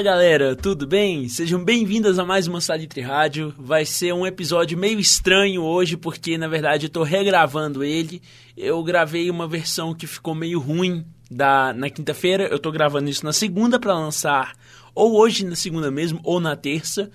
Fala 0.00 0.12
galera, 0.14 0.56
tudo 0.56 0.86
bem? 0.86 1.28
Sejam 1.28 1.62
bem-vindas 1.62 2.18
a 2.18 2.24
mais 2.24 2.46
uma 2.46 2.62
Salitre 2.62 3.02
Rádio. 3.02 3.52
Vai 3.58 3.84
ser 3.84 4.14
um 4.14 4.26
episódio 4.26 4.78
meio 4.78 4.98
estranho 4.98 5.62
hoje, 5.62 5.94
porque 5.94 6.38
na 6.38 6.48
verdade 6.48 6.86
eu 6.86 6.90
tô 6.90 7.02
regravando 7.02 7.84
ele. 7.84 8.22
Eu 8.56 8.82
gravei 8.82 9.28
uma 9.28 9.46
versão 9.46 9.92
que 9.92 10.06
ficou 10.06 10.34
meio 10.34 10.58
ruim 10.58 11.04
da, 11.30 11.74
na 11.74 11.90
quinta-feira. 11.90 12.44
Eu 12.44 12.58
tô 12.58 12.72
gravando 12.72 13.10
isso 13.10 13.26
na 13.26 13.32
segunda 13.34 13.78
para 13.78 13.92
lançar, 13.92 14.54
ou 14.94 15.18
hoje 15.18 15.44
na 15.44 15.54
segunda 15.54 15.90
mesmo, 15.90 16.18
ou 16.24 16.40
na 16.40 16.56
terça, 16.56 17.10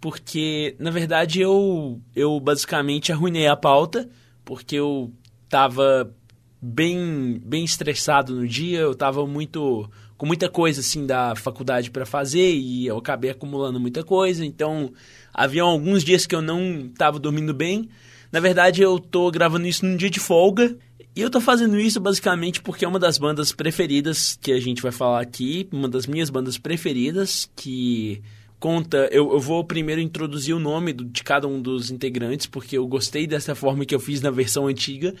porque 0.00 0.76
na 0.78 0.92
verdade 0.92 1.40
eu, 1.40 2.00
eu 2.14 2.38
basicamente 2.38 3.10
arruinei 3.10 3.48
a 3.48 3.56
pauta, 3.56 4.08
porque 4.44 4.76
eu 4.76 5.12
tava 5.48 6.14
bem, 6.62 7.42
bem 7.44 7.64
estressado 7.64 8.32
no 8.32 8.46
dia, 8.46 8.78
eu 8.78 8.94
tava 8.94 9.26
muito 9.26 9.90
com 10.18 10.26
muita 10.26 10.48
coisa 10.48 10.80
assim 10.80 11.06
da 11.06 11.36
faculdade 11.36 11.90
para 11.90 12.04
fazer 12.04 12.52
e 12.52 12.88
eu 12.88 12.98
acabei 12.98 13.30
acumulando 13.30 13.78
muita 13.78 14.02
coisa, 14.02 14.44
então 14.44 14.92
havia 15.32 15.62
alguns 15.62 16.02
dias 16.04 16.26
que 16.26 16.34
eu 16.34 16.42
não 16.42 16.86
estava 16.86 17.20
dormindo 17.20 17.54
bem. 17.54 17.88
Na 18.30 18.40
verdade, 18.40 18.82
eu 18.82 18.98
tô 18.98 19.30
gravando 19.30 19.66
isso 19.66 19.86
num 19.86 19.96
dia 19.96 20.10
de 20.10 20.20
folga. 20.20 20.76
E 21.16 21.20
eu 21.20 21.30
tô 21.30 21.40
fazendo 21.40 21.78
isso 21.78 21.98
basicamente 21.98 22.60
porque 22.60 22.84
é 22.84 22.88
uma 22.88 22.98
das 22.98 23.16
bandas 23.16 23.52
preferidas 23.52 24.38
que 24.40 24.52
a 24.52 24.60
gente 24.60 24.82
vai 24.82 24.92
falar 24.92 25.20
aqui, 25.20 25.68
uma 25.72 25.88
das 25.88 26.06
minhas 26.06 26.30
bandas 26.30 26.58
preferidas, 26.58 27.50
que 27.56 28.20
conta. 28.60 29.08
Eu, 29.10 29.32
eu 29.32 29.40
vou 29.40 29.64
primeiro 29.64 30.00
introduzir 30.00 30.54
o 30.54 30.60
nome 30.60 30.92
do, 30.92 31.04
de 31.04 31.24
cada 31.24 31.48
um 31.48 31.60
dos 31.60 31.90
integrantes, 31.90 32.46
porque 32.46 32.76
eu 32.76 32.86
gostei 32.86 33.26
dessa 33.26 33.54
forma 33.54 33.84
que 33.84 33.94
eu 33.94 34.00
fiz 34.00 34.20
na 34.20 34.30
versão 34.30 34.66
antiga. 34.66 35.14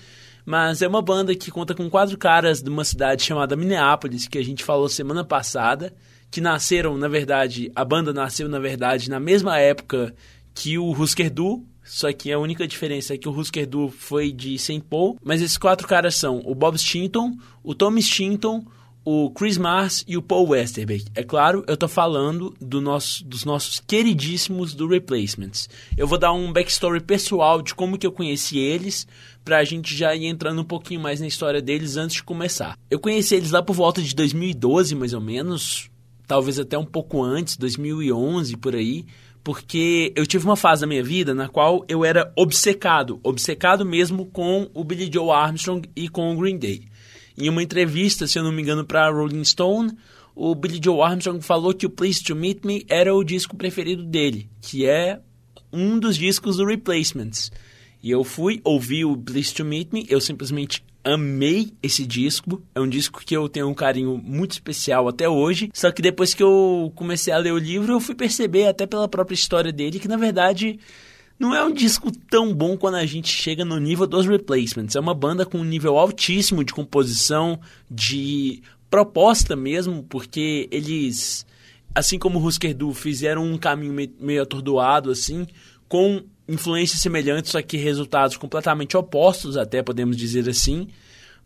Mas 0.48 0.80
é 0.80 0.88
uma 0.88 1.02
banda 1.02 1.34
que 1.34 1.50
conta 1.50 1.74
com 1.74 1.90
quatro 1.90 2.16
caras 2.16 2.62
de 2.62 2.70
uma 2.70 2.82
cidade 2.82 3.22
chamada 3.22 3.54
Minneapolis, 3.54 4.26
que 4.26 4.38
a 4.38 4.42
gente 4.42 4.64
falou 4.64 4.88
semana 4.88 5.22
passada, 5.22 5.92
que 6.30 6.40
nasceram, 6.40 6.96
na 6.96 7.06
verdade, 7.06 7.70
a 7.76 7.84
banda 7.84 8.14
nasceu, 8.14 8.48
na 8.48 8.58
verdade, 8.58 9.10
na 9.10 9.20
mesma 9.20 9.58
época 9.58 10.14
que 10.54 10.78
o 10.78 10.90
Husker 10.90 11.28
Du, 11.28 11.66
só 11.84 12.10
que 12.14 12.32
a 12.32 12.38
única 12.38 12.66
diferença 12.66 13.12
é 13.12 13.18
que 13.18 13.28
o 13.28 13.38
Husker 13.38 13.66
Du 13.66 13.90
foi 13.90 14.32
de 14.32 14.58
St. 14.58 14.80
Paul, 14.88 15.18
mas 15.22 15.42
esses 15.42 15.58
quatro 15.58 15.86
caras 15.86 16.14
são 16.14 16.40
o 16.42 16.54
Bob 16.54 16.78
Stinton, 16.78 17.36
o 17.62 17.74
Tom 17.74 18.00
Stinton, 18.00 18.64
o 19.10 19.30
Chris 19.30 19.56
Mars 19.56 20.04
e 20.06 20.18
o 20.18 20.22
Paul 20.22 20.50
Westerbeck. 20.50 21.06
É 21.14 21.22
claro, 21.22 21.64
eu 21.66 21.78
tô 21.78 21.88
falando 21.88 22.54
do 22.60 22.78
nosso, 22.78 23.24
dos 23.24 23.42
nossos 23.42 23.80
queridíssimos 23.80 24.74
do 24.74 24.86
Replacements. 24.86 25.66
Eu 25.96 26.06
vou 26.06 26.18
dar 26.18 26.32
um 26.32 26.52
backstory 26.52 27.00
pessoal 27.00 27.62
de 27.62 27.74
como 27.74 27.96
que 27.96 28.06
eu 28.06 28.12
conheci 28.12 28.58
eles, 28.58 29.06
pra 29.48 29.64
gente 29.64 29.96
já 29.96 30.14
ir 30.14 30.26
entrando 30.26 30.60
um 30.60 30.64
pouquinho 30.64 31.00
mais 31.00 31.20
na 31.20 31.26
história 31.26 31.62
deles 31.62 31.96
antes 31.96 32.16
de 32.16 32.22
começar. 32.22 32.78
Eu 32.90 33.00
conheci 33.00 33.34
eles 33.34 33.50
lá 33.50 33.62
por 33.62 33.72
volta 33.72 34.02
de 34.02 34.14
2012, 34.14 34.94
mais 34.94 35.14
ou 35.14 35.22
menos, 35.22 35.88
talvez 36.26 36.58
até 36.58 36.76
um 36.76 36.84
pouco 36.84 37.22
antes, 37.22 37.56
2011 37.56 38.58
por 38.58 38.74
aí, 38.76 39.06
porque 39.42 40.12
eu 40.14 40.26
tive 40.26 40.44
uma 40.44 40.54
fase 40.54 40.82
da 40.82 40.86
minha 40.86 41.02
vida 41.02 41.34
na 41.34 41.48
qual 41.48 41.82
eu 41.88 42.04
era 42.04 42.30
obcecado, 42.36 43.18
obcecado 43.22 43.86
mesmo 43.86 44.26
com 44.26 44.68
o 44.74 44.84
Billy 44.84 45.08
Joe 45.10 45.30
Armstrong 45.30 45.88
e 45.96 46.10
com 46.10 46.30
o 46.30 46.36
Green 46.36 46.58
Day. 46.58 46.82
Em 47.34 47.48
uma 47.48 47.62
entrevista, 47.62 48.26
se 48.26 48.38
eu 48.38 48.44
não 48.44 48.52
me 48.52 48.60
engano, 48.60 48.84
para 48.84 49.10
Rolling 49.10 49.44
Stone, 49.46 49.92
o 50.36 50.54
Billy 50.54 50.78
Joe 50.84 51.00
Armstrong 51.00 51.40
falou 51.40 51.72
que 51.72 51.86
o 51.86 51.90
Please 51.90 52.22
to 52.22 52.36
Meet 52.36 52.66
Me 52.66 52.84
era 52.86 53.14
o 53.14 53.24
disco 53.24 53.56
preferido 53.56 54.02
dele, 54.04 54.50
que 54.60 54.84
é 54.84 55.20
um 55.72 55.98
dos 55.98 56.18
discos 56.18 56.58
do 56.58 56.66
Replacements. 56.66 57.50
E 58.02 58.10
eu 58.10 58.22
fui 58.22 58.60
ouvir 58.64 59.04
o 59.04 59.16
Please 59.16 59.52
to 59.54 59.64
Meet 59.64 59.92
Me, 59.92 60.06
eu 60.08 60.20
simplesmente 60.20 60.84
amei 61.02 61.72
esse 61.82 62.06
disco. 62.06 62.62
É 62.74 62.80
um 62.80 62.88
disco 62.88 63.20
que 63.24 63.36
eu 63.36 63.48
tenho 63.48 63.68
um 63.68 63.74
carinho 63.74 64.18
muito 64.18 64.52
especial 64.52 65.08
até 65.08 65.28
hoje. 65.28 65.70
Só 65.72 65.90
que 65.90 66.02
depois 66.02 66.34
que 66.34 66.42
eu 66.42 66.92
comecei 66.94 67.32
a 67.32 67.38
ler 67.38 67.52
o 67.52 67.58
livro, 67.58 67.92
eu 67.92 68.00
fui 68.00 68.14
perceber, 68.14 68.66
até 68.66 68.86
pela 68.86 69.08
própria 69.08 69.34
história 69.34 69.72
dele, 69.72 69.98
que 69.98 70.08
na 70.08 70.16
verdade 70.16 70.78
não 71.38 71.54
é 71.54 71.64
um 71.64 71.72
disco 71.72 72.10
tão 72.28 72.52
bom 72.52 72.76
quando 72.76 72.96
a 72.96 73.06
gente 73.06 73.28
chega 73.28 73.64
no 73.64 73.78
nível 73.78 74.06
dos 74.06 74.26
Replacements. 74.26 74.96
É 74.96 75.00
uma 75.00 75.14
banda 75.14 75.46
com 75.46 75.58
um 75.58 75.64
nível 75.64 75.96
altíssimo 75.96 76.64
de 76.64 76.72
composição, 76.72 77.60
de 77.90 78.62
proposta 78.90 79.54
mesmo, 79.54 80.02
porque 80.08 80.68
eles, 80.70 81.46
assim 81.94 82.18
como 82.18 82.38
o 82.38 82.44
Husker 82.44 82.74
Du, 82.74 82.92
fizeram 82.92 83.44
um 83.44 83.56
caminho 83.56 83.94
meio 84.18 84.42
atordoado, 84.42 85.10
assim, 85.10 85.46
com 85.88 86.24
influências 86.48 87.00
semelhantes, 87.00 87.52
só 87.52 87.60
que 87.60 87.76
resultados 87.76 88.36
completamente 88.36 88.96
opostos, 88.96 89.56
até 89.56 89.82
podemos 89.82 90.16
dizer 90.16 90.48
assim. 90.48 90.88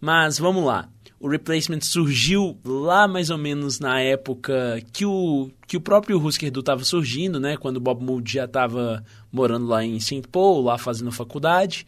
Mas 0.01 0.39
vamos 0.39 0.65
lá 0.65 0.89
o 1.23 1.29
replacement 1.29 1.81
surgiu 1.83 2.59
lá 2.65 3.07
mais 3.07 3.31
ou 3.31 3.39
menos 3.39 3.79
na 3.79 4.01
época 4.01 4.83
que 4.93 5.07
o, 5.07 5.49
que 5.69 5.77
o 5.77 5.81
próprio 5.81 6.21
Husker 6.21 6.51
Du 6.51 6.59
estava 6.59 6.83
surgindo, 6.83 7.39
né? 7.39 7.57
Quando 7.57 7.77
o 7.77 7.81
Bob 7.81 8.03
Mould 8.03 8.31
já 8.31 8.45
estava 8.45 9.05
morando 9.31 9.67
lá 9.67 9.85
em 9.85 10.01
St. 10.01 10.27
Paul, 10.33 10.63
lá 10.63 10.77
fazendo 10.77 11.13
faculdade. 11.13 11.87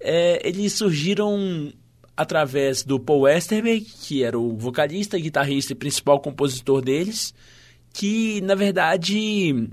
É, 0.00 0.40
eles 0.48 0.72
surgiram 0.72 1.70
através 2.16 2.82
do 2.82 2.98
Paul 2.98 3.20
Westerberg, 3.20 3.84
que 3.84 4.24
era 4.24 4.38
o 4.38 4.56
vocalista, 4.56 5.18
guitarrista 5.18 5.74
e 5.74 5.76
principal 5.76 6.18
compositor 6.18 6.80
deles, 6.80 7.34
que 7.92 8.40
na 8.40 8.54
verdade 8.54 9.68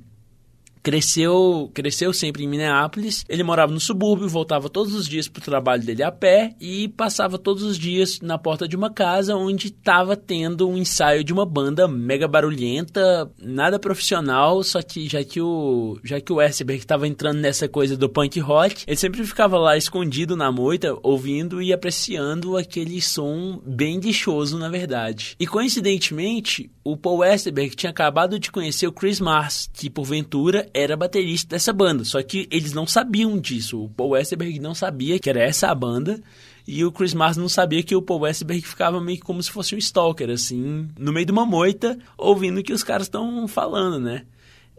cresceu, 0.82 1.70
cresceu 1.74 2.14
sempre 2.14 2.44
em 2.44 2.48
Minneapolis. 2.48 3.24
Ele 3.28 3.44
morava 3.44 3.72
no 3.72 3.80
subúrbio, 3.80 4.28
voltava 4.28 4.70
todos 4.70 4.94
os 4.94 5.08
dias 5.08 5.28
para 5.28 5.42
o 5.42 5.44
trabalho 5.44 5.84
dele 5.84 6.04
a 6.04 6.12
pé 6.12 6.56
e 6.60 6.88
passava 6.90 7.38
todos 7.38 7.64
os 7.64 7.78
dias 7.78 8.20
na 8.22 8.38
porta 8.38 8.68
de 8.68 8.76
uma 8.76 8.90
casa 8.90 9.36
onde 9.36 9.68
estava 9.68 10.16
tendo 10.16 10.68
um 10.68 10.78
ensaio 10.78 11.24
de 11.24 11.34
uma 11.34 11.46
banda 11.46 11.88
mega 11.88 12.28
barulhenta, 12.28 13.30
nada 13.42 13.80
profissional, 13.80 14.64
só 14.64 14.82
que 14.82 15.08
já 15.08 15.24
que 15.24 15.42
o 15.42 16.00
já 16.04 16.20
que 16.20 16.32
o 16.32 16.38
Westerberg 16.38 16.82
estava 16.82 17.08
entrando 17.08 17.40
nessa 17.40 17.68
coisa 17.68 17.98
do 17.98 18.10
punk 18.10 18.40
rock, 18.40 18.84
ele 18.88 18.98
sempre 18.98 19.24
ficava 19.24 19.58
lá 19.58 19.78
escondido 19.78 20.36
na 20.36 20.52
moita, 20.52 20.98
ouvindo 21.04 21.62
e 21.62 21.74
apreciando 21.74 22.58
aquele 22.58 23.02
som 23.02 23.62
bem 23.66 24.00
lixoso, 24.00 24.58
na 24.58 24.70
verdade. 24.70 25.36
E 25.40 25.48
coincidentemente, 25.48 26.70
o 26.92 26.98
Paul 26.98 27.20
Westerberg 27.20 27.76
tinha 27.76 27.90
acabado 27.90 28.40
de 28.40 28.52
conhecer 28.52 28.88
o 28.88 28.92
Chris 28.92 29.20
Mars, 29.20 29.70
que 29.74 29.90
porventura 29.90 30.70
era 30.74 30.98
baterista 30.98 31.56
dessa 31.56 31.72
banda. 31.72 32.04
Só 32.04 32.22
que 32.24 32.48
eles 32.52 32.74
não 32.74 32.88
sabiam 32.88 33.38
disso. 33.38 33.84
O 33.84 33.90
Paul 33.90 34.12
Westerberg 34.12 34.60
não 34.60 34.74
sabia 34.74 35.20
que 35.20 35.30
era 35.30 35.42
essa 35.42 35.68
a 35.70 35.76
banda. 35.76 36.20
E 36.68 36.84
o 36.86 36.92
Chris 36.92 37.14
Mars 37.14 37.38
não 37.38 37.50
sabia 37.50 37.84
que 37.84 37.96
o 37.96 38.02
Paul 38.02 38.22
Westerberg 38.22 38.66
ficava 38.66 39.02
meio 39.02 39.18
que 39.18 39.24
como 39.24 39.42
se 39.42 39.52
fosse 39.52 39.76
um 39.76 39.78
stalker, 39.78 40.30
assim, 40.30 40.88
no 40.98 41.12
meio 41.12 41.26
de 41.26 41.32
uma 41.32 41.46
moita, 41.46 41.98
ouvindo 42.18 42.60
o 42.60 42.64
que 42.64 42.74
os 42.74 42.84
caras 42.84 43.08
estão 43.08 43.48
falando, 43.48 44.00
né? 44.00 44.24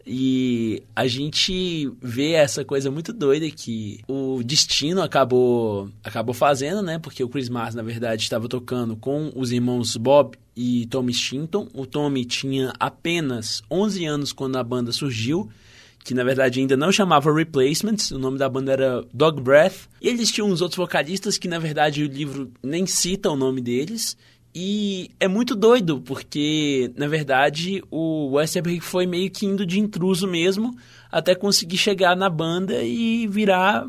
E 0.06 0.82
a 0.96 1.06
gente 1.06 1.90
vê 2.00 2.32
essa 2.32 2.64
coisa 2.64 2.90
muito 2.90 3.12
doida 3.12 3.50
que 3.50 4.00
o 4.08 4.42
destino 4.42 5.02
acabou 5.02 5.90
acabou 6.02 6.34
fazendo, 6.34 6.82
né? 6.82 6.98
Porque 6.98 7.22
o 7.22 7.28
Chris 7.28 7.48
Mars, 7.48 7.74
na 7.74 7.82
verdade, 7.82 8.22
estava 8.22 8.48
tocando 8.48 8.96
com 8.96 9.30
os 9.36 9.52
irmãos 9.52 9.96
Bob 9.96 10.36
e 10.56 10.86
Tommy 10.86 11.12
Shinton. 11.12 11.68
O 11.74 11.86
Tommy 11.86 12.24
tinha 12.24 12.72
apenas 12.78 13.62
11 13.70 14.04
anos 14.06 14.32
quando 14.32 14.56
a 14.56 14.64
banda 14.64 14.92
surgiu 14.92 15.50
que 16.02 16.14
na 16.14 16.24
verdade 16.24 16.60
ainda 16.60 16.76
não 16.76 16.90
chamava 16.90 17.32
Replacements, 17.32 18.10
o 18.10 18.18
nome 18.18 18.38
da 18.38 18.48
banda 18.48 18.72
era 18.72 19.04
Dog 19.12 19.40
Breath. 19.40 19.88
E 20.00 20.08
eles 20.08 20.30
tinham 20.30 20.48
uns 20.48 20.60
outros 20.60 20.78
vocalistas 20.78 21.36
que 21.36 21.46
na 21.46 21.58
verdade 21.58 22.02
o 22.02 22.06
livro 22.06 22.50
nem 22.62 22.86
cita 22.86 23.30
o 23.30 23.36
nome 23.36 23.60
deles. 23.60 24.16
E 24.54 25.10
é 25.20 25.28
muito 25.28 25.54
doido, 25.54 26.00
porque 26.00 26.92
na 26.96 27.06
verdade 27.06 27.82
o 27.90 28.32
Westerberg 28.32 28.80
foi 28.80 29.06
meio 29.06 29.30
que 29.30 29.46
indo 29.46 29.64
de 29.64 29.78
intruso 29.78 30.26
mesmo, 30.26 30.76
até 31.10 31.34
conseguir 31.34 31.78
chegar 31.78 32.16
na 32.16 32.28
banda 32.28 32.82
e 32.82 33.28
virar 33.28 33.86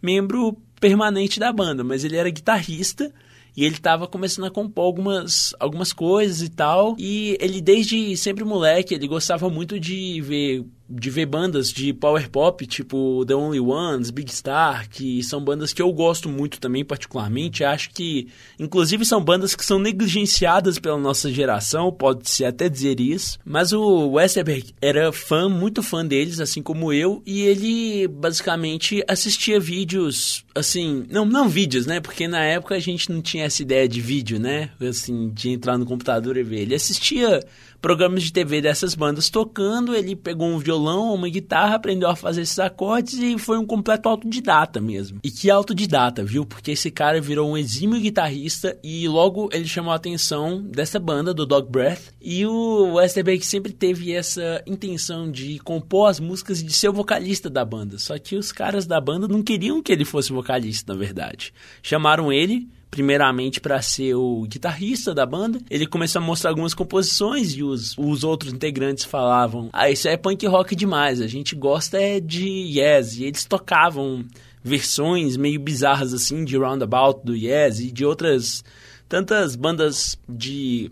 membro 0.00 0.56
permanente 0.80 1.38
da 1.38 1.52
banda. 1.52 1.84
Mas 1.84 2.04
ele 2.04 2.16
era 2.16 2.30
guitarrista 2.30 3.12
e 3.54 3.64
ele 3.64 3.74
estava 3.74 4.06
começando 4.06 4.46
a 4.46 4.50
compor 4.50 4.84
algumas, 4.84 5.54
algumas 5.60 5.92
coisas 5.92 6.40
e 6.40 6.48
tal. 6.48 6.96
E 6.98 7.36
ele, 7.40 7.60
desde 7.60 8.16
sempre 8.16 8.44
moleque, 8.44 8.94
ele 8.94 9.06
gostava 9.06 9.50
muito 9.50 9.78
de 9.78 10.20
ver 10.22 10.64
de 10.88 11.10
ver 11.10 11.26
bandas 11.26 11.70
de 11.70 11.92
power 11.92 12.30
pop, 12.30 12.66
tipo 12.66 13.24
The 13.26 13.34
Only 13.34 13.60
Ones, 13.60 14.10
Big 14.10 14.34
Star, 14.34 14.88
que 14.88 15.22
são 15.22 15.42
bandas 15.42 15.72
que 15.72 15.82
eu 15.82 15.92
gosto 15.92 16.28
muito 16.28 16.58
também, 16.58 16.84
particularmente. 16.84 17.62
Acho 17.62 17.90
que, 17.90 18.28
inclusive, 18.58 19.04
são 19.04 19.22
bandas 19.22 19.54
que 19.54 19.64
são 19.64 19.78
negligenciadas 19.78 20.78
pela 20.78 20.96
nossa 20.96 21.30
geração, 21.30 21.92
pode-se 21.92 22.44
até 22.44 22.68
dizer 22.68 23.00
isso. 23.00 23.38
Mas 23.44 23.72
o 23.72 24.12
Westerberg 24.12 24.74
era 24.80 25.12
fã, 25.12 25.48
muito 25.48 25.82
fã 25.82 26.04
deles, 26.04 26.40
assim 26.40 26.62
como 26.62 26.92
eu, 26.92 27.22
e 27.26 27.42
ele 27.42 28.08
basicamente 28.08 29.04
assistia 29.06 29.60
vídeos, 29.60 30.44
assim, 30.54 31.04
não, 31.10 31.24
não 31.24 31.48
vídeos, 31.48 31.84
né? 31.86 32.00
Porque 32.00 32.26
na 32.26 32.42
época 32.44 32.74
a 32.74 32.80
gente 32.80 33.12
não 33.12 33.20
tinha 33.20 33.44
essa 33.44 33.60
ideia 33.62 33.88
de 33.88 34.00
vídeo, 34.00 34.38
né? 34.38 34.70
Assim, 34.80 35.30
de 35.30 35.50
entrar 35.50 35.76
no 35.76 35.84
computador 35.84 36.36
e 36.36 36.42
ver. 36.42 36.60
Ele 36.60 36.74
assistia 36.74 37.44
programas 37.80 38.22
de 38.22 38.32
TV 38.32 38.60
dessas 38.60 38.94
bandas 38.94 39.30
tocando, 39.30 39.94
ele 39.94 40.16
pegou 40.16 40.48
um 40.48 40.58
violão, 40.58 41.14
uma 41.14 41.28
guitarra, 41.28 41.76
aprendeu 41.76 42.08
a 42.08 42.16
fazer 42.16 42.42
esses 42.42 42.58
acordes 42.58 43.14
e 43.14 43.38
foi 43.38 43.58
um 43.58 43.66
completo 43.66 44.08
autodidata 44.08 44.80
mesmo. 44.80 45.20
E 45.22 45.30
que 45.30 45.50
autodidata, 45.50 46.24
viu? 46.24 46.44
Porque 46.44 46.72
esse 46.72 46.90
cara 46.90 47.20
virou 47.20 47.50
um 47.50 47.56
exímio 47.56 48.00
guitarrista 48.00 48.76
e 48.82 49.06
logo 49.08 49.48
ele 49.52 49.66
chamou 49.66 49.92
a 49.92 49.96
atenção 49.96 50.62
dessa 50.62 50.98
banda, 50.98 51.32
do 51.32 51.46
Dog 51.46 51.70
Breath. 51.70 52.12
E 52.20 52.44
o 52.46 52.94
Westerberg 52.94 53.44
sempre 53.44 53.72
teve 53.72 54.12
essa 54.12 54.62
intenção 54.66 55.30
de 55.30 55.58
compor 55.60 56.08
as 56.08 56.20
músicas 56.20 56.60
e 56.60 56.64
de 56.64 56.72
ser 56.72 56.88
o 56.88 56.92
vocalista 56.92 57.48
da 57.48 57.64
banda. 57.64 57.98
Só 57.98 58.18
que 58.18 58.36
os 58.36 58.52
caras 58.52 58.86
da 58.86 59.00
banda 59.00 59.28
não 59.28 59.42
queriam 59.42 59.82
que 59.82 59.92
ele 59.92 60.04
fosse 60.04 60.32
vocalista, 60.32 60.92
na 60.92 60.98
verdade. 60.98 61.52
Chamaram 61.82 62.32
ele 62.32 62.68
primeiramente 62.90 63.60
para 63.60 63.80
ser 63.82 64.14
o 64.14 64.42
guitarrista 64.42 65.14
da 65.14 65.26
banda. 65.26 65.60
Ele 65.70 65.86
começou 65.86 66.20
a 66.20 66.24
mostrar 66.24 66.50
algumas 66.50 66.74
composições 66.74 67.52
e 67.54 67.62
os, 67.62 67.96
os 67.98 68.24
outros 68.24 68.52
integrantes 68.52 69.04
falavam: 69.04 69.68
Ah, 69.72 69.90
isso 69.90 70.08
é 70.08 70.16
punk 70.16 70.46
rock 70.46 70.74
demais, 70.74 71.20
a 71.20 71.26
gente 71.26 71.54
gosta 71.54 72.00
é 72.00 72.20
de 72.20 72.48
Yes. 72.48 73.16
E 73.16 73.24
eles 73.24 73.44
tocavam 73.44 74.24
versões 74.62 75.36
meio 75.36 75.60
bizarras 75.60 76.12
assim 76.12 76.44
de 76.44 76.56
Roundabout 76.56 77.24
do 77.24 77.34
Yes 77.34 77.80
e 77.80 77.90
de 77.90 78.04
outras 78.04 78.64
tantas 79.08 79.56
bandas 79.56 80.18
de 80.28 80.90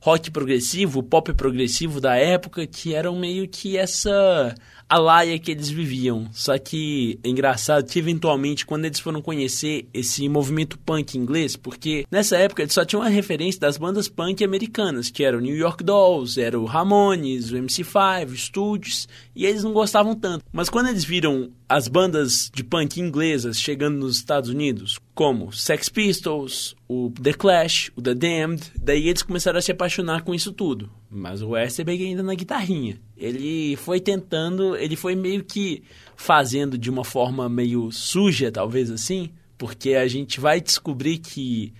rock 0.00 0.30
progressivo, 0.30 1.02
pop 1.02 1.32
progressivo 1.34 2.00
da 2.00 2.16
época 2.16 2.66
que 2.66 2.94
eram 2.94 3.18
meio 3.18 3.46
que 3.48 3.76
essa 3.76 4.54
a 4.90 4.98
laia 4.98 5.38
que 5.38 5.52
eles 5.52 5.70
viviam. 5.70 6.28
Só 6.32 6.58
que 6.58 7.18
é 7.22 7.28
engraçado 7.28 7.88
que 7.88 7.98
eventualmente 7.98 8.66
quando 8.66 8.86
eles 8.86 8.98
foram 8.98 9.22
conhecer 9.22 9.88
esse 9.94 10.28
movimento 10.28 10.76
punk 10.76 11.16
inglês, 11.16 11.54
porque 11.54 12.04
nessa 12.10 12.36
época 12.36 12.62
eles 12.62 12.74
só 12.74 12.84
tinham 12.84 13.02
a 13.02 13.08
referência 13.08 13.60
das 13.60 13.78
bandas 13.78 14.08
punk 14.08 14.42
americanas, 14.42 15.08
que 15.08 15.22
eram 15.22 15.38
New 15.38 15.56
York 15.56 15.84
Dolls, 15.84 16.40
era 16.40 16.58
o 16.58 16.64
Ramones, 16.64 17.52
o 17.52 17.56
MC5, 17.56 18.30
o 18.30 18.36
Stooges, 18.36 19.08
e 19.34 19.46
eles 19.46 19.62
não 19.62 19.72
gostavam 19.72 20.16
tanto. 20.16 20.44
Mas 20.52 20.68
quando 20.68 20.88
eles 20.88 21.04
viram 21.04 21.50
as 21.68 21.86
bandas 21.86 22.50
de 22.52 22.64
punk 22.64 23.00
inglesas 23.00 23.60
chegando 23.60 23.98
nos 23.98 24.16
Estados 24.16 24.50
Unidos, 24.50 24.98
como 25.20 25.52
Sex 25.52 25.90
Pistols, 25.90 26.74
o 26.88 27.12
The 27.22 27.34
Clash, 27.34 27.92
o 27.94 28.00
The 28.00 28.14
Damned, 28.14 28.72
daí 28.82 29.06
eles 29.06 29.22
começaram 29.22 29.58
a 29.58 29.60
se 29.60 29.70
apaixonar 29.70 30.22
com 30.22 30.34
isso 30.34 30.50
tudo. 30.50 30.90
Mas 31.10 31.42
o 31.42 31.50
Westerberg 31.50 32.02
ainda 32.02 32.22
na 32.22 32.34
guitarrinha. 32.34 32.98
Ele 33.18 33.76
foi 33.76 34.00
tentando, 34.00 34.74
ele 34.74 34.96
foi 34.96 35.14
meio 35.14 35.44
que 35.44 35.82
fazendo 36.16 36.78
de 36.78 36.88
uma 36.88 37.04
forma 37.04 37.50
meio 37.50 37.92
suja, 37.92 38.50
talvez 38.50 38.90
assim, 38.90 39.28
porque 39.58 39.92
a 39.92 40.08
gente 40.08 40.40
vai 40.40 40.58
descobrir 40.58 41.18
que 41.18 41.74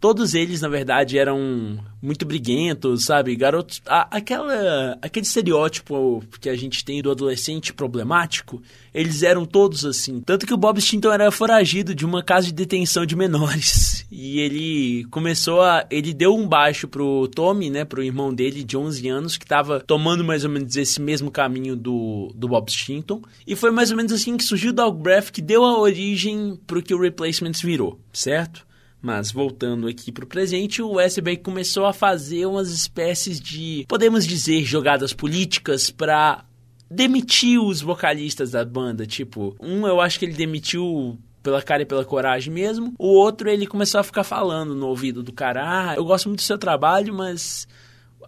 todos 0.00 0.34
eles, 0.34 0.60
na 0.60 0.68
verdade, 0.68 1.18
eram 1.18 1.78
muito 2.02 2.24
briguentos, 2.24 3.04
sabe? 3.04 3.34
Garotos. 3.34 3.82
A, 3.86 4.16
aquela, 4.16 4.98
aquele 5.02 5.26
estereótipo 5.26 6.22
que 6.40 6.48
a 6.48 6.56
gente 6.56 6.84
tem 6.84 7.02
do 7.02 7.10
adolescente 7.10 7.72
problemático, 7.72 8.62
eles 8.94 9.22
eram 9.22 9.44
todos 9.44 9.84
assim. 9.84 10.20
Tanto 10.20 10.46
que 10.46 10.54
o 10.54 10.56
Bob 10.56 10.80
Stinton 10.80 11.12
era 11.12 11.30
foragido 11.30 11.94
de 11.94 12.04
uma 12.04 12.22
casa 12.22 12.46
de 12.46 12.52
detenção 12.52 13.04
de 13.04 13.16
menores. 13.16 13.96
E 14.08 14.38
ele 14.38 15.04
começou 15.10 15.60
a. 15.60 15.84
Ele 15.90 16.14
deu 16.14 16.32
um 16.34 16.46
baixo 16.46 16.86
pro 16.86 17.26
Tommy, 17.26 17.68
né? 17.68 17.84
Pro 17.84 18.04
irmão 18.04 18.32
dele 18.32 18.62
de 18.62 18.76
11 18.76 19.08
anos, 19.08 19.36
que 19.36 19.44
tava 19.44 19.80
tomando 19.80 20.22
mais 20.22 20.44
ou 20.44 20.50
menos 20.50 20.76
esse 20.76 21.00
mesmo 21.00 21.28
caminho 21.28 21.74
do, 21.74 22.32
do 22.34 22.46
Bob 22.46 22.70
Stinton. 22.70 23.20
E 23.44 23.56
foi 23.56 23.72
mais 23.72 23.90
ou 23.90 23.96
menos 23.96 24.12
assim 24.12 24.36
que 24.36 24.44
surgiu 24.44 24.70
o 24.70 24.72
Dog 24.72 25.02
Breath, 25.02 25.30
que 25.30 25.42
deu 25.42 25.64
a 25.64 25.78
origem 25.78 26.58
pro 26.66 26.82
que 26.82 26.94
o 26.94 27.00
Replacements 27.00 27.60
virou, 27.60 28.00
certo? 28.12 28.65
Mas 29.00 29.30
voltando 29.30 29.86
aqui 29.86 30.10
para 30.10 30.24
o 30.24 30.28
presente, 30.28 30.82
o 30.82 30.92
Westberg 30.92 31.42
começou 31.42 31.86
a 31.86 31.92
fazer 31.92 32.46
umas 32.46 32.70
espécies 32.70 33.40
de, 33.40 33.84
podemos 33.88 34.26
dizer, 34.26 34.64
jogadas 34.64 35.12
políticas 35.12 35.90
para 35.90 36.44
demitir 36.90 37.60
os 37.60 37.80
vocalistas 37.80 38.52
da 38.52 38.64
banda. 38.64 39.06
Tipo, 39.06 39.54
um 39.60 39.86
eu 39.86 40.00
acho 40.00 40.18
que 40.18 40.24
ele 40.24 40.34
demitiu 40.34 41.18
pela 41.42 41.62
cara 41.62 41.82
e 41.82 41.86
pela 41.86 42.04
coragem 42.04 42.52
mesmo. 42.52 42.94
O 42.98 43.08
outro 43.08 43.48
ele 43.48 43.66
começou 43.66 44.00
a 44.00 44.04
ficar 44.04 44.24
falando 44.24 44.74
no 44.74 44.88
ouvido 44.88 45.22
do 45.22 45.32
cara: 45.32 45.62
ah, 45.90 45.94
eu 45.94 46.04
gosto 46.04 46.28
muito 46.28 46.40
do 46.40 46.44
seu 46.44 46.58
trabalho, 46.58 47.14
mas 47.14 47.68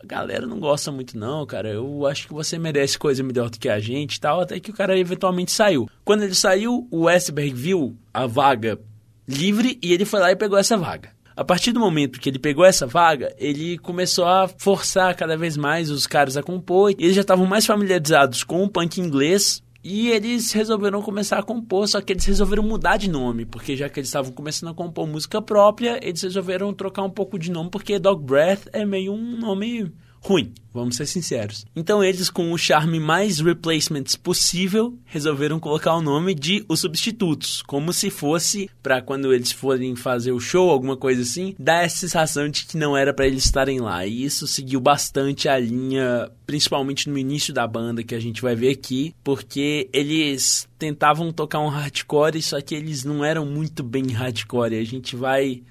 a 0.00 0.06
galera 0.06 0.47
não 0.47 0.61
gosta 0.61 0.93
muito 0.93 1.19
não, 1.19 1.44
cara. 1.44 1.71
Eu 1.71 2.06
acho 2.06 2.29
que 2.29 2.32
você 2.32 2.59
merece 2.59 2.97
coisa 2.97 3.23
melhor 3.23 3.50
do 3.50 3.59
que 3.59 3.69
a 3.69 3.81
gente 3.81 4.17
e 4.17 4.21
tal. 4.21 4.41
Até 4.41 4.61
que 4.61 4.71
o 4.71 4.75
cara 4.75 4.97
eventualmente 4.97 5.50
saiu. 5.50 5.88
Quando 6.05 6.23
ele 6.23 6.35
saiu, 6.35 6.87
o 6.91 7.03
Westberg 7.03 7.53
viu 7.53 7.97
a 8.14 8.26
vaga 8.26 8.79
livre 9.28 9.78
e 9.82 9.92
ele 9.92 10.04
foi 10.04 10.20
lá 10.20 10.32
e 10.32 10.36
pegou 10.36 10.58
essa 10.58 10.76
vaga. 10.76 11.10
A 11.36 11.44
partir 11.44 11.70
do 11.70 11.78
momento 11.78 12.19
que 12.19 12.28
ele 12.28 12.38
pegou 12.38 12.64
essa 12.64 12.86
vaga, 12.86 13.32
ele 13.38 13.78
começou 13.78 14.26
a 14.26 14.48
forçar 14.48 15.14
cada 15.14 15.36
vez 15.36 15.56
mais 15.56 15.88
os 15.88 16.06
caras 16.06 16.36
a 16.36 16.42
compor. 16.42 16.90
Eles 16.98 17.14
já 17.14 17.20
estavam 17.20 17.46
mais 17.46 17.64
familiarizados 17.64 18.42
com 18.42 18.64
o 18.64 18.69
punk 18.69 19.00
inglês, 19.00 19.62
e 19.82 20.10
eles 20.10 20.52
resolveram 20.52 21.00
começar 21.00 21.38
a 21.38 21.42
compor, 21.42 21.86
só 21.86 22.00
que 22.00 22.12
eles 22.12 22.25
resolveram 22.25 22.62
mudar 22.62 22.96
de 22.96 23.08
nome, 23.08 23.44
porque 23.44 23.76
já 23.76 23.88
que 23.88 24.00
eles 24.00 24.08
estavam 24.08 24.32
começando 24.32 24.70
a 24.70 24.75
compor 24.75 25.06
música 25.06 25.40
própria, 25.40 26.00
eles 26.02 26.20
resolveram 26.22 26.75
trocar 26.75 27.04
um 27.04 27.10
pouco 27.10 27.38
de 27.38 27.50
nome, 27.50 27.70
porque 27.70 27.98
Dog 27.98 28.22
Breath 28.25 28.66
é 28.72 28.84
meio 28.84 29.12
um 29.12 29.38
nome 29.38 29.92
ruim, 30.20 30.53
vamos 30.73 30.97
ser 30.97 31.06
sinceros. 31.06 31.67
Então 31.75 32.03
eles, 32.03 32.31
com 32.31 32.53
o 32.53 32.59
charme 32.59 33.00
mais 33.00 33.41
replacements 33.41 34.17
possível, 34.17 34.97
resolveram 35.05 35.59
colocar 35.59 35.94
o 35.94 36.03
nome 36.03 36.35
de 36.35 36.65
Os 36.69 36.81
Substitutos, 36.81 37.62
como 37.62 37.93
se 37.93 38.11
fosse 38.11 38.70
para 38.82 39.00
quando 39.00 39.32
eles 39.32 39.53
forem 39.53 39.97
fazer 39.97 40.32
o 40.32 40.41
show, 40.41 40.70
alguma 40.70 40.97
coisa 40.97 41.23
assim, 41.23 41.55
dar 41.59 41.85
essa 41.85 41.97
sensação 41.97 42.49
de 42.49 42.65
que 42.65 42.76
não 42.76 42.97
era 42.97 43.12
para 43.12 43.26
eles 43.26 43.44
estarem 43.44 43.81
lá. 43.81 44.06
E 44.06 44.25
isso 44.25 44.47
seguiu 44.47 44.81
bastante 44.81 45.49
a 45.49 45.59
linha, 45.59 46.31
principalmente 46.47 47.09
no 47.09 47.19
início 47.19 47.53
da 47.53 47.67
banda, 47.67 48.03
que 48.03 48.14
a 48.14 48.21
gente 48.21 48.43
vai 48.43 48.55
ver 48.55 48.71
aqui, 48.71 49.14
porque 49.25 49.88
eles 49.93 50.69
tentavam 50.79 51.32
tocar 51.32 51.61
um 51.61 51.69
hardcore, 51.69 52.41
só 52.43 52.61
que 52.61 52.75
eles 52.75 53.05
não 53.05 53.25
eram 53.25 53.47
muito 53.47 53.82
bem 53.82 54.06
hardcore. 54.09 54.76
A 54.76 54.85
gente 54.85 55.17
vai 55.17 55.62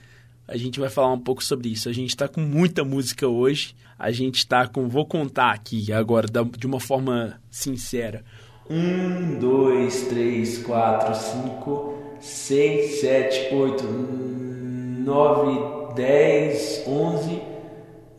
a 0.47 0.55
gente 0.55 0.79
vai 0.79 0.89
falar 0.89 1.11
um 1.11 1.19
pouco 1.19 1.43
sobre 1.43 1.69
isso. 1.69 1.89
A 1.89 1.93
gente 1.93 2.09
está 2.09 2.27
com 2.27 2.39
muita 2.39 2.83
música 2.83 3.27
hoje. 3.27 3.75
A 3.97 4.11
gente 4.11 4.37
está 4.37 4.67
com. 4.67 4.87
Vou 4.87 5.05
contar 5.05 5.51
aqui 5.51 5.91
agora 5.91 6.27
de 6.57 6.67
uma 6.67 6.79
forma 6.79 7.41
sincera. 7.49 8.23
Um, 8.69 9.39
dois, 9.39 10.07
três, 10.07 10.59
quatro, 10.59 11.15
cinco, 11.15 11.95
seis, 12.19 12.99
sete, 12.99 13.53
oito, 13.53 13.85
nove, 13.85 15.95
dez, 15.95 16.83
onze, 16.85 17.41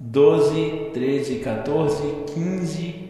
doze, 0.01 0.91
treze, 0.95 1.41
14, 1.41 2.03
15, 2.35 3.08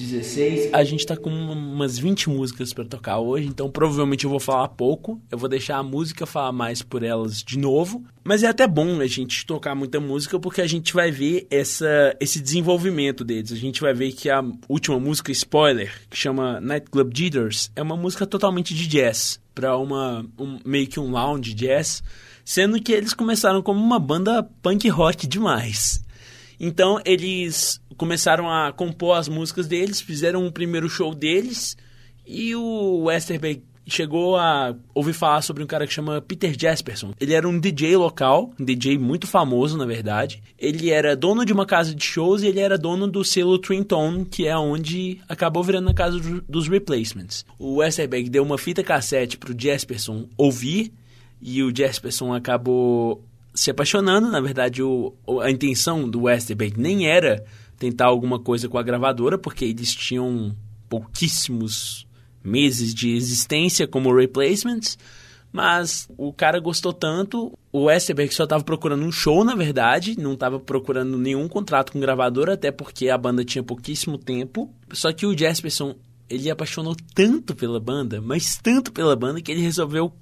16. 0.00 0.70
A 0.72 0.82
gente 0.84 1.06
tá 1.06 1.16
com 1.16 1.30
umas 1.30 1.98
20 1.98 2.30
músicas 2.30 2.72
para 2.72 2.84
tocar 2.84 3.18
hoje, 3.18 3.46
então 3.46 3.70
provavelmente 3.70 4.24
eu 4.24 4.30
vou 4.30 4.40
falar 4.40 4.68
pouco. 4.68 5.20
Eu 5.30 5.38
vou 5.38 5.48
deixar 5.48 5.78
a 5.78 5.82
música 5.82 6.26
falar 6.26 6.52
mais 6.52 6.82
por 6.82 7.02
elas 7.02 7.42
de 7.42 7.58
novo. 7.58 8.04
Mas 8.22 8.42
é 8.42 8.48
até 8.48 8.66
bom 8.66 9.00
a 9.00 9.06
gente 9.06 9.46
tocar 9.46 9.74
muita 9.74 10.00
música 10.00 10.38
porque 10.38 10.60
a 10.60 10.66
gente 10.66 10.92
vai 10.92 11.10
ver 11.10 11.46
essa, 11.50 12.16
esse 12.20 12.40
desenvolvimento 12.40 13.24
deles. 13.24 13.52
A 13.52 13.56
gente 13.56 13.80
vai 13.80 13.94
ver 13.94 14.12
que 14.12 14.28
a 14.30 14.44
última 14.68 14.98
música, 14.98 15.32
spoiler, 15.32 15.92
que 16.08 16.16
chama 16.16 16.60
Nightclub 16.60 17.10
Jitters, 17.16 17.70
é 17.74 17.82
uma 17.82 17.96
música 17.96 18.26
totalmente 18.26 18.74
de 18.74 18.86
jazz. 18.86 19.40
Pra 19.54 19.76
uma, 19.76 20.24
um, 20.38 20.58
meio 20.64 20.86
que 20.86 21.00
um 21.00 21.10
lounge 21.10 21.54
jazz. 21.54 22.02
Sendo 22.44 22.80
que 22.80 22.92
eles 22.92 23.14
começaram 23.14 23.62
como 23.62 23.80
uma 23.80 23.98
banda 23.98 24.42
punk 24.62 24.88
rock 24.88 25.26
demais. 25.26 26.02
Então 26.60 27.00
eles 27.06 27.80
começaram 28.00 28.50
a 28.50 28.72
compor 28.72 29.18
as 29.18 29.28
músicas 29.28 29.68
deles, 29.68 30.00
fizeram 30.00 30.46
o 30.46 30.50
primeiro 30.50 30.88
show 30.88 31.14
deles 31.14 31.76
e 32.26 32.56
o 32.56 33.02
Westerberg 33.04 33.62
chegou 33.86 34.38
a 34.38 34.74
ouvir 34.94 35.12
falar 35.12 35.42
sobre 35.42 35.62
um 35.62 35.66
cara 35.66 35.86
que 35.86 35.92
chama 35.92 36.18
Peter 36.22 36.58
Jasperson. 36.58 37.12
Ele 37.20 37.34
era 37.34 37.46
um 37.46 37.60
DJ 37.60 37.98
local, 37.98 38.54
um 38.58 38.64
DJ 38.64 38.96
muito 38.96 39.26
famoso, 39.26 39.76
na 39.76 39.84
verdade. 39.84 40.42
Ele 40.58 40.88
era 40.88 41.14
dono 41.14 41.44
de 41.44 41.52
uma 41.52 41.66
casa 41.66 41.94
de 41.94 42.02
shows 42.02 42.42
e 42.42 42.46
ele 42.46 42.60
era 42.60 42.78
dono 42.78 43.06
do 43.06 43.22
selo 43.22 43.58
Tone, 43.58 44.24
que 44.24 44.46
é 44.46 44.56
onde 44.56 45.20
acabou 45.28 45.62
virando 45.62 45.90
a 45.90 45.94
casa 45.94 46.18
dos 46.48 46.68
Replacements. 46.68 47.44
O 47.58 47.80
Westerberg 47.80 48.30
deu 48.30 48.42
uma 48.42 48.56
fita 48.56 48.82
cassete 48.82 49.36
pro 49.36 49.54
Jasperson 49.54 50.26
ouvir 50.38 50.90
e 51.38 51.62
o 51.62 51.70
Jasperson 51.76 52.32
acabou 52.32 53.22
se 53.52 53.70
apaixonando. 53.70 54.30
Na 54.30 54.40
verdade, 54.40 54.82
o, 54.82 55.12
a 55.42 55.50
intenção 55.50 56.08
do 56.08 56.22
Westerberg 56.22 56.80
nem 56.80 57.06
era 57.06 57.44
tentar 57.80 58.04
alguma 58.04 58.38
coisa 58.38 58.68
com 58.68 58.76
a 58.76 58.82
gravadora, 58.82 59.38
porque 59.38 59.64
eles 59.64 59.94
tinham 59.94 60.54
pouquíssimos 60.86 62.06
meses 62.44 62.94
de 62.94 63.16
existência 63.16 63.88
como 63.88 64.14
replacements. 64.14 64.98
Mas 65.50 66.06
o 66.16 66.32
cara 66.32 66.60
gostou 66.60 66.92
tanto, 66.92 67.58
o 67.72 67.84
Westerberg 67.84 68.32
só 68.32 68.44
estava 68.44 68.62
procurando 68.62 69.04
um 69.04 69.10
show, 69.10 69.42
na 69.42 69.56
verdade, 69.56 70.16
não 70.16 70.34
estava 70.34 70.60
procurando 70.60 71.18
nenhum 71.18 71.48
contrato 71.48 71.90
com 71.90 71.98
gravadora, 71.98 72.52
até 72.52 72.70
porque 72.70 73.08
a 73.08 73.18
banda 73.18 73.44
tinha 73.44 73.64
pouquíssimo 73.64 74.16
tempo. 74.16 74.72
Só 74.92 75.10
que 75.12 75.26
o 75.26 75.36
Jasperson, 75.36 75.96
ele 76.28 76.50
apaixonou 76.50 76.94
tanto 77.14 77.56
pela 77.56 77.80
banda, 77.80 78.20
mas 78.20 78.58
tanto 78.62 78.92
pela 78.92 79.16
banda, 79.16 79.40
que 79.40 79.50
ele 79.50 79.62
resolveu 79.62 80.12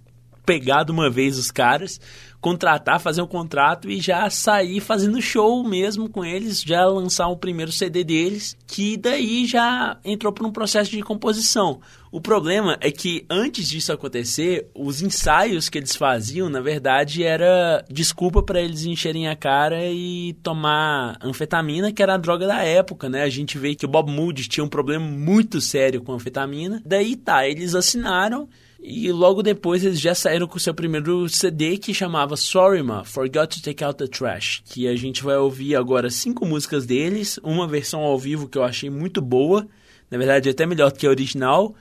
pegar 0.49 0.83
de 0.83 0.91
uma 0.91 1.11
vez 1.11 1.37
os 1.37 1.51
caras, 1.51 2.01
contratar, 2.41 2.99
fazer 2.99 3.21
um 3.21 3.27
contrato 3.27 3.91
e 3.91 4.01
já 4.01 4.31
sair 4.31 4.81
fazendo 4.81 5.21
show 5.21 5.63
mesmo 5.63 6.09
com 6.09 6.25
eles, 6.25 6.63
já 6.63 6.87
lançar 6.87 7.29
o 7.29 7.37
primeiro 7.37 7.71
CD 7.71 8.03
deles, 8.03 8.57
que 8.67 8.97
daí 8.97 9.45
já 9.45 9.99
entrou 10.03 10.33
por 10.33 10.47
um 10.47 10.51
processo 10.51 10.91
de 10.91 11.03
composição. 11.03 11.81
O 12.11 12.19
problema 12.19 12.79
é 12.81 12.91
que 12.91 13.27
antes 13.29 13.69
disso 13.69 13.93
acontecer, 13.93 14.71
os 14.75 15.03
ensaios 15.03 15.69
que 15.69 15.77
eles 15.77 15.95
faziam, 15.95 16.49
na 16.49 16.63
verdade, 16.63 17.23
era 17.23 17.85
desculpa 17.91 18.43
para 18.43 18.63
eles 18.63 18.87
encherem 18.87 19.29
a 19.29 19.37
cara 19.37 19.85
e 19.85 20.33
tomar 20.43 21.19
anfetamina, 21.21 21.93
que 21.93 22.03
era 22.03 22.15
a 22.15 22.19
droga 22.19 22.47
da 22.47 22.65
época, 22.65 23.11
né? 23.11 23.23
A 23.23 23.29
gente 23.29 23.59
vê 23.59 23.75
que 23.75 23.85
o 23.85 23.89
Bob 23.89 24.11
Moody 24.11 24.49
tinha 24.49 24.65
um 24.65 24.69
problema 24.69 25.05
muito 25.05 25.61
sério 25.61 26.01
com 26.01 26.15
anfetamina. 26.15 26.81
Daí 26.87 27.17
tá, 27.17 27.47
eles 27.47 27.75
assinaram 27.75 28.49
e 28.91 29.13
logo 29.13 29.43
depois 29.43 29.85
eles 29.85 30.01
já 30.01 30.15
saíram 30.15 30.49
com 30.49 30.57
o 30.57 30.61
seu 30.61 30.73
primeiro 30.73 31.29
CD 31.29 31.77
que 31.77 31.93
chamava 31.93 32.37
Sorry 32.37 32.83
Ma, 32.83 33.05
Forgot 33.05 33.49
to 33.49 33.63
Take 33.63 33.85
Out 33.85 33.99
the 33.99 34.07
Trash, 34.07 34.63
que 34.65 34.89
a 34.89 34.97
gente 34.97 35.23
vai 35.23 35.37
ouvir 35.37 35.77
agora 35.77 36.09
cinco 36.09 36.47
músicas 36.47 36.87
deles, 36.87 37.39
uma 37.43 37.69
versão 37.69 38.01
ao 38.01 38.19
vivo 38.19 38.49
que 38.49 38.57
eu 38.57 38.65
achei 38.65 38.89
muito 38.89 39.21
boa, 39.21 39.69
na 40.11 40.17
verdade 40.17 40.49
até 40.49 40.65
melhor 40.65 40.91
que 40.91 41.07
a 41.07 41.11
original, 41.11 41.75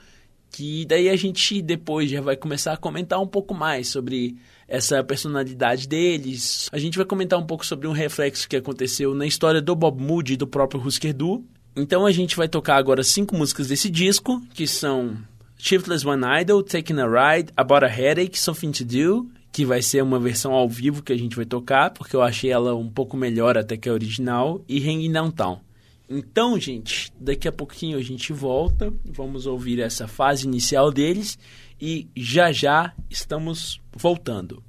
que 0.50 0.84
daí 0.84 1.08
a 1.08 1.16
gente 1.16 1.62
depois 1.62 2.10
já 2.10 2.20
vai 2.20 2.36
começar 2.36 2.74
a 2.74 2.76
comentar 2.76 3.18
um 3.18 3.26
pouco 3.26 3.54
mais 3.54 3.88
sobre 3.88 4.36
essa 4.66 5.02
personalidade 5.02 5.88
deles. 5.88 6.68
A 6.70 6.78
gente 6.78 6.98
vai 6.98 7.06
comentar 7.06 7.38
um 7.38 7.46
pouco 7.46 7.64
sobre 7.64 7.88
um 7.88 7.92
reflexo 7.92 8.46
que 8.46 8.56
aconteceu 8.56 9.14
na 9.14 9.24
história 9.24 9.62
do 9.62 9.74
Bob 9.74 9.98
Moody 9.98 10.34
e 10.34 10.36
do 10.36 10.46
próprio 10.46 10.82
Husker 10.82 11.14
Du. 11.14 11.42
Então 11.74 12.04
a 12.04 12.12
gente 12.12 12.36
vai 12.36 12.48
tocar 12.48 12.76
agora 12.76 13.02
cinco 13.02 13.34
músicas 13.34 13.68
desse 13.68 13.88
disco, 13.88 14.42
que 14.52 14.66
são 14.66 15.16
Shiftless 15.58 16.06
One 16.06 16.22
Idol, 16.40 16.62
Taking 16.62 17.00
a 17.00 17.06
Ride, 17.06 17.52
About 17.56 17.84
a 17.84 17.88
Headache, 17.88 18.38
Something 18.38 18.70
to 18.70 18.84
Do, 18.84 19.28
que 19.52 19.64
vai 19.64 19.82
ser 19.82 20.02
uma 20.02 20.20
versão 20.20 20.52
ao 20.52 20.68
vivo 20.68 21.02
que 21.02 21.12
a 21.12 21.18
gente 21.18 21.34
vai 21.34 21.44
tocar, 21.44 21.90
porque 21.90 22.14
eu 22.14 22.22
achei 22.22 22.50
ela 22.50 22.76
um 22.76 22.88
pouco 22.88 23.16
melhor 23.16 23.58
até 23.58 23.76
que 23.76 23.88
a 23.88 23.92
original, 23.92 24.64
e 24.68 24.78
Hanging 24.78 25.12
Downtown. 25.12 25.60
Então, 26.08 26.58
gente, 26.58 27.12
daqui 27.20 27.48
a 27.48 27.52
pouquinho 27.52 27.98
a 27.98 28.02
gente 28.02 28.32
volta, 28.32 28.92
vamos 29.04 29.46
ouvir 29.46 29.80
essa 29.80 30.06
fase 30.06 30.46
inicial 30.46 30.90
deles 30.90 31.36
e 31.80 32.06
já 32.16 32.52
já 32.52 32.94
estamos 33.10 33.80
voltando. 33.92 34.62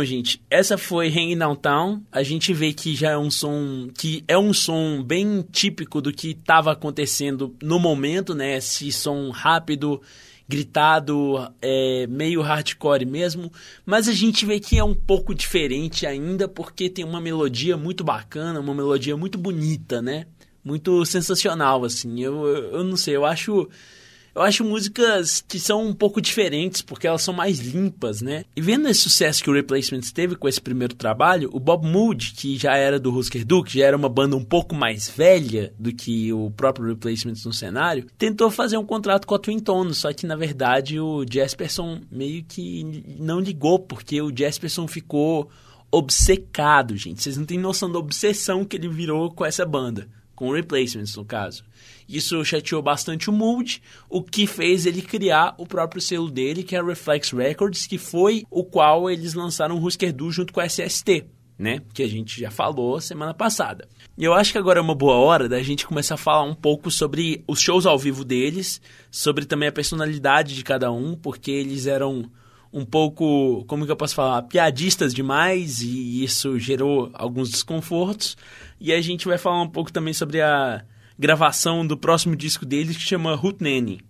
Então, 0.00 0.04
gente, 0.06 0.42
essa 0.48 0.78
foi 0.78 1.08
Hanging 1.08 1.36
Downtown. 1.36 2.00
A 2.10 2.22
gente 2.22 2.54
vê 2.54 2.72
que 2.72 2.96
já 2.96 3.10
é 3.10 3.18
um 3.18 3.30
som 3.30 3.90
que 3.94 4.24
é 4.26 4.38
um 4.38 4.50
som 4.50 5.02
bem 5.02 5.44
típico 5.52 6.00
do 6.00 6.10
que 6.10 6.30
estava 6.30 6.72
acontecendo 6.72 7.54
no 7.62 7.78
momento, 7.78 8.34
né? 8.34 8.56
Esse 8.56 8.90
som 8.92 9.28
rápido, 9.28 10.00
gritado, 10.48 11.52
é, 11.60 12.06
meio 12.06 12.40
hardcore 12.40 13.04
mesmo. 13.04 13.52
Mas 13.84 14.08
a 14.08 14.12
gente 14.12 14.46
vê 14.46 14.58
que 14.58 14.78
é 14.78 14.84
um 14.84 14.94
pouco 14.94 15.34
diferente 15.34 16.06
ainda, 16.06 16.48
porque 16.48 16.88
tem 16.88 17.04
uma 17.04 17.20
melodia 17.20 17.76
muito 17.76 18.02
bacana, 18.02 18.58
uma 18.58 18.74
melodia 18.74 19.18
muito 19.18 19.36
bonita, 19.36 20.00
né? 20.00 20.24
Muito 20.64 21.04
sensacional, 21.04 21.84
assim. 21.84 22.22
Eu, 22.22 22.46
eu, 22.46 22.70
eu 22.76 22.84
não 22.84 22.96
sei, 22.96 23.16
eu 23.16 23.26
acho. 23.26 23.68
Eu 24.34 24.42
acho 24.42 24.64
músicas 24.64 25.42
que 25.46 25.58
são 25.58 25.86
um 25.86 25.92
pouco 25.92 26.20
diferentes, 26.20 26.82
porque 26.82 27.06
elas 27.06 27.22
são 27.22 27.34
mais 27.34 27.58
limpas, 27.58 28.22
né? 28.22 28.44
E 28.54 28.60
vendo 28.60 28.88
esse 28.88 29.00
sucesso 29.00 29.42
que 29.42 29.50
o 29.50 29.52
Replacements 29.52 30.12
teve 30.12 30.36
com 30.36 30.48
esse 30.48 30.60
primeiro 30.60 30.94
trabalho, 30.94 31.50
o 31.52 31.58
Bob 31.58 31.86
Mood, 31.86 32.32
que 32.36 32.56
já 32.56 32.76
era 32.76 32.98
do 32.98 33.12
Husker 33.12 33.44
Du, 33.44 33.64
que 33.64 33.78
já 33.78 33.86
era 33.86 33.96
uma 33.96 34.08
banda 34.08 34.36
um 34.36 34.44
pouco 34.44 34.74
mais 34.74 35.08
velha 35.08 35.72
do 35.78 35.92
que 35.92 36.32
o 36.32 36.50
próprio 36.50 36.86
Replacements 36.86 37.44
no 37.44 37.52
cenário, 37.52 38.06
tentou 38.16 38.50
fazer 38.50 38.76
um 38.76 38.86
contrato 38.86 39.26
com 39.26 39.34
a 39.34 39.38
Twin 39.38 39.58
Tone, 39.58 39.94
só 39.94 40.12
que 40.12 40.26
na 40.26 40.36
verdade 40.36 41.00
o 41.00 41.24
Jesperson 41.28 42.00
meio 42.10 42.44
que 42.44 43.04
não 43.18 43.40
ligou, 43.40 43.78
porque 43.78 44.22
o 44.22 44.34
Jesperson 44.34 44.86
ficou 44.86 45.50
obcecado, 45.90 46.96
gente. 46.96 47.22
Vocês 47.22 47.36
não 47.36 47.44
têm 47.44 47.58
noção 47.58 47.90
da 47.90 47.98
obsessão 47.98 48.64
que 48.64 48.76
ele 48.76 48.88
virou 48.88 49.30
com 49.30 49.44
essa 49.44 49.66
banda, 49.66 50.08
com 50.40 50.52
Replacements 50.52 51.14
no 51.16 51.24
caso. 51.26 51.62
Isso 52.08 52.42
chateou 52.46 52.80
bastante 52.80 53.28
o 53.28 53.32
Mood, 53.32 53.82
o 54.08 54.22
que 54.22 54.46
fez 54.46 54.86
ele 54.86 55.02
criar 55.02 55.54
o 55.58 55.66
próprio 55.66 56.00
selo 56.00 56.30
dele, 56.30 56.62
que 56.62 56.74
é 56.74 56.78
a 56.78 56.82
Reflex 56.82 57.30
Records, 57.30 57.86
que 57.86 57.98
foi 57.98 58.44
o 58.50 58.64
qual 58.64 59.10
eles 59.10 59.34
lançaram 59.34 59.76
o 59.76 59.86
Husker 59.86 60.14
Du 60.14 60.32
junto 60.32 60.50
com 60.50 60.60
a 60.60 60.64
SST, 60.64 61.26
né? 61.58 61.82
Que 61.92 62.02
a 62.02 62.08
gente 62.08 62.40
já 62.40 62.50
falou 62.50 62.98
semana 63.02 63.34
passada. 63.34 63.86
E 64.16 64.24
eu 64.24 64.32
acho 64.32 64.50
que 64.50 64.56
agora 64.56 64.78
é 64.78 64.82
uma 64.82 64.94
boa 64.94 65.16
hora 65.16 65.46
da 65.46 65.62
gente 65.62 65.86
começar 65.86 66.14
a 66.14 66.16
falar 66.16 66.44
um 66.44 66.54
pouco 66.54 66.90
sobre 66.90 67.44
os 67.46 67.60
shows 67.60 67.84
ao 67.84 67.98
vivo 67.98 68.24
deles, 68.24 68.80
sobre 69.10 69.44
também 69.44 69.68
a 69.68 69.72
personalidade 69.72 70.54
de 70.54 70.64
cada 70.64 70.90
um, 70.90 71.14
porque 71.14 71.50
eles 71.50 71.86
eram 71.86 72.30
um 72.72 72.84
pouco, 72.84 73.64
como 73.66 73.84
que 73.84 73.90
eu 73.90 73.96
posso 73.96 74.14
falar, 74.14 74.42
piadistas 74.42 75.12
demais 75.12 75.82
e 75.82 76.22
isso 76.22 76.58
gerou 76.58 77.10
alguns 77.12 77.50
desconfortos. 77.50 78.36
E 78.80 78.92
a 78.92 79.00
gente 79.00 79.28
vai 79.28 79.36
falar 79.36 79.62
um 79.62 79.68
pouco 79.68 79.92
também 79.92 80.14
sobre 80.14 80.40
a 80.40 80.82
gravação 81.18 81.86
do 81.86 81.98
próximo 81.98 82.34
disco 82.34 82.64
deles 82.64 82.96
que 82.96 83.02
chama 83.02 83.34
Hootenanny. 83.34 84.00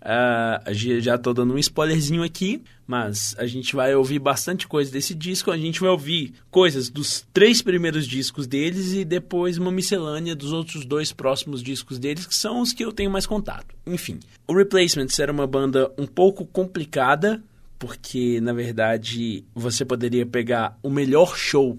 Uh, 0.00 0.74
já 1.00 1.14
estou 1.14 1.32
dando 1.32 1.54
um 1.54 1.58
spoilerzinho 1.58 2.22
aqui, 2.22 2.62
mas 2.86 3.34
a 3.38 3.46
gente 3.46 3.74
vai 3.74 3.94
ouvir 3.94 4.18
bastante 4.18 4.68
coisa 4.68 4.90
desse 4.90 5.14
disco. 5.14 5.50
A 5.50 5.56
gente 5.56 5.80
vai 5.80 5.88
ouvir 5.88 6.34
coisas 6.50 6.90
dos 6.90 7.26
três 7.32 7.62
primeiros 7.62 8.06
discos 8.06 8.46
deles 8.46 8.92
e 8.92 9.04
depois 9.04 9.56
uma 9.56 9.72
miscelânea 9.72 10.34
dos 10.34 10.52
outros 10.52 10.84
dois 10.84 11.10
próximos 11.12 11.62
discos 11.62 11.98
deles, 11.98 12.26
que 12.26 12.34
são 12.34 12.60
os 12.60 12.72
que 12.72 12.84
eu 12.84 12.92
tenho 12.92 13.10
mais 13.10 13.26
contato. 13.26 13.74
Enfim, 13.86 14.20
o 14.46 14.54
Replacements 14.54 15.18
era 15.18 15.32
uma 15.32 15.46
banda 15.46 15.90
um 15.96 16.06
pouco 16.06 16.44
complicada, 16.46 17.42
porque 17.78 18.40
na 18.42 18.52
verdade 18.52 19.44
você 19.54 19.86
poderia 19.86 20.26
pegar 20.26 20.78
o 20.82 20.90
melhor 20.90 21.34
show 21.34 21.78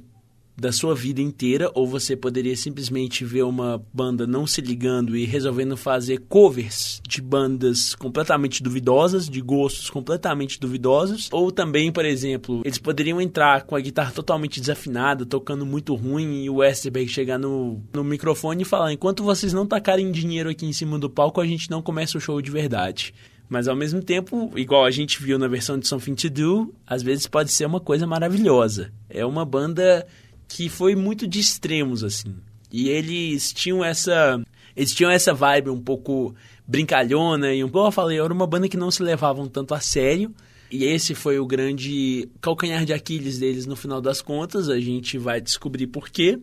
da 0.58 0.72
sua 0.72 0.96
vida 0.96 1.22
inteira, 1.22 1.70
ou 1.74 1.86
você 1.86 2.16
poderia 2.16 2.56
simplesmente 2.56 3.26
ver 3.26 3.44
uma 3.44 3.82
banda 3.94 4.26
não 4.26 4.48
se 4.48 4.62
ligando 4.62 5.16
e 5.16 5.26
resolvendo 5.26 5.76
fazer 5.76 6.20
covers 6.30 7.02
de 7.08 7.22
bandas 7.22 7.94
completamente 7.96 8.64
duvidosas, 8.64 9.30
de 9.30 9.42
gostos 9.42 9.90
completamente 9.90 10.60
duvidosos, 10.60 11.30
ou 11.32 11.52
também, 11.52 11.92
por 11.92 12.06
exemplo, 12.06 12.62
eles 12.64 12.78
poderiam 12.78 13.20
entrar 13.20 13.64
com 13.64 13.76
a 13.76 13.82
guitarra 13.82 14.12
totalmente 14.12 14.60
desafinada, 14.60 15.26
tocando 15.26 15.66
muito 15.66 15.94
ruim, 15.96 16.44
e 16.44 16.50
o 16.50 16.58
Westerberg 16.58 17.10
chegar 17.10 17.38
no, 17.38 17.82
no 17.94 18.04
microfone 18.04 18.62
e 18.62 18.66
falar: 18.66 18.94
enquanto 18.94 19.24
vocês 19.24 19.54
não 19.54 19.66
tacarem 19.66 20.12
dinheiro 20.12 20.50
aqui 20.50 20.66
em 20.66 20.74
cima 20.74 20.98
do 20.98 21.10
palco, 21.10 21.42
a 21.42 21.46
gente 21.46 21.70
não 21.70 21.82
começa 21.82 22.18
o 22.18 22.22
show 22.22 22.42
de 22.42 22.52
verdade. 22.52 23.14
Mas 23.48 23.68
ao 23.68 23.76
mesmo 23.76 24.02
tempo, 24.02 24.52
igual 24.56 24.86
a 24.86 24.92
gente 24.92 25.22
viu 25.22 25.38
na 25.38 25.48
versão 25.48 25.78
de 25.78 25.88
Something 25.88 26.16
to 26.16 26.30
Do, 26.30 26.74
às 26.86 27.04
vezes 27.04 27.28
pode 27.28 27.52
ser 27.52 27.66
uma 27.66 27.80
coisa 27.80 28.08
maravilhosa. 28.08 28.92
É 29.10 29.26
uma 29.26 29.46
banda 29.46 30.06
que 30.48 30.70
foi 30.70 30.96
muito 30.96 31.28
de 31.28 31.40
extremos, 31.40 32.04
assim. 32.04 32.36
E 32.72 32.90
eles 32.90 33.54
tinham 33.54 33.84
essa. 33.84 34.42
Eles 34.76 34.94
tinham 34.94 35.10
essa 35.10 35.34
vibe 35.34 35.70
um 35.70 35.82
pouco 35.82 36.36
brincalhona 36.68 37.54
e, 37.54 37.62
como 37.70 37.88
eu 37.88 37.92
falei, 37.92 38.20
era 38.20 38.34
uma 38.34 38.48
banda 38.48 38.68
que 38.68 38.76
não 38.76 38.92
se 38.92 39.02
levavam 39.02 39.48
tanto 39.48 39.74
a 39.74 39.80
sério. 39.80 40.34
E 40.70 40.84
esse 40.84 41.16
foi 41.16 41.40
o 41.40 41.46
grande 41.46 42.28
calcanhar 42.42 42.86
de 42.86 42.92
Aquiles 42.92 43.40
deles 43.40 43.66
no 43.66 43.76
final 43.76 44.02
das 44.02 44.22
contas. 44.22 44.68
A 44.68 44.80
gente 44.80 45.18
vai 45.18 45.40
descobrir 45.40 45.88
por 45.88 46.10
quê. 46.10 46.40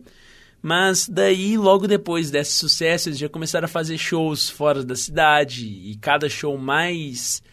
Mas 0.61 1.07
daí, 1.09 1.57
logo 1.57 1.87
depois 1.87 2.31
desse 2.31 2.53
sucesso, 2.53 3.09
eles 3.09 3.19
já 3.19 3.27
começaram 3.27 3.65
a 3.65 3.69
fazer 3.69 3.97
shows 3.97 4.49
fora 4.49 4.83
da 4.83 4.95
cidade. 4.95 5.67
E 5.67 5.97
cada 6.01 6.29
show 6.29 6.57
mais 6.57 7.43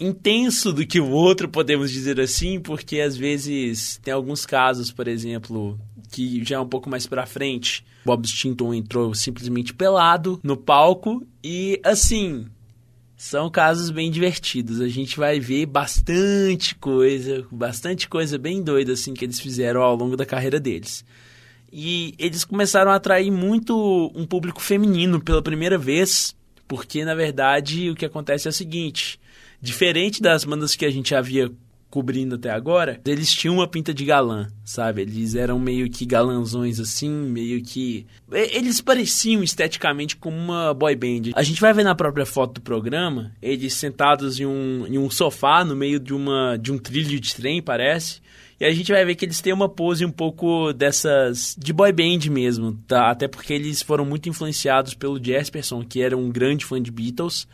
intenso 0.00 0.72
do 0.72 0.86
que 0.86 1.00
o 1.00 1.10
outro, 1.10 1.48
podemos 1.48 1.90
dizer 1.90 2.20
assim, 2.20 2.60
porque 2.60 3.00
às 3.00 3.16
vezes 3.16 3.98
tem 4.02 4.12
alguns 4.14 4.46
casos, 4.46 4.92
por 4.92 5.08
exemplo, 5.08 5.78
que 6.10 6.44
já 6.44 6.56
é 6.56 6.60
um 6.60 6.68
pouco 6.68 6.88
mais 6.88 7.06
pra 7.06 7.26
frente. 7.26 7.84
Bob 8.04 8.26
Stinton 8.26 8.72
entrou 8.72 9.14
simplesmente 9.14 9.74
pelado 9.74 10.40
no 10.42 10.56
palco 10.56 11.26
e 11.42 11.80
assim, 11.84 12.46
são 13.16 13.50
casos 13.50 13.90
bem 13.90 14.10
divertidos. 14.10 14.80
A 14.80 14.88
gente 14.88 15.16
vai 15.18 15.40
ver 15.40 15.66
bastante 15.66 16.74
coisa, 16.76 17.44
bastante 17.50 18.08
coisa 18.08 18.38
bem 18.38 18.62
doida 18.62 18.92
assim 18.92 19.12
que 19.12 19.24
eles 19.24 19.40
fizeram 19.40 19.82
ao 19.82 19.96
longo 19.96 20.16
da 20.16 20.24
carreira 20.24 20.60
deles. 20.60 21.04
E 21.70 22.14
eles 22.18 22.44
começaram 22.44 22.90
a 22.90 22.94
atrair 22.94 23.30
muito 23.30 24.10
um 24.14 24.24
público 24.24 24.62
feminino 24.62 25.20
pela 25.20 25.42
primeira 25.42 25.76
vez, 25.76 26.34
porque 26.66 27.04
na 27.04 27.14
verdade 27.14 27.90
o 27.90 27.94
que 27.94 28.06
acontece 28.06 28.46
é 28.46 28.50
o 28.50 28.54
seguinte: 28.54 29.20
diferente 29.60 30.22
das 30.22 30.44
bandas 30.44 30.74
que 30.74 30.84
a 30.84 30.90
gente 30.90 31.14
havia 31.14 31.50
cobrindo 31.90 32.34
até 32.34 32.50
agora, 32.50 33.00
eles 33.06 33.32
tinham 33.32 33.54
uma 33.54 33.66
pinta 33.66 33.94
de 33.94 34.04
galã, 34.04 34.48
sabe? 34.64 35.02
Eles 35.02 35.34
eram 35.34 35.58
meio 35.58 35.88
que 35.88 36.04
galanzões 36.04 36.78
assim, 36.78 37.10
meio 37.10 37.62
que. 37.62 38.06
Eles 38.30 38.80
pareciam 38.80 39.42
esteticamente 39.42 40.16
como 40.16 40.36
uma 40.36 40.74
boy 40.74 40.94
band. 40.94 41.32
A 41.34 41.42
gente 41.42 41.60
vai 41.60 41.72
ver 41.72 41.84
na 41.84 41.94
própria 41.94 42.26
foto 42.26 42.54
do 42.54 42.60
programa, 42.60 43.32
eles 43.40 43.74
sentados 43.74 44.38
em 44.38 44.46
um, 44.46 44.86
em 44.86 44.98
um 44.98 45.10
sofá 45.10 45.64
no 45.64 45.74
meio 45.74 45.98
de, 45.98 46.12
uma, 46.12 46.56
de 46.56 46.70
um 46.70 46.78
trilho 46.78 47.18
de 47.18 47.34
trem, 47.34 47.62
parece. 47.62 48.20
E 48.60 48.64
a 48.64 48.72
gente 48.72 48.90
vai 48.90 49.04
ver 49.04 49.14
que 49.14 49.24
eles 49.24 49.40
têm 49.40 49.52
uma 49.52 49.68
pose 49.68 50.04
um 50.04 50.10
pouco 50.10 50.72
dessas. 50.72 51.56
de 51.56 51.72
boy 51.72 51.92
band 51.92 52.28
mesmo, 52.30 52.76
tá? 52.86 53.10
Até 53.10 53.28
porque 53.28 53.52
eles 53.52 53.82
foram 53.82 54.04
muito 54.04 54.28
influenciados 54.28 54.94
pelo 54.94 55.22
Jesperson, 55.22 55.84
que 55.84 56.02
era 56.02 56.16
um 56.16 56.28
grande 56.28 56.64
fã 56.66 56.82
de 56.82 56.90
Beatles. 56.90 57.46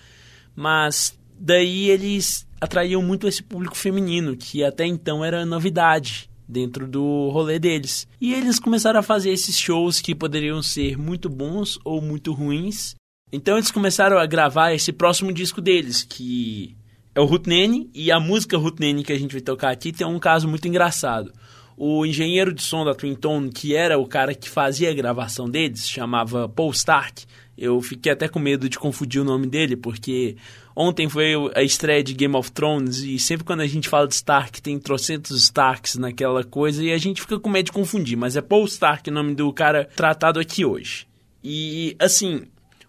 Mas 0.57 1.17
daí 1.39 1.91
eles 1.91 2.47
atraíam 2.61 3.03
muito 3.03 3.29
esse 3.29 3.43
público 3.43 3.77
feminino, 3.77 4.37
que 4.37 4.65
até 4.65 4.87
então 4.87 5.25
era 5.25 5.45
novidade 5.45 6.31
dentro 6.49 6.87
do 6.87 7.31
rolê 7.31 7.59
deles. 7.59 8.07
E 8.21 8.35
eles 8.35 8.59
começaram 8.59 9.01
a 9.01 9.03
fazer 9.03 9.31
esses 9.31 9.59
shows 9.59 10.01
que 10.01 10.15
poderiam 10.15 10.63
ser 10.63 10.97
muito 10.97 11.29
bons 11.29 11.79
ou 11.85 12.01
muito 12.01 12.33
ruins. 12.33 12.95
Então 13.33 13.57
eles 13.57 13.71
começaram 13.71 14.19
a 14.19 14.27
gravar 14.27 14.73
esse 14.73 14.93
próximo 14.93 15.33
disco 15.33 15.61
deles, 15.61 16.03
que 16.03 16.77
é 17.15 17.21
o 17.21 17.25
Hutnene, 17.25 17.91
e 17.95 18.13
a 18.13 18.21
música 18.21 18.59
Hutnene 18.59 19.03
que 19.03 19.13
a 19.13 19.19
gente 19.19 19.33
vai 19.33 19.41
tocar 19.41 19.71
aqui 19.71 19.93
tem 19.93 20.07
um 20.07 20.19
caso 20.19 20.49
muito 20.49 20.69
engraçado. 20.69 21.33
o 21.77 22.07
engenheiro 22.07 22.53
de 22.53 22.63
som 22.63 22.85
da 22.85 22.95
Twin 22.95 23.15
Tone, 23.15 23.51
que 23.51 23.75
era 23.75 23.99
o 23.99 24.07
cara 24.07 24.35
que 24.35 24.49
fazia 24.49 24.91
a 24.91 24.95
gravação 24.95 25.49
deles, 25.49 25.89
chamava 25.89 26.49
Paul 26.49 26.71
Stark. 26.71 27.25
Eu 27.57 27.81
fiquei 27.81 28.13
até 28.13 28.29
com 28.29 28.39
medo 28.39 28.69
de 28.69 28.79
confundir 28.79 29.21
o 29.21 29.25
nome 29.25 29.47
dele, 29.47 29.77
porque 29.77 30.37
ontem 30.75 31.09
foi 31.09 31.35
a 31.55 31.63
estreia 31.63 32.03
de 32.03 32.15
Game 32.15 32.35
of 32.35 32.51
Thrones 32.51 32.99
e 32.99 33.19
sempre 33.19 33.45
quando 33.45 33.61
a 33.61 33.67
gente 33.67 33.89
fala 33.89 34.09
de 34.09 34.15
Stark 34.15 34.61
tem 34.61 34.79
trocentos 34.79 35.43
Starks 35.43 35.97
naquela 35.97 36.43
coisa 36.45 36.83
e 36.83 36.93
a 36.93 36.99
gente 36.99 37.21
fica 37.21 37.39
com 37.39 37.49
medo 37.49 37.67
de 37.67 37.73
confundir, 37.73 38.17
mas 38.17 38.37
é 38.37 38.41
Paul 38.41 38.65
Stark 38.65 39.09
o 39.09 39.13
nome 39.13 39.35
do 39.35 39.53
cara 39.53 39.89
tratado 39.97 40.41
aqui 40.41 40.65
hoje. 40.65 41.07
E 41.43 41.95
assim, 41.99 42.43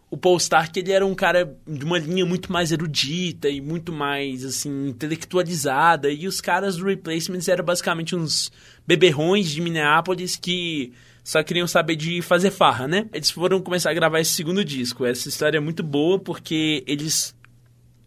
o 0.10 0.18
Paul 0.18 0.38
Stark 0.38 0.80
ele 0.80 0.92
era 0.92 1.06
um 1.06 1.14
cara 1.14 1.58
de 1.68 1.84
uma 1.84 2.00
linha 2.00 2.26
muito 2.26 2.52
mais 2.52 2.72
erudita 2.72 3.50
e 3.50 3.60
muito 3.60 3.92
mais 3.92 4.46
assim 4.46 4.88
intelectualizada 4.88 6.10
e 6.10 6.28
os 6.28 6.40
caras 6.40 6.78
do 6.78 6.86
Replacements 6.86 7.48
eram 7.48 7.66
basicamente 7.66 8.16
uns 8.16 8.52
beberrões 8.88 9.50
de 9.50 9.62
Minneapolis 9.62 10.36
que 10.36 10.94
só 11.24 11.42
queriam 11.42 11.66
saber 11.66 11.96
de 11.96 12.22
fazer 12.22 12.52
farra, 12.52 12.88
né? 12.88 13.08
Eles 13.12 13.32
foram 13.32 13.60
começar 13.60 13.90
a 13.90 13.96
gravar 13.96 14.20
esse 14.20 14.34
segundo 14.34 14.64
disco. 14.64 15.06
Essa 15.06 15.28
história 15.28 15.58
é 15.58 15.60
muito 15.60 15.82
boa 15.82 16.20
porque 16.20 16.84
eles 16.86 17.36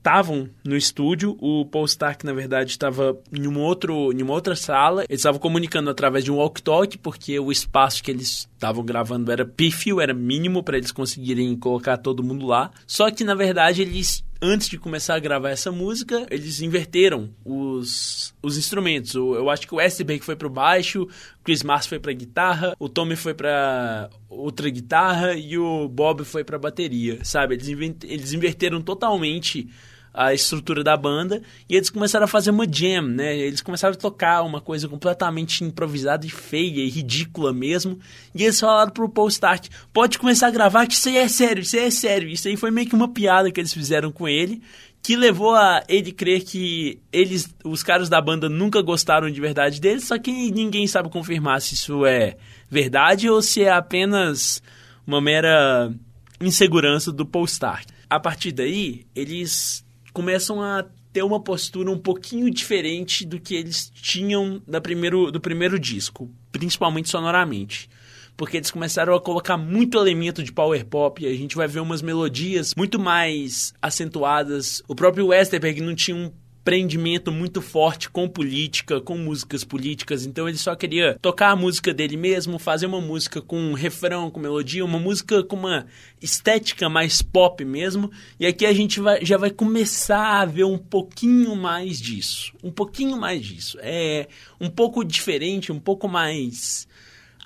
estavam 0.09 0.49
no 0.65 0.75
estúdio. 0.75 1.37
O 1.39 1.67
Paul 1.67 1.85
Stark, 1.85 2.25
na 2.25 2.33
verdade, 2.33 2.71
estava 2.71 3.17
em, 3.31 3.47
um 3.47 3.61
outro, 3.61 4.11
em 4.13 4.23
uma 4.23 4.33
outra 4.33 4.57
sala. 4.57 5.05
Eles 5.09 5.21
estavam 5.21 5.39
comunicando 5.39 5.91
através 5.91 6.25
de 6.25 6.33
um 6.33 6.37
walk-talk, 6.37 6.97
porque 6.99 7.39
o 7.39 7.53
espaço 7.53 8.03
que 8.03 8.11
eles 8.11 8.49
estavam 8.55 8.83
gravando 8.83 9.31
era 9.31 9.45
pífio, 9.45 10.01
era 10.01 10.15
mínimo 10.15 10.63
para 10.63 10.79
eles 10.79 10.91
conseguirem 10.91 11.55
colocar 11.57 11.99
todo 11.99 12.25
mundo 12.25 12.47
lá. 12.47 12.71
Só 12.87 13.11
que, 13.11 13.23
na 13.23 13.35
verdade, 13.35 13.83
eles 13.83 14.27
antes 14.41 14.69
de 14.69 14.79
começar 14.79 15.17
a 15.17 15.19
gravar 15.19 15.51
essa 15.51 15.73
música, 15.73 16.25
eles 16.31 16.61
inverteram 16.63 17.29
os, 17.45 18.33
os 18.41 18.57
instrumentos. 18.57 19.17
O, 19.17 19.35
eu 19.35 19.51
acho 19.51 19.67
que 19.67 19.75
o 19.75 19.79
Westerberg 19.79 20.25
foi 20.25 20.37
pro 20.37 20.49
baixo, 20.49 21.03
o 21.03 21.45
Chris 21.45 21.65
Mars 21.65 21.87
foi 21.87 21.99
pra 21.99 22.13
guitarra, 22.13 22.75
o 22.79 22.89
Tommy 22.89 23.17
foi 23.17 23.35
pra 23.35 24.09
outra 24.29 24.71
guitarra 24.71 25.35
e 25.35 25.59
o 25.59 25.89
Bob 25.89 26.25
foi 26.25 26.45
pra 26.45 26.57
bateria, 26.57 27.19
sabe? 27.25 27.57
Eles, 27.57 27.69
eles 28.05 28.33
inverteram 28.33 28.81
totalmente 28.81 29.69
a 30.13 30.35
estrutura 30.35 30.83
da 30.83 30.97
banda 30.97 31.43
e 31.69 31.77
eles 31.77 31.91
começaram 31.91 32.25
a 32.25 32.29
fazer 32.29 32.51
uma 32.51 32.67
jam, 32.71 33.03
né? 33.03 33.37
Eles 33.37 33.61
começaram 33.61 33.95
a 33.95 33.97
tocar 33.97 34.43
uma 34.43 34.61
coisa 34.61 34.89
completamente 34.89 35.63
improvisada 35.65 36.27
e 36.27 36.31
feia 36.31 36.81
e 36.81 36.89
ridícula 36.89 37.53
mesmo. 37.53 37.99
E 38.35 38.43
eles 38.43 38.59
falaram 38.59 38.91
pro 38.91 39.09
Paul 39.09 39.29
Stark: 39.29 39.69
pode 39.93 40.19
começar 40.19 40.49
a 40.49 40.51
gravar, 40.51 40.87
que 40.87 40.95
isso 40.95 41.09
aí 41.09 41.19
é 41.19 41.29
sério, 41.29 41.63
isso 41.63 41.77
aí 41.77 41.85
é 41.85 41.91
sério. 41.91 42.29
Isso 42.29 42.49
aí 42.49 42.57
foi 42.57 42.71
meio 42.71 42.89
que 42.89 42.95
uma 42.95 43.09
piada 43.09 43.51
que 43.51 43.61
eles 43.61 43.73
fizeram 43.73 44.11
com 44.11 44.29
ele. 44.29 44.63
Que 45.01 45.15
levou 45.15 45.55
a 45.55 45.85
ele 45.89 46.11
crer 46.11 46.43
que 46.43 47.01
eles, 47.13 47.49
os 47.65 47.85
caras 47.85 48.09
da 48.09 48.21
banda 48.21 48.49
nunca 48.49 48.83
gostaram 48.83 49.31
de 49.31 49.41
verdade 49.41 49.81
dele, 49.81 50.01
só 50.01 50.19
que 50.19 50.51
ninguém 50.51 50.89
sabe 50.89 51.09
confirmar 51.09 51.63
se 51.63 51.75
isso 51.75 52.05
é 52.05 52.37
verdade 52.69 53.31
ou 53.31 53.41
se 53.41 53.63
é 53.63 53.71
apenas 53.71 54.61
uma 55.07 55.21
mera 55.21 55.95
insegurança 56.41 57.13
do 57.13 57.25
Paul 57.25 57.45
Stark. 57.45 57.87
A 58.11 58.19
partir 58.19 58.53
daí, 58.53 59.07
eles 59.15 59.85
começam 60.19 60.61
a 60.61 60.85
ter 61.13 61.23
uma 61.23 61.39
postura 61.39 61.89
um 61.89 61.97
pouquinho 61.97 62.51
diferente 62.51 63.25
do 63.25 63.39
que 63.39 63.55
eles 63.55 63.89
tinham 63.95 64.61
da 64.67 64.81
primeiro, 64.81 65.31
do 65.31 65.41
primeiro 65.41 65.79
disco, 65.79 66.29
principalmente 66.51 67.09
sonoramente. 67.09 67.89
Porque 68.37 68.57
eles 68.57 68.73
começaram 68.73 69.15
a 69.15 69.21
colocar 69.21 69.57
muito 69.57 69.97
elemento 69.97 70.43
de 70.43 70.51
power 70.51 70.85
pop, 70.85 71.23
e 71.23 71.29
a 71.29 71.37
gente 71.37 71.55
vai 71.55 71.69
ver 71.69 71.79
umas 71.79 72.03
melodias 72.03 72.75
muito 72.77 72.99
mais 72.99 73.73
acentuadas. 73.81 74.83
O 74.89 74.95
próprio 74.97 75.29
Westerberg 75.29 75.81
não 75.81 75.95
tinha 75.95 76.17
um 76.17 76.33
prendimento 76.69 77.33
muito 77.33 77.63
forte 77.63 78.11
com 78.11 78.29
política, 78.29 79.01
com 79.01 79.17
músicas 79.17 79.65
políticas, 79.65 80.27
então 80.27 80.47
ele 80.47 80.59
só 80.59 80.77
queria 80.77 81.19
tocar 81.23 81.53
a 81.53 81.57
música 81.57 81.95
dele 81.95 82.15
mesmo, 82.15 82.59
fazer 82.59 82.85
uma 82.85 83.01
música 83.01 83.41
com 83.41 83.59
um 83.59 83.73
refrão, 83.73 84.31
com 84.31 84.39
melodia, 84.39 84.85
uma 84.85 84.99
música 84.99 85.43
com 85.43 85.57
uma 85.57 85.87
estética 86.21 86.87
mais 86.91 87.23
pop 87.23 87.65
mesmo, 87.65 88.11
e 88.39 88.45
aqui 88.45 88.67
a 88.67 88.73
gente 88.75 89.01
vai, 89.01 89.25
já 89.25 89.39
vai 89.39 89.49
começar 89.49 90.43
a 90.43 90.45
ver 90.45 90.65
um 90.65 90.77
pouquinho 90.77 91.57
mais 91.57 91.99
disso, 91.99 92.53
um 92.63 92.71
pouquinho 92.71 93.17
mais 93.17 93.47
disso, 93.47 93.79
é 93.81 94.29
um 94.61 94.69
pouco 94.69 95.03
diferente, 95.03 95.73
um 95.73 95.81
pouco 95.81 96.07
mais 96.07 96.87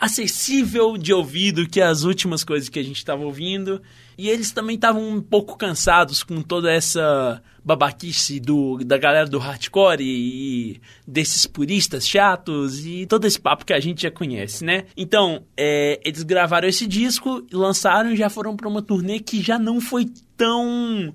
acessível 0.01 0.99
de 0.99 1.13
ouvido 1.13 1.69
que 1.69 1.81
as 1.81 2.03
últimas 2.03 2.43
coisas 2.43 2.69
que 2.69 2.81
a 2.81 2.83
gente 2.83 2.97
estava 2.97 3.23
ouvindo. 3.23 3.81
E 4.19 4.29
eles 4.29 4.51
também 4.51 4.75
estavam 4.75 5.09
um 5.09 5.23
pouco 5.23 5.57
cansados 5.57 6.25
com 6.25 6.43
toda 6.43 6.73
essa 6.73 7.41
babaquice 7.65 8.41
do, 8.41 8.79
da 8.79 8.99
galera 8.99 9.27
do 9.27 9.39
hardcore 9.39 10.03
e, 10.03 10.73
e, 10.73 10.81
desses 11.07 11.47
puristas 11.47 12.07
chatos 12.07 12.85
e 12.85 13.07
todo 13.07 13.25
esse 13.25 13.41
papo 13.41 13.65
que 13.65 13.73
a 13.73 13.81
gente 13.81 14.03
já 14.03 14.11
conhece, 14.11 14.65
né? 14.65 14.85
Então, 14.97 15.45
é, 15.57 16.01
eles 16.05 16.23
gravaram 16.23 16.69
esse 16.69 16.87
disco, 16.87 17.47
lançaram 17.53 18.11
e 18.13 18.17
já 18.17 18.29
foram 18.29 18.57
para 18.57 18.69
uma 18.69 18.83
turnê 18.83 19.21
que 19.21 19.41
já 19.41 19.59
não 19.59 19.81
foi 19.81 20.07
tão 20.37 21.15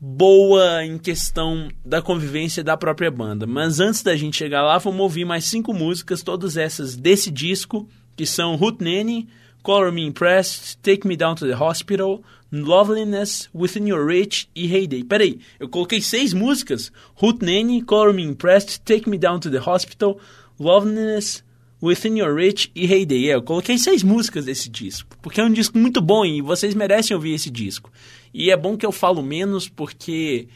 boa 0.00 0.84
em 0.84 0.96
questão 0.98 1.68
da 1.84 2.00
convivência 2.00 2.62
da 2.62 2.76
própria 2.76 3.10
banda. 3.10 3.46
Mas 3.46 3.80
antes 3.80 4.02
da 4.02 4.16
gente 4.16 4.36
chegar 4.36 4.62
lá, 4.62 4.78
vamos 4.78 5.00
ouvir 5.00 5.24
mais 5.24 5.44
cinco 5.44 5.72
músicas, 5.72 6.22
todas 6.22 6.56
essas 6.56 6.96
desse 6.96 7.30
disco, 7.30 7.88
que 8.16 8.26
são 8.26 8.54
Hootenanny, 8.54 9.28
Color 9.62 9.92
Me 9.92 10.04
Impressed, 10.04 10.78
Take 10.78 11.06
Me 11.06 11.16
Down 11.16 11.34
to 11.34 11.46
the 11.46 11.56
Hospital, 11.56 12.22
Loveliness, 12.50 13.48
Within 13.54 13.88
Your 13.88 14.06
Reach 14.06 14.48
e 14.54 14.66
Heyday. 14.66 15.04
Peraí, 15.04 15.38
eu 15.60 15.68
coloquei 15.68 16.00
seis 16.00 16.32
músicas? 16.32 16.90
Hootenanny, 17.20 17.82
Color 17.82 18.14
Me 18.14 18.22
Impressed, 18.22 18.80
Take 18.80 19.08
Me 19.08 19.18
Down 19.18 19.38
to 19.40 19.50
the 19.50 19.58
Hospital, 19.58 20.18
Loveliness, 20.58 21.44
Within 21.82 22.18
Your 22.18 22.34
Reach 22.34 22.70
e 22.74 22.86
Heyday. 22.86 23.30
É, 23.30 23.34
eu 23.34 23.42
coloquei 23.42 23.76
seis 23.76 24.02
músicas 24.02 24.46
desse 24.46 24.68
disco, 24.68 25.16
porque 25.20 25.40
é 25.40 25.44
um 25.44 25.52
disco 25.52 25.76
muito 25.78 26.00
bom 26.00 26.24
e 26.24 26.40
vocês 26.40 26.74
merecem 26.74 27.14
ouvir 27.14 27.34
esse 27.34 27.50
disco. 27.50 27.92
E 28.32 28.50
é 28.50 28.56
bom 28.56 28.76
que 28.76 28.86
eu 28.86 28.92
falo 28.92 29.22
menos 29.22 29.68
porque 29.68 30.48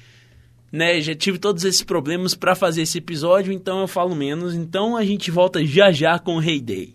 né, 0.72 1.00
já 1.02 1.14
tive 1.14 1.38
todos 1.38 1.64
esses 1.64 1.82
problemas 1.82 2.34
para 2.34 2.54
fazer 2.54 2.82
esse 2.82 2.98
episódio, 2.98 3.52
então 3.52 3.80
eu 3.80 3.88
falo 3.88 4.16
menos. 4.16 4.54
Então 4.54 4.96
a 4.96 5.04
gente 5.04 5.30
volta 5.30 5.64
já 5.64 5.92
já 5.92 6.18
com 6.18 6.40
Heyday. 6.40 6.94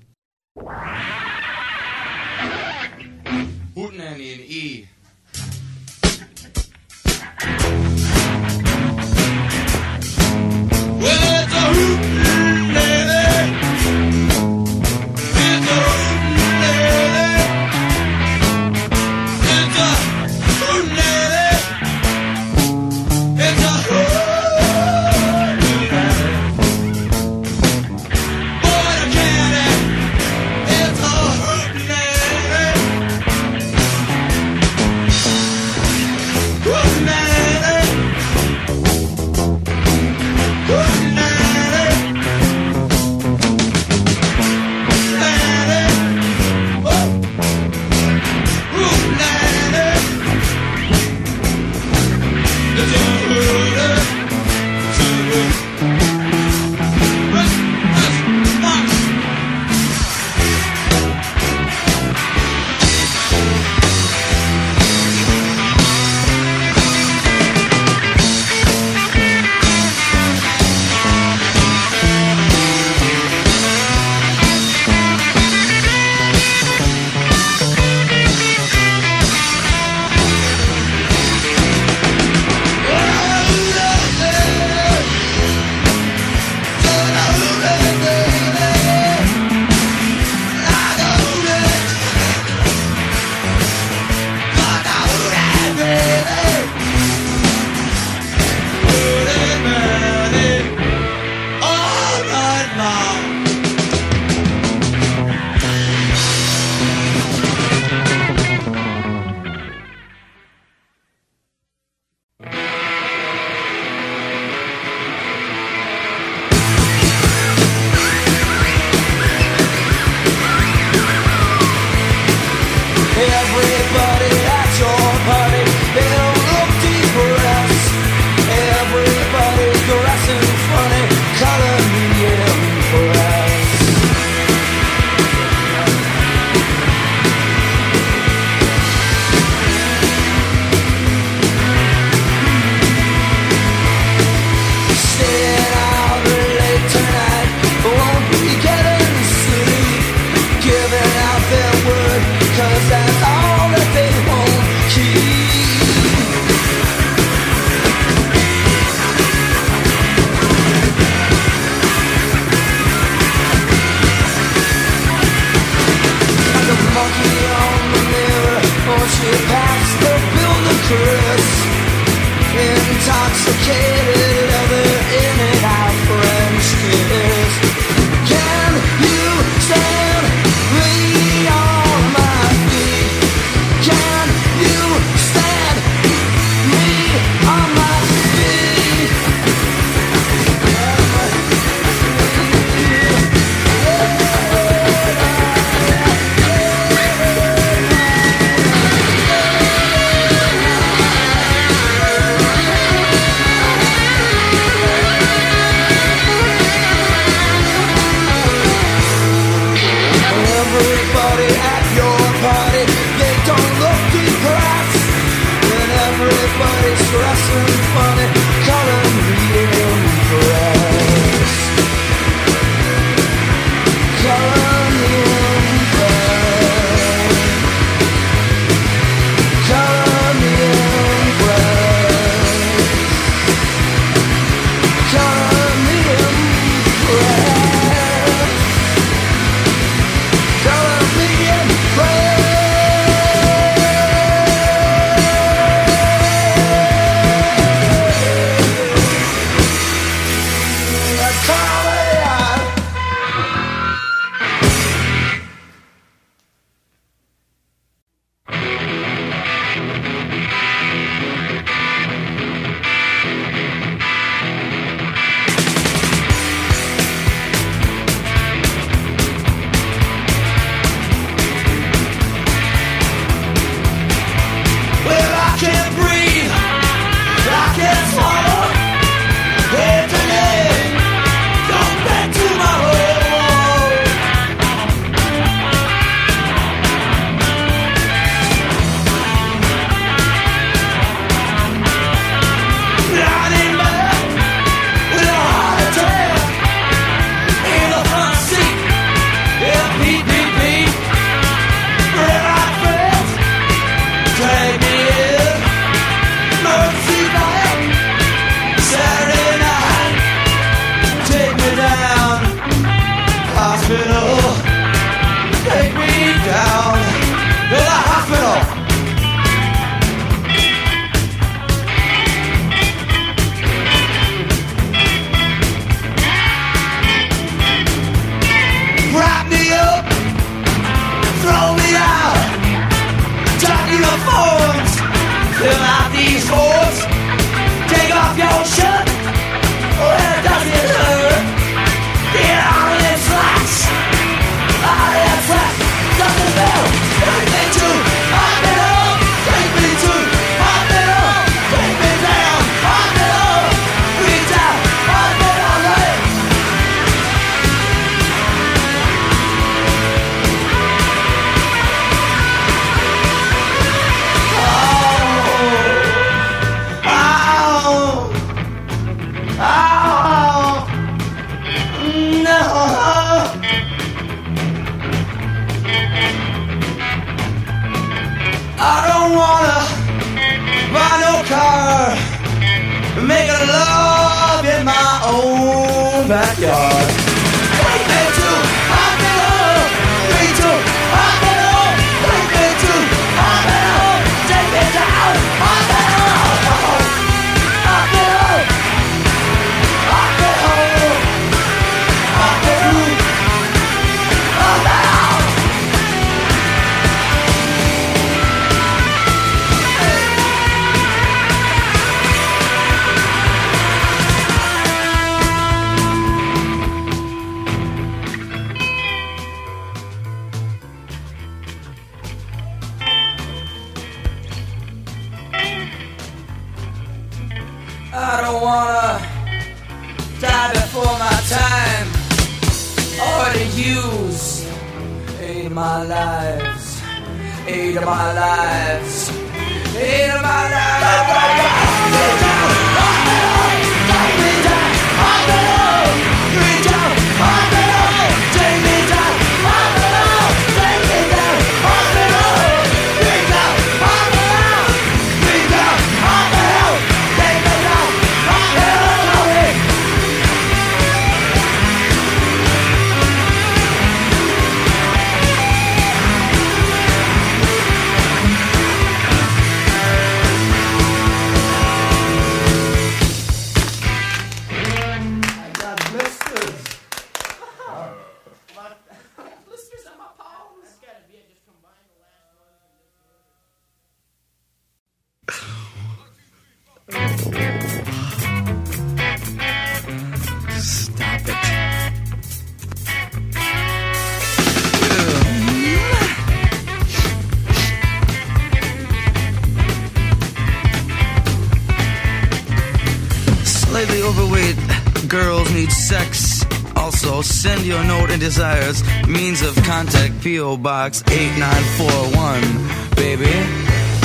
P.O. 510.48 510.78
Box 510.78 511.22
8941. 511.28 513.20
Baby, 513.20 513.52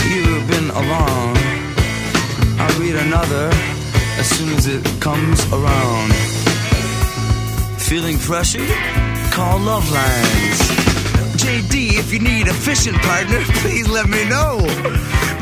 you've 0.07 0.47
been 0.47 0.70
along. 0.70 1.35
I'll 2.62 2.79
read 2.79 2.95
another 2.95 3.51
as 4.20 4.31
soon 4.31 4.51
as 4.55 4.68
it 4.68 4.85
comes 5.01 5.45
around. 5.53 6.14
Feeling 7.77 8.18
pressured? 8.18 8.70
Call 9.33 9.59
Love 9.59 9.91
Lines. 9.91 10.61
JD, 11.43 11.99
if 11.99 12.12
you 12.12 12.20
need 12.20 12.47
a 12.47 12.55
fishing 12.55 12.95
partner, 12.95 13.41
please 13.59 13.89
let 13.89 14.09
me 14.09 14.25
know. 14.29 14.61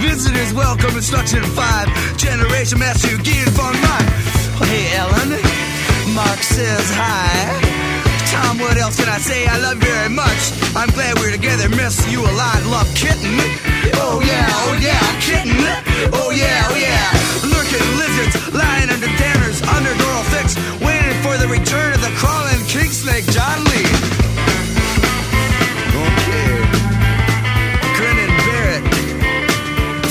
Visitors 0.01 0.55
welcome, 0.55 0.97
instruction 0.97 1.43
five. 1.43 1.89
Generation 2.17 2.79
master, 2.79 3.19
geared 3.19 3.53
for 3.53 3.71
mine. 3.85 4.09
Hey, 4.65 4.97
Ellen. 4.97 5.29
Mark 6.15 6.39
says 6.39 6.91
hi. 6.95 7.70
Tom, 8.41 8.59
what 8.59 8.77
else 8.79 8.97
can 8.97 9.09
I 9.09 9.19
say? 9.19 9.47
I 9.47 9.59
love 9.59 9.77
you 9.77 9.91
very 9.93 10.09
much. 10.09 10.41
I'm 10.75 10.89
glad 10.97 11.19
we're 11.21 11.31
together. 11.31 11.69
Miss 11.69 12.01
you 12.09 12.21
a 12.21 12.33
lot. 12.41 12.57
Love 12.73 12.89
kitten. 12.97 13.37
Oh 14.01 14.17
yeah, 14.25 14.49
oh 14.65 14.75
yeah, 14.81 15.05
kitten. 15.21 15.61
Oh 16.17 16.31
yeah, 16.33 16.73
oh 16.73 16.77
yeah. 16.77 17.05
Lurking 17.53 17.85
lizards 18.01 18.35
lying 18.57 18.89
under 18.89 19.11
tanners, 19.21 19.61
under 19.77 19.93
Doral 20.01 20.25
Fix, 20.33 20.57
waiting 20.81 21.17
for 21.21 21.37
the 21.37 21.49
return 21.53 21.93
of 21.93 22.01
the 22.01 22.13
crawling 22.17 22.63
king 22.65 22.89
snake, 22.89 23.27
John 23.29 23.61
Lee. 23.69 23.89
Okay. 26.01 26.53
Grinning 27.97 28.35
Barrett. 28.41 28.85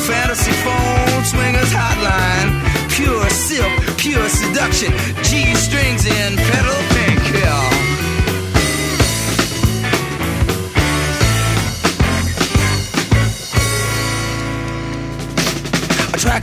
Fantasy 0.05 0.53
phone 0.61 1.23
swingers 1.25 1.71
hotline. 1.73 2.49
Pure 2.93 3.29
silk, 3.29 3.73
pure 3.97 4.29
seduction. 4.29 4.91
G 5.25 5.55
strings 5.55 6.05
in 6.05 6.37
pedal 6.37 6.88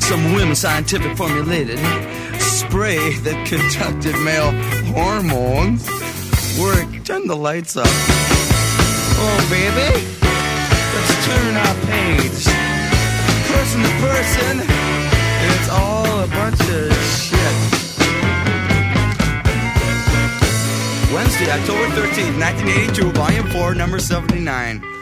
some 0.06 0.34
women, 0.34 0.54
scientific 0.54 1.16
formulated 1.16 1.80
spray 2.38 3.12
that 3.26 3.44
conducted 3.44 4.14
male 4.22 4.52
hormones. 4.94 5.82
Work, 6.56 7.04
turn 7.04 7.26
the 7.26 7.34
lights 7.34 7.76
up. 7.76 7.88
Oh, 9.18 9.38
baby, 9.50 9.98
let's 10.94 11.26
turn 11.26 11.56
our 11.58 11.74
page. 11.90 12.46
Person 13.50 13.82
to 13.82 13.92
person, 13.98 14.54
it's 15.50 15.68
all 15.74 16.22
a 16.22 16.28
bunch 16.28 16.60
of 16.70 16.94
shit. 17.18 17.56
Wednesday, 21.12 21.50
October 21.50 21.86
13th, 21.98 22.38
1982, 22.38 23.10
Volume 23.10 23.46
4, 23.48 23.74
Number 23.74 23.98
79. 23.98 24.95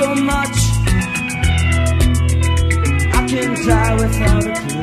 So 0.00 0.14
much. 0.14 0.56
I 3.12 3.26
can 3.28 3.54
die 3.66 3.94
without 4.00 4.46
a 4.46 4.52
clue. 4.54 4.79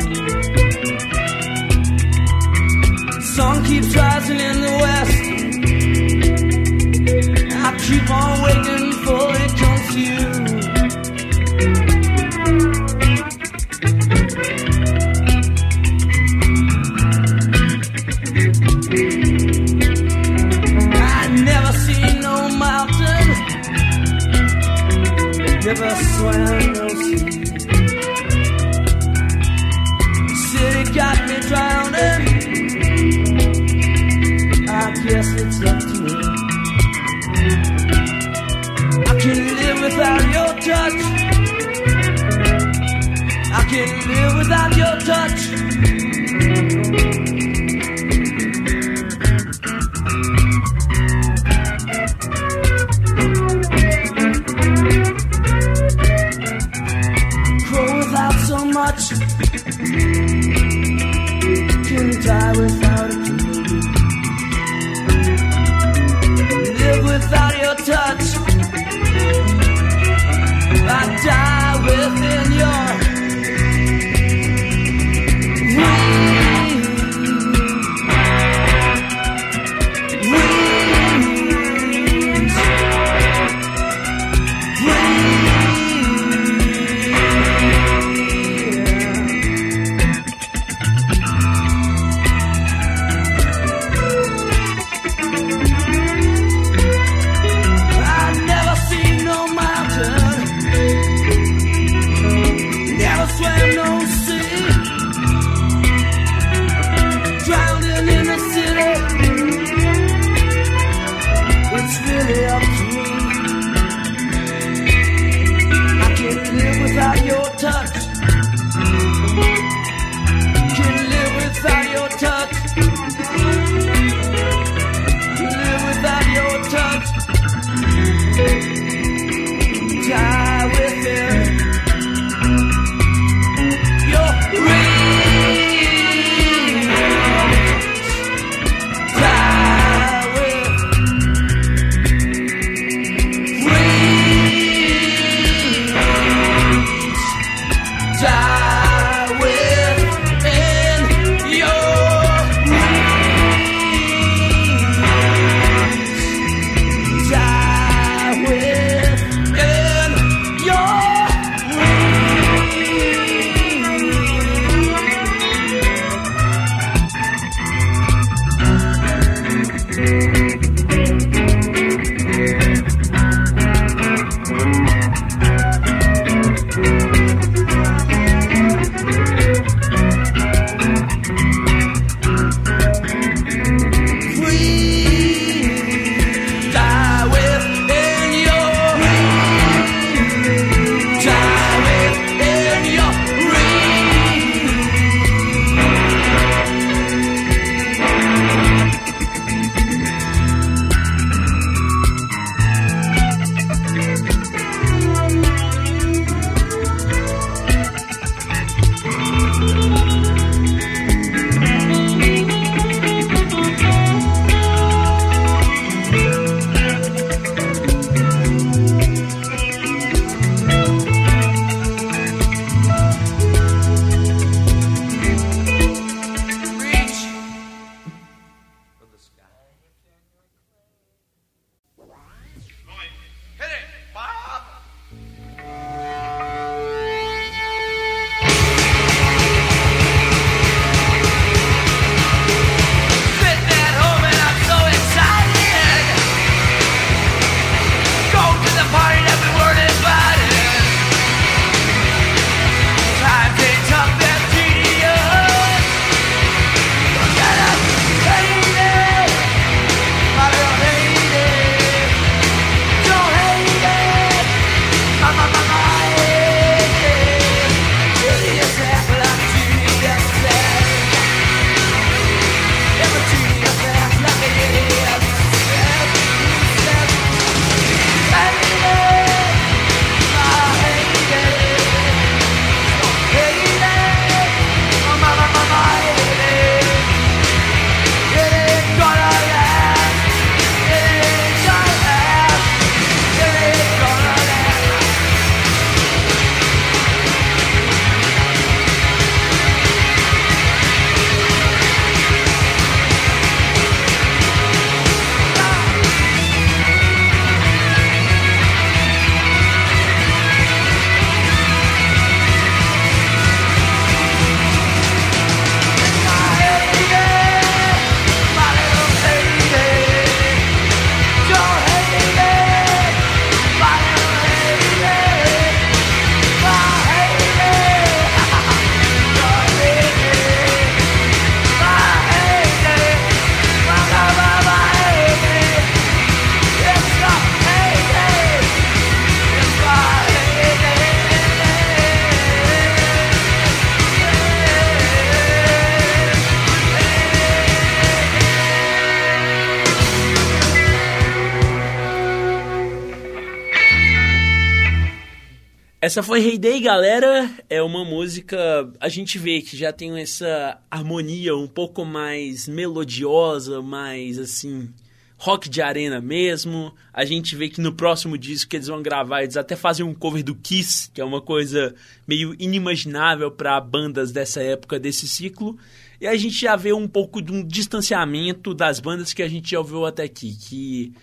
Essa 356.07 356.23
foi 356.23 356.39
Hey 356.39 356.57
Day, 356.57 356.79
galera. 356.79 357.51
É 357.69 357.81
uma 357.81 358.05
música. 358.05 358.57
A 358.97 359.09
gente 359.09 359.37
vê 359.37 359.61
que 359.61 359.75
já 359.75 359.91
tem 359.91 360.17
essa 360.17 360.79
harmonia 360.89 361.53
um 361.53 361.67
pouco 361.67 362.05
mais 362.05 362.65
melodiosa, 362.65 363.81
mais 363.81 364.39
assim. 364.39 364.89
Rock 365.35 365.67
de 365.67 365.81
arena 365.81 366.21
mesmo. 366.21 366.95
A 367.11 367.25
gente 367.25 367.57
vê 367.57 367.67
que 367.67 367.81
no 367.81 367.91
próximo 367.91 368.37
disco 368.37 368.69
que 368.69 368.77
eles 368.77 368.87
vão 368.87 369.01
gravar, 369.01 369.43
eles 369.43 369.57
até 369.57 369.75
fazem 369.75 370.05
um 370.05 370.13
cover 370.13 370.41
do 370.45 370.55
Kiss, 370.55 371.11
que 371.13 371.19
é 371.19 371.25
uma 371.25 371.41
coisa 371.41 371.93
meio 372.25 372.55
inimaginável 372.57 373.51
para 373.51 373.77
bandas 373.81 374.31
dessa 374.31 374.63
época, 374.63 374.97
desse 374.97 375.27
ciclo. 375.27 375.77
E 376.21 376.25
a 376.25 376.37
gente 376.37 376.55
já 376.55 376.77
vê 376.77 376.93
um 376.93 377.05
pouco 377.05 377.41
de 377.41 377.51
um 377.51 377.61
distanciamento 377.61 378.73
das 378.73 379.01
bandas 379.01 379.33
que 379.33 379.43
a 379.43 379.49
gente 379.49 379.71
já 379.71 379.79
ouviu 379.79 380.05
até 380.05 380.23
aqui. 380.23 380.55
Que 380.57 381.13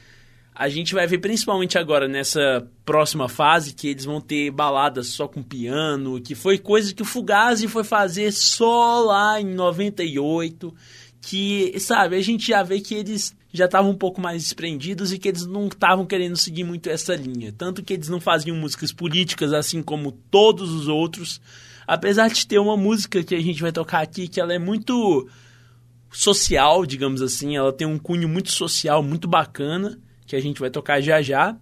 a 0.54 0.68
gente 0.68 0.94
vai 0.94 1.04
ver 1.04 1.18
principalmente 1.18 1.76
agora 1.76 2.06
nessa 2.06 2.64
próxima 2.84 3.28
fase 3.28 3.74
que 3.74 3.88
eles 3.88 4.04
vão 4.04 4.20
ter 4.20 4.52
baladas 4.52 5.08
só 5.08 5.26
com 5.26 5.42
piano, 5.42 6.20
que 6.20 6.36
foi 6.36 6.58
coisa 6.58 6.94
que 6.94 7.02
o 7.02 7.06
Fugazi 7.06 7.66
foi 7.66 7.82
fazer 7.82 8.32
só 8.32 9.00
lá 9.00 9.40
em 9.40 9.52
98, 9.52 10.72
que, 11.20 11.74
sabe, 11.80 12.14
a 12.14 12.22
gente 12.22 12.46
já 12.46 12.62
vê 12.62 12.80
que 12.80 12.94
eles 12.94 13.34
já 13.52 13.64
estavam 13.64 13.90
um 13.90 13.96
pouco 13.96 14.20
mais 14.20 14.44
desprendidos 14.44 15.12
e 15.12 15.18
que 15.18 15.28
eles 15.28 15.44
não 15.44 15.66
estavam 15.66 16.06
querendo 16.06 16.36
seguir 16.36 16.62
muito 16.62 16.88
essa 16.88 17.16
linha. 17.16 17.52
Tanto 17.52 17.82
que 17.82 17.92
eles 17.92 18.08
não 18.08 18.20
faziam 18.20 18.56
músicas 18.56 18.92
políticas 18.92 19.52
assim 19.52 19.82
como 19.82 20.12
todos 20.12 20.70
os 20.70 20.86
outros, 20.86 21.40
apesar 21.84 22.28
de 22.28 22.46
ter 22.46 22.58
uma 22.58 22.76
música 22.76 23.24
que 23.24 23.34
a 23.34 23.40
gente 23.40 23.60
vai 23.60 23.72
tocar 23.72 24.02
aqui 24.02 24.28
que 24.28 24.40
ela 24.40 24.52
é 24.52 24.58
muito 24.58 25.28
social, 26.12 26.86
digamos 26.86 27.22
assim, 27.22 27.56
ela 27.56 27.72
tem 27.72 27.88
um 27.88 27.98
cunho 27.98 28.28
muito 28.28 28.52
social, 28.52 29.02
muito 29.02 29.26
bacana 29.26 29.98
que 30.26 30.36
a 30.36 30.40
gente 30.40 30.60
vai 30.60 30.70
tocar 30.70 31.00
já 31.00 31.20
já. 31.22 31.56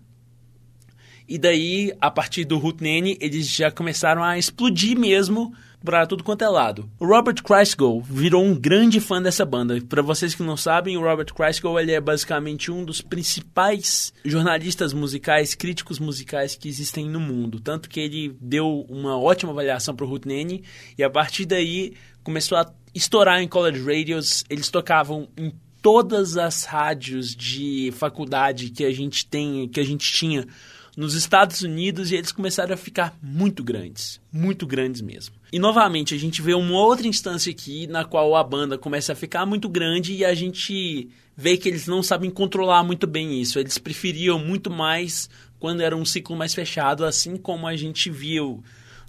E 1.28 1.38
daí, 1.38 1.92
a 2.00 2.10
partir 2.10 2.44
do 2.44 2.58
Hutnene, 2.58 3.16
eles 3.20 3.48
já 3.48 3.70
começaram 3.70 4.22
a 4.22 4.36
explodir 4.36 4.98
mesmo 4.98 5.54
para 5.84 6.06
tudo 6.06 6.22
quanto 6.22 6.42
é 6.42 6.48
lado. 6.48 6.88
O 6.98 7.06
Robert 7.06 7.42
Christgau 7.42 8.00
virou 8.00 8.44
um 8.44 8.54
grande 8.54 9.00
fã 9.00 9.20
dessa 9.20 9.44
banda. 9.44 9.80
Para 9.88 10.02
vocês 10.02 10.34
que 10.34 10.42
não 10.42 10.56
sabem, 10.56 10.96
o 10.96 11.02
Robert 11.02 11.32
Christgau 11.34 11.78
ele 11.78 11.92
é 11.92 12.00
basicamente 12.00 12.70
um 12.70 12.84
dos 12.84 13.00
principais 13.00 14.12
jornalistas 14.24 14.92
musicais, 14.92 15.54
críticos 15.54 15.98
musicais 15.98 16.54
que 16.54 16.68
existem 16.68 17.08
no 17.08 17.20
mundo. 17.20 17.60
Tanto 17.60 17.88
que 17.88 18.00
ele 18.00 18.36
deu 18.40 18.86
uma 18.88 19.18
ótima 19.18 19.52
avaliação 19.52 19.94
para 19.94 20.06
o 20.06 20.12
Hutnene 20.12 20.62
e 20.96 21.02
a 21.02 21.10
partir 21.10 21.46
daí 21.46 21.94
começou 22.22 22.58
a 22.58 22.70
estourar 22.94 23.40
em 23.40 23.48
college 23.48 23.82
radios. 23.82 24.44
Eles 24.48 24.70
tocavam 24.70 25.28
em 25.36 25.52
todas 25.82 26.36
as 26.36 26.64
rádios 26.64 27.34
de 27.34 27.92
faculdade 27.96 28.70
que 28.70 28.84
a 28.84 28.92
gente 28.92 29.26
tem, 29.26 29.68
que 29.68 29.80
a 29.80 29.84
gente 29.84 30.10
tinha 30.12 30.46
nos 30.96 31.14
Estados 31.14 31.62
Unidos 31.62 32.12
e 32.12 32.16
eles 32.16 32.30
começaram 32.30 32.72
a 32.72 32.76
ficar 32.76 33.16
muito 33.20 33.64
grandes, 33.64 34.20
muito 34.32 34.66
grandes 34.66 35.00
mesmo. 35.00 35.34
E 35.52 35.58
novamente 35.58 36.14
a 36.14 36.18
gente 36.18 36.40
vê 36.40 36.54
uma 36.54 36.78
outra 36.78 37.06
instância 37.06 37.50
aqui 37.50 37.86
na 37.86 38.04
qual 38.04 38.36
a 38.36 38.44
banda 38.44 38.78
começa 38.78 39.12
a 39.12 39.16
ficar 39.16 39.44
muito 39.44 39.68
grande 39.68 40.14
e 40.14 40.24
a 40.24 40.34
gente 40.34 41.08
vê 41.36 41.56
que 41.56 41.68
eles 41.68 41.86
não 41.86 42.02
sabem 42.02 42.30
controlar 42.30 42.84
muito 42.84 43.06
bem 43.06 43.40
isso. 43.40 43.58
Eles 43.58 43.78
preferiam 43.78 44.38
muito 44.38 44.70
mais 44.70 45.28
quando 45.58 45.80
era 45.80 45.96
um 45.96 46.04
ciclo 46.04 46.36
mais 46.36 46.54
fechado, 46.54 47.04
assim 47.04 47.36
como 47.36 47.66
a 47.66 47.76
gente 47.76 48.10
viu 48.10 48.62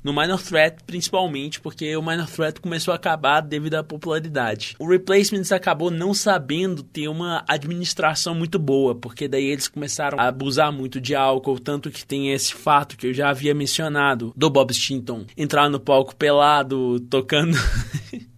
no 0.04 0.14
Minor 0.14 0.42
Threat, 0.42 0.84
principalmente, 0.86 1.62
porque 1.62 1.96
o 1.96 2.02
Minor 2.02 2.28
Threat 2.28 2.60
começou 2.60 2.92
a 2.92 2.96
acabar 2.96 3.42
devido 3.42 3.76
à 3.76 3.84
popularidade. 3.84 4.76
O 4.78 4.88
Replacements 4.88 5.52
acabou 5.52 5.90
não 5.90 6.14
sabendo 6.14 6.84
ter 6.84 7.08
uma 7.08 7.44
administração 7.48 8.36
muito 8.36 8.60
boa, 8.60 8.94
porque 8.94 9.28
daí 9.28 9.46
eles 9.46 9.68
começaram 9.68 10.20
a 10.20 10.28
abusar 10.28 10.72
muito 10.72 11.00
de 11.00 11.16
álcool, 11.16 11.60
tanto 11.60 11.90
que 11.90 12.06
tem 12.06 12.32
esse 12.32 12.54
fato 12.54 12.98
que 12.98 13.08
eu 13.08 13.14
já 13.14 13.30
havia 13.30 13.54
mencionado 13.54 14.34
do 14.36 14.50
Bob 14.50 14.74
Stinton 14.74 15.26
entrar 15.38 15.70
no 15.70 15.80
palco 15.80 16.16
pelado, 16.16 17.00
tocando. 17.10 17.58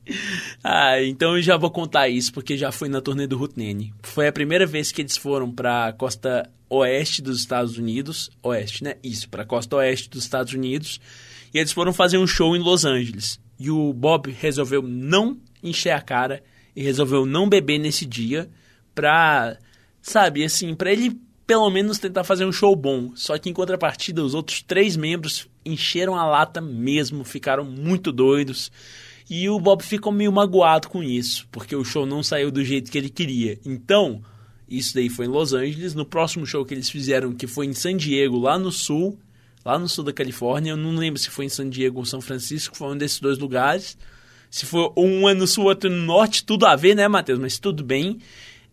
Ah, 0.63 1.01
então 1.01 1.35
eu 1.35 1.41
já 1.41 1.57
vou 1.57 1.71
contar 1.71 2.09
isso 2.09 2.31
porque 2.31 2.57
já 2.57 2.71
fui 2.71 2.87
na 2.87 3.01
turnê 3.01 3.25
do 3.25 3.37
Rutnene. 3.37 3.93
Foi 4.03 4.27
a 4.27 4.31
primeira 4.31 4.65
vez 4.65 4.91
que 4.91 5.01
eles 5.01 5.17
foram 5.17 5.51
para 5.51 5.93
costa 5.93 6.49
oeste 6.69 7.21
dos 7.21 7.39
Estados 7.39 7.77
Unidos, 7.77 8.29
oeste, 8.41 8.83
né? 8.83 8.95
Isso, 9.03 9.29
para 9.29 9.45
costa 9.45 9.75
oeste 9.77 10.09
dos 10.09 10.23
Estados 10.23 10.53
Unidos, 10.53 10.99
e 11.55 11.57
eles 11.57 11.71
foram 11.71 11.93
fazer 11.93 12.17
um 12.17 12.27
show 12.27 12.53
em 12.53 12.59
Los 12.59 12.83
Angeles. 12.83 13.39
E 13.57 13.71
o 13.71 13.93
Bob 13.93 14.29
resolveu 14.29 14.81
não 14.81 15.37
encher 15.63 15.91
a 15.91 16.01
cara 16.01 16.43
e 16.75 16.83
resolveu 16.83 17.25
não 17.25 17.47
beber 17.47 17.79
nesse 17.79 18.05
dia 18.05 18.49
pra, 18.93 19.57
sabe, 20.01 20.43
assim, 20.43 20.75
para 20.75 20.91
ele 20.91 21.17
pelo 21.47 21.69
menos 21.69 21.97
tentar 21.97 22.25
fazer 22.25 22.45
um 22.45 22.51
show 22.51 22.75
bom. 22.75 23.13
Só 23.15 23.37
que 23.37 23.49
em 23.49 23.53
contrapartida, 23.53 24.21
os 24.21 24.33
outros 24.33 24.61
três 24.63 24.97
membros 24.97 25.47
encheram 25.65 26.15
a 26.15 26.25
lata 26.25 26.59
mesmo, 26.59 27.23
ficaram 27.23 27.63
muito 27.63 28.11
doidos. 28.11 28.69
E 29.29 29.47
o 29.47 29.57
Bob 29.57 29.81
ficou 29.81 30.11
meio 30.11 30.33
magoado 30.33 30.89
com 30.89 31.01
isso, 31.01 31.47
porque 31.53 31.73
o 31.73 31.85
show 31.85 32.05
não 32.05 32.21
saiu 32.21 32.51
do 32.51 32.65
jeito 32.65 32.91
que 32.91 32.97
ele 32.97 33.09
queria. 33.09 33.57
Então, 33.65 34.21
isso 34.67 34.93
daí 34.93 35.07
foi 35.07 35.25
em 35.25 35.29
Los 35.29 35.53
Angeles. 35.53 35.95
No 35.95 36.05
próximo 36.05 36.45
show 36.45 36.65
que 36.65 36.73
eles 36.73 36.89
fizeram, 36.89 37.33
que 37.33 37.47
foi 37.47 37.65
em 37.65 37.73
San 37.73 37.95
Diego, 37.95 38.39
lá 38.39 38.59
no 38.59 38.73
sul, 38.73 39.17
lá 39.65 39.79
no 39.79 39.89
sul 39.89 40.03
da 40.03 40.13
Califórnia, 40.13 40.71
eu 40.71 40.77
não 40.77 40.95
lembro 40.95 41.19
se 41.19 41.31
foi 41.31 41.45
em 41.45 41.49
San 41.49 41.67
Diego 41.67 41.97
ou 41.97 42.05
São 42.05 42.21
Francisco, 42.21 42.77
foi 42.77 42.89
um 42.89 42.97
desses 42.97 43.19
dois 43.19 43.39
lugares. 43.39 43.97
Se 44.51 44.65
for 44.65 44.93
um 44.95 45.27
é 45.27 45.33
no 45.33 45.47
sul, 45.47 45.65
outro 45.65 45.89
no 45.89 46.05
norte, 46.05 46.45
tudo 46.45 46.67
a 46.67 46.75
ver, 46.75 46.95
né, 46.95 47.07
Matheus? 47.07 47.39
Mas 47.39 47.57
tudo 47.57 47.83
bem. 47.83 48.19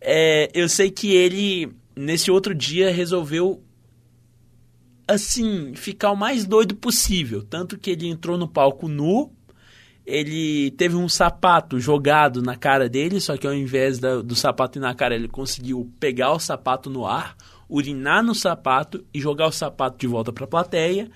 É, 0.00 0.50
eu 0.54 0.68
sei 0.68 0.90
que 0.90 1.14
ele, 1.14 1.72
nesse 1.96 2.30
outro 2.30 2.54
dia, 2.54 2.92
resolveu, 2.92 3.62
assim, 5.08 5.74
ficar 5.74 6.12
o 6.12 6.16
mais 6.16 6.44
doido 6.44 6.76
possível. 6.76 7.42
Tanto 7.42 7.78
que 7.78 7.90
ele 7.90 8.06
entrou 8.06 8.36
no 8.36 8.46
palco 8.46 8.86
nu, 8.86 9.32
ele 10.04 10.72
teve 10.72 10.94
um 10.94 11.08
sapato 11.08 11.80
jogado 11.80 12.42
na 12.42 12.54
cara 12.54 12.88
dele, 12.88 13.18
só 13.18 13.36
que 13.36 13.46
ao 13.46 13.54
invés 13.54 13.98
da, 13.98 14.20
do 14.20 14.36
sapato 14.36 14.78
ir 14.78 14.82
na 14.82 14.94
cara, 14.94 15.14
ele 15.14 15.28
conseguiu 15.28 15.90
pegar 15.98 16.32
o 16.32 16.38
sapato 16.38 16.90
no 16.90 17.06
ar, 17.06 17.34
urinar 17.68 18.22
no 18.22 18.34
sapato 18.34 19.04
e 19.12 19.20
jogar 19.20 19.46
o 19.46 19.52
sapato 19.52 19.98
de 19.98 20.06
volta 20.06 20.32
para 20.32 20.44
a 20.44 20.48
plateia. 20.48 21.10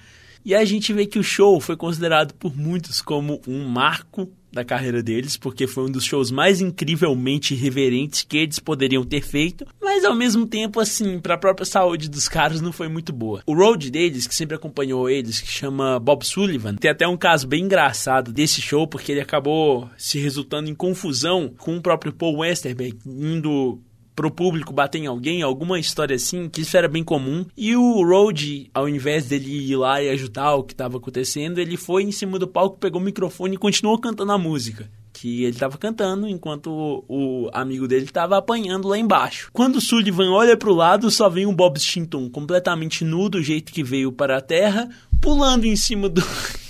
E 0.45 0.55
a 0.55 0.65
gente 0.65 0.93
vê 0.93 1.07
que 1.07 1.19
o 1.19 1.25
show 1.25 1.61
foi 1.61 1.77
considerado 1.77 2.33
por 2.35 2.57
muitos 2.57 3.01
como 3.01 3.41
um 3.49 3.69
marco 3.69 4.31
da 4.57 4.65
carreira 4.65 5.03
deles, 5.03 5.37
porque 5.37 5.67
foi 5.67 5.85
um 5.85 5.91
dos 5.91 6.05
shows 6.05 6.31
mais 6.31 6.61
incrivelmente 6.61 7.55
irreverentes 7.55 8.23
que 8.23 8.39
eles 8.39 8.59
poderiam 8.59 9.05
ter 9.05 9.21
feito, 9.21 9.67
mas 9.83 10.05
ao 10.05 10.15
mesmo 10.15 10.47
tempo, 10.47 10.81
assim, 10.81 11.21
para 11.21 11.35
a 11.35 11.39
própria 11.39 11.67
saúde 11.67 12.09
dos 12.09 12.29
caras 12.29 12.61
não 12.61 12.73
foi 12.73 12.89
muito 12.89 13.13
boa. 13.13 13.43
O 13.47 13.55
road 13.55 13.91
deles, 13.91 14.27
que 14.27 14.35
sempre 14.35 14.57
acompanhou 14.57 15.11
eles, 15.11 15.41
que 15.41 15.49
chama 15.49 16.01
Bob 16.01 16.25
Sullivan, 16.25 16.75
tem 16.77 16.91
até 16.91 17.07
um 17.07 17.17
caso 17.17 17.47
bem 17.47 17.65
engraçado 17.65 18.33
desse 18.33 18.63
show, 18.63 18.87
porque 18.89 19.13
ele 19.13 19.21
acabou 19.21 19.91
se 19.99 20.19
resultando 20.19 20.71
em 20.71 20.75
confusão 20.75 21.53
com 21.59 21.77
o 21.77 21.83
próprio 21.83 22.13
Paul 22.13 22.39
Westerberg, 22.39 22.97
indo 23.05 23.79
pro 24.17 24.31
público 24.31 24.73
bater 24.73 24.99
em 24.99 25.07
alguém, 25.07 25.43
alguma 25.43 25.79
história 25.79 26.17
assim, 26.17 26.49
que 26.49 26.62
isso 26.62 26.77
era 26.77 26.89
bem 26.89 27.05
comum. 27.05 27.45
E 27.57 27.77
o 27.77 28.03
Road, 28.03 28.71
ao 28.73 28.89
invés 28.89 29.27
dele 29.27 29.71
ir 29.71 29.77
lá 29.77 30.03
e 30.03 30.09
ajudar 30.09 30.55
o 30.55 30.64
que 30.64 30.73
estava 30.73 30.97
acontecendo, 30.97 31.59
ele 31.59 31.77
foi 31.77 32.03
em 32.03 32.11
cima 32.11 32.39
do 32.39 32.49
palco, 32.49 32.79
pegou 32.79 33.01
o 33.01 33.05
microfone 33.05 33.55
e 33.55 33.59
continuou 33.59 33.99
cantando 33.99 34.33
a 34.33 34.39
música 34.39 34.91
que 35.12 35.45
ele 35.45 35.53
estava 35.53 35.79
cantando 35.79 36.29
enquanto 36.29 37.03
o, 37.09 37.49
amigo 37.51 37.89
dele 37.89 38.05
estava 38.05 38.37
apanhando 38.37 38.87
lá 38.87 38.99
embaixo. 38.99 39.49
Quando 39.51 39.81
Sullivan 39.81 40.31
olha 40.31 40.59
para 40.59 40.71
o 40.71 40.75
lado, 40.75 41.11
só 41.11 41.27
vem 41.31 41.47
um 41.47 41.55
Bob 41.55 41.81
Stinton 41.81 42.29
completamente 42.29 43.03
nu 43.03 43.31
do 43.31 43.43
jeito 43.43 43.73
que 43.73 43.83
veio 43.83 44.12
para 44.12 44.37
a 44.37 44.43
terra, 44.43 44.91
pulando 45.19 45.64
em 45.64 45.75
cima 45.75 46.07
do 46.07 46.23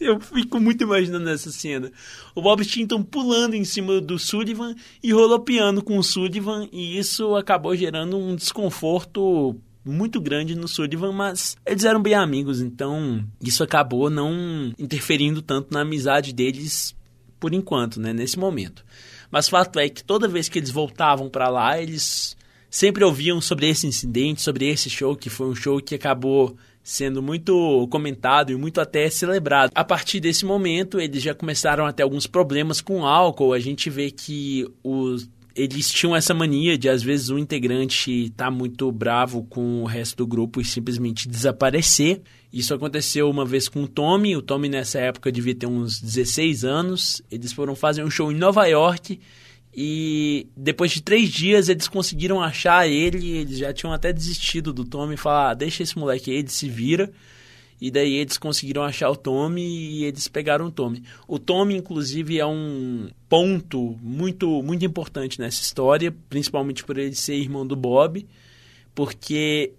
Eu 0.10 0.18
fico 0.18 0.58
muito 0.58 0.82
imaginando 0.82 1.28
essa 1.28 1.50
cena. 1.50 1.92
O 2.34 2.40
Bob 2.40 2.64
Stinton 2.64 3.02
pulando 3.02 3.54
em 3.54 3.64
cima 3.64 4.00
do 4.00 4.18
Sullivan 4.18 4.74
e 5.02 5.12
rolopeando 5.12 5.82
com 5.82 5.98
o 5.98 6.02
Sullivan, 6.02 6.66
e 6.72 6.98
isso 6.98 7.36
acabou 7.36 7.76
gerando 7.76 8.16
um 8.16 8.34
desconforto 8.34 9.54
muito 9.84 10.20
grande 10.20 10.54
no 10.54 10.66
Sullivan, 10.66 11.12
mas 11.12 11.56
eles 11.66 11.84
eram 11.84 12.02
bem 12.02 12.14
amigos, 12.14 12.60
então 12.60 13.24
isso 13.40 13.62
acabou 13.62 14.10
não 14.10 14.72
interferindo 14.78 15.40
tanto 15.40 15.72
na 15.72 15.80
amizade 15.80 16.32
deles 16.32 16.94
por 17.38 17.54
enquanto, 17.54 18.00
né, 18.00 18.12
nesse 18.12 18.38
momento. 18.38 18.84
Mas 19.30 19.48
fato 19.48 19.78
é 19.78 19.88
que 19.88 20.04
toda 20.04 20.28
vez 20.28 20.48
que 20.48 20.58
eles 20.58 20.70
voltavam 20.70 21.30
para 21.30 21.48
lá, 21.48 21.80
eles 21.80 22.36
sempre 22.68 23.04
ouviam 23.04 23.40
sobre 23.40 23.68
esse 23.68 23.86
incidente, 23.86 24.42
sobre 24.42 24.68
esse 24.68 24.90
show, 24.90 25.16
que 25.16 25.30
foi 25.30 25.48
um 25.48 25.54
show 25.54 25.80
que 25.80 25.94
acabou 25.94 26.56
sendo 26.90 27.22
muito 27.22 27.86
comentado 27.88 28.50
e 28.50 28.56
muito 28.56 28.80
até 28.80 29.08
celebrado. 29.08 29.70
A 29.76 29.84
partir 29.84 30.18
desse 30.18 30.44
momento, 30.44 30.98
eles 30.98 31.22
já 31.22 31.32
começaram 31.32 31.86
a 31.86 31.92
ter 31.92 32.02
alguns 32.02 32.26
problemas 32.26 32.80
com 32.80 33.06
álcool. 33.06 33.52
A 33.52 33.60
gente 33.60 33.88
vê 33.88 34.10
que 34.10 34.66
os 34.82 35.30
eles 35.54 35.90
tinham 35.90 36.16
essa 36.16 36.32
mania 36.32 36.76
de 36.76 36.88
às 36.88 37.02
vezes 37.02 37.28
um 37.28 37.38
integrante 37.38 38.30
tá 38.36 38.50
muito 38.50 38.90
bravo 38.90 39.44
com 39.44 39.82
o 39.82 39.86
resto 39.86 40.16
do 40.16 40.26
grupo 40.26 40.60
e 40.60 40.64
simplesmente 40.64 41.28
desaparecer. 41.28 42.22
Isso 42.52 42.74
aconteceu 42.74 43.30
uma 43.30 43.44
vez 43.44 43.68
com 43.68 43.84
o 43.84 43.88
Tommy. 43.88 44.36
O 44.36 44.42
Tommy 44.42 44.68
nessa 44.68 44.98
época 44.98 45.30
devia 45.30 45.54
ter 45.54 45.66
uns 45.66 46.00
16 46.00 46.64
anos. 46.64 47.22
Eles 47.30 47.52
foram 47.52 47.76
fazer 47.76 48.02
um 48.02 48.10
show 48.10 48.32
em 48.32 48.36
Nova 48.36 48.66
York 48.66 49.20
e 49.74 50.48
depois 50.56 50.90
de 50.90 51.00
três 51.00 51.30
dias 51.30 51.68
eles 51.68 51.86
conseguiram 51.86 52.42
achar 52.42 52.88
ele. 52.88 53.30
Eles 53.30 53.58
já 53.58 53.72
tinham 53.72 53.92
até 53.92 54.12
desistido 54.12 54.72
do 54.72 54.84
Tommy 54.84 55.14
e 55.14 55.16
falar: 55.16 55.50
ah, 55.50 55.54
deixa 55.54 55.82
esse 55.82 55.98
moleque 55.98 56.30
aí, 56.30 56.38
ele 56.38 56.48
se 56.48 56.68
vira. 56.68 57.10
E 57.80 57.90
daí 57.90 58.16
eles 58.16 58.36
conseguiram 58.36 58.82
achar 58.82 59.08
o 59.08 59.16
Tommy 59.16 59.62
e 59.62 60.04
eles 60.04 60.28
pegaram 60.28 60.66
o 60.66 60.70
Tommy. 60.70 61.02
O 61.26 61.38
Tommy, 61.38 61.76
inclusive, 61.76 62.38
é 62.38 62.44
um 62.44 63.08
ponto 63.26 63.96
muito, 64.02 64.62
muito 64.62 64.84
importante 64.84 65.40
nessa 65.40 65.62
história, 65.62 66.14
principalmente 66.28 66.84
por 66.84 66.98
ele 66.98 67.14
ser 67.14 67.36
irmão 67.36 67.66
do 67.66 67.74
Bob, 67.74 68.26
porque 68.94 69.72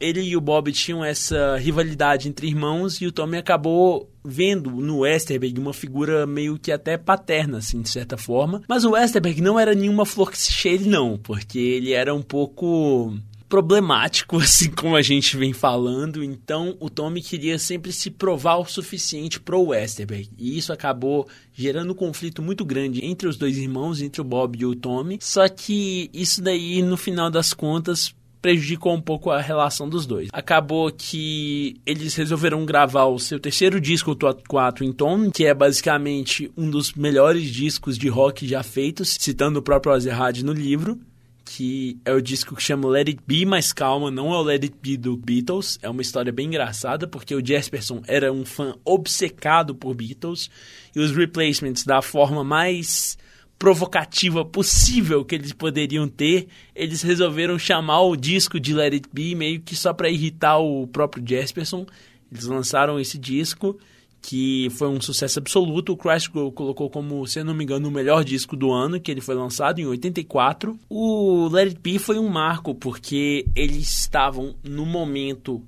ele 0.00 0.20
e 0.20 0.36
o 0.36 0.40
Bob 0.40 0.70
tinham 0.72 1.04
essa 1.04 1.56
rivalidade 1.56 2.28
entre 2.28 2.46
irmãos 2.46 3.00
e 3.00 3.06
o 3.06 3.12
Tommy 3.12 3.38
acabou 3.38 4.10
vendo 4.24 4.70
no 4.70 5.00
Westerberg 5.00 5.58
uma 5.60 5.72
figura 5.72 6.26
meio 6.26 6.58
que 6.58 6.72
até 6.72 6.96
paterna, 6.96 7.58
assim, 7.58 7.80
de 7.80 7.88
certa 7.88 8.16
forma. 8.16 8.62
Mas 8.68 8.84
o 8.84 8.90
Westerberg 8.90 9.40
não 9.40 9.58
era 9.58 9.74
nenhuma 9.74 10.04
flor 10.04 10.30
que 10.30 10.38
se 10.38 10.52
cheire, 10.52 10.88
não, 10.88 11.16
porque 11.16 11.58
ele 11.58 11.92
era 11.92 12.14
um 12.14 12.22
pouco 12.22 13.16
problemático, 13.48 14.36
assim 14.42 14.70
como 14.70 14.96
a 14.96 15.02
gente 15.02 15.36
vem 15.36 15.52
falando. 15.52 16.22
Então, 16.22 16.76
o 16.80 16.90
Tommy 16.90 17.22
queria 17.22 17.58
sempre 17.58 17.92
se 17.92 18.10
provar 18.10 18.56
o 18.56 18.64
suficiente 18.64 19.40
pro 19.40 19.62
Westerberg. 19.68 20.28
E 20.36 20.58
isso 20.58 20.72
acabou 20.72 21.28
gerando 21.54 21.92
um 21.92 21.96
conflito 21.96 22.42
muito 22.42 22.64
grande 22.64 23.04
entre 23.04 23.28
os 23.28 23.36
dois 23.36 23.56
irmãos, 23.56 24.02
entre 24.02 24.20
o 24.20 24.24
Bob 24.24 24.58
e 24.58 24.66
o 24.66 24.74
Tommy. 24.74 25.18
Só 25.20 25.48
que 25.48 26.10
isso 26.12 26.42
daí, 26.42 26.82
no 26.82 26.96
final 26.96 27.30
das 27.30 27.54
contas, 27.54 28.14
prejudicou 28.46 28.94
um 28.94 29.00
pouco 29.00 29.28
a 29.28 29.40
relação 29.40 29.88
dos 29.88 30.06
dois. 30.06 30.28
Acabou 30.32 30.88
que 30.92 31.80
eles 31.84 32.14
resolveram 32.14 32.64
gravar 32.64 33.06
o 33.06 33.18
seu 33.18 33.40
terceiro 33.40 33.80
disco 33.80 34.16
com 34.46 34.56
a 34.56 34.70
Twin 34.70 34.92
Tone, 34.92 35.32
que 35.32 35.44
é 35.44 35.52
basicamente 35.52 36.48
um 36.56 36.70
dos 36.70 36.92
melhores 36.92 37.50
discos 37.50 37.98
de 37.98 38.08
rock 38.08 38.46
já 38.46 38.62
feitos, 38.62 39.16
citando 39.18 39.58
o 39.58 39.62
próprio 39.62 39.92
Ozzy 39.92 40.10
no 40.44 40.52
livro 40.52 40.96
que 41.44 41.96
é 42.04 42.12
o 42.12 42.20
disco 42.20 42.56
que 42.56 42.62
chama 42.62 42.88
Let 42.88 43.06
It 43.06 43.20
Be, 43.24 43.46
mas 43.46 43.72
calma, 43.72 44.10
não 44.10 44.34
é 44.34 44.36
o 44.36 44.42
Let 44.42 44.64
It 44.64 44.76
Be 44.82 44.96
do 44.96 45.16
Beatles. 45.16 45.78
É 45.80 45.88
uma 45.88 46.02
história 46.02 46.32
bem 46.32 46.48
engraçada, 46.48 47.06
porque 47.06 47.36
o 47.36 47.44
Jesperson 47.44 48.02
era 48.08 48.32
um 48.32 48.44
fã 48.44 48.74
obcecado 48.84 49.72
por 49.72 49.94
Beatles, 49.94 50.50
e 50.94 50.98
os 50.98 51.12
replacements, 51.12 51.84
da 51.84 52.02
forma 52.02 52.42
mais 52.42 53.16
provocativa 53.58 54.44
possível 54.44 55.24
que 55.24 55.34
eles 55.34 55.52
poderiam 55.52 56.06
ter, 56.06 56.46
eles 56.74 57.02
resolveram 57.02 57.58
chamar 57.58 58.02
o 58.02 58.16
disco 58.16 58.60
de 58.60 58.74
Let 58.74 58.92
It 58.92 59.08
Be 59.12 59.34
meio 59.34 59.60
que 59.60 59.74
só 59.74 59.92
para 59.92 60.10
irritar 60.10 60.58
o 60.58 60.86
próprio 60.86 61.24
Jesperson. 61.26 61.86
Eles 62.30 62.44
lançaram 62.44 63.00
esse 63.00 63.18
disco 63.18 63.78
que 64.20 64.68
foi 64.70 64.88
um 64.88 65.00
sucesso 65.00 65.38
absoluto. 65.38 65.92
O 65.92 65.96
Crash 65.96 66.26
colocou 66.26 66.90
como, 66.90 67.26
se 67.26 67.38
eu 67.38 67.44
não 67.44 67.54
me 67.54 67.62
engano, 67.62 67.88
o 67.88 67.92
melhor 67.92 68.24
disco 68.24 68.56
do 68.56 68.72
ano, 68.72 69.00
que 69.00 69.10
ele 69.10 69.20
foi 69.20 69.36
lançado 69.36 69.78
em 69.78 69.86
84. 69.86 70.76
O 70.88 71.48
Let 71.48 71.68
It 71.68 71.80
Be 71.80 71.98
foi 71.98 72.18
um 72.18 72.28
marco 72.28 72.74
porque 72.74 73.46
eles 73.54 74.00
estavam 74.00 74.56
no 74.64 74.84
momento 74.84 75.62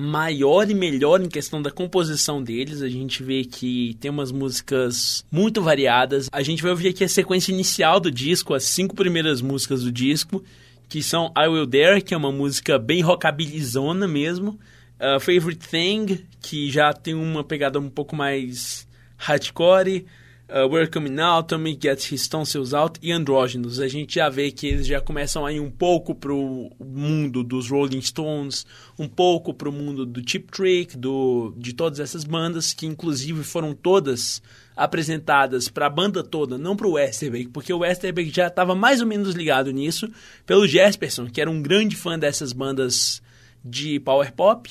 maior 0.00 0.70
e 0.70 0.74
melhor 0.74 1.20
em 1.20 1.28
questão 1.28 1.60
da 1.60 1.70
composição 1.70 2.42
deles. 2.42 2.82
A 2.82 2.88
gente 2.88 3.22
vê 3.22 3.44
que 3.44 3.96
tem 4.00 4.10
umas 4.10 4.32
músicas 4.32 5.24
muito 5.30 5.60
variadas. 5.60 6.28
A 6.32 6.42
gente 6.42 6.62
vai 6.62 6.70
ouvir 6.70 6.88
aqui 6.88 7.04
a 7.04 7.08
sequência 7.08 7.52
inicial 7.52 8.00
do 8.00 8.10
disco, 8.10 8.54
as 8.54 8.64
cinco 8.64 8.96
primeiras 8.96 9.42
músicas 9.42 9.82
do 9.82 9.92
disco, 9.92 10.42
que 10.88 11.02
são 11.02 11.32
I 11.36 11.46
Will 11.46 11.66
Dare, 11.66 12.02
que 12.02 12.14
é 12.14 12.16
uma 12.16 12.32
música 12.32 12.78
bem 12.78 13.02
rockabilizona 13.02 14.08
mesmo. 14.08 14.58
Uh, 14.98 15.20
Favorite 15.20 15.68
Thing, 15.68 16.24
que 16.42 16.70
já 16.70 16.92
tem 16.92 17.14
uma 17.14 17.44
pegada 17.44 17.78
um 17.78 17.88
pouco 17.88 18.16
mais 18.16 18.86
hardcore. 19.16 20.06
Uh, 20.50 20.66
We're 20.66 20.90
Coming 20.90 21.20
Out, 21.20 21.46
Tommy 21.46 21.78
Gets 21.80 22.10
His 22.10 22.26
Tonsils 22.26 22.74
Out 22.74 22.98
e 23.00 23.12
Andrógenos. 23.12 23.78
A 23.78 23.86
gente 23.86 24.16
já 24.16 24.28
vê 24.28 24.50
que 24.50 24.66
eles 24.66 24.84
já 24.84 25.00
começam 25.00 25.46
a 25.46 25.52
ir 25.52 25.60
um 25.60 25.70
pouco 25.70 26.12
pro 26.12 26.72
mundo 26.80 27.44
dos 27.44 27.70
Rolling 27.70 28.00
Stones, 28.02 28.66
um 28.98 29.06
pouco 29.06 29.54
pro 29.54 29.70
mundo 29.70 30.04
do 30.04 30.28
Chip 30.28 30.50
Trick, 30.50 30.96
do, 30.96 31.54
de 31.56 31.72
todas 31.72 32.00
essas 32.00 32.24
bandas, 32.24 32.74
que 32.74 32.84
inclusive 32.84 33.44
foram 33.44 33.72
todas 33.72 34.42
apresentadas 34.76 35.68
para 35.68 35.86
a 35.86 35.90
banda 35.90 36.20
toda, 36.20 36.58
não 36.58 36.74
para 36.74 36.88
o 36.88 36.94
Westerberg, 36.94 37.50
porque 37.50 37.72
o 37.72 37.78
Westerberg 37.78 38.32
já 38.34 38.48
estava 38.48 38.74
mais 38.74 39.00
ou 39.00 39.06
menos 39.06 39.36
ligado 39.36 39.70
nisso, 39.70 40.10
pelo 40.44 40.66
Jesperson, 40.66 41.26
que 41.26 41.40
era 41.40 41.50
um 41.50 41.62
grande 41.62 41.94
fã 41.94 42.18
dessas 42.18 42.52
bandas 42.52 43.22
de 43.64 44.00
power 44.00 44.32
pop. 44.32 44.68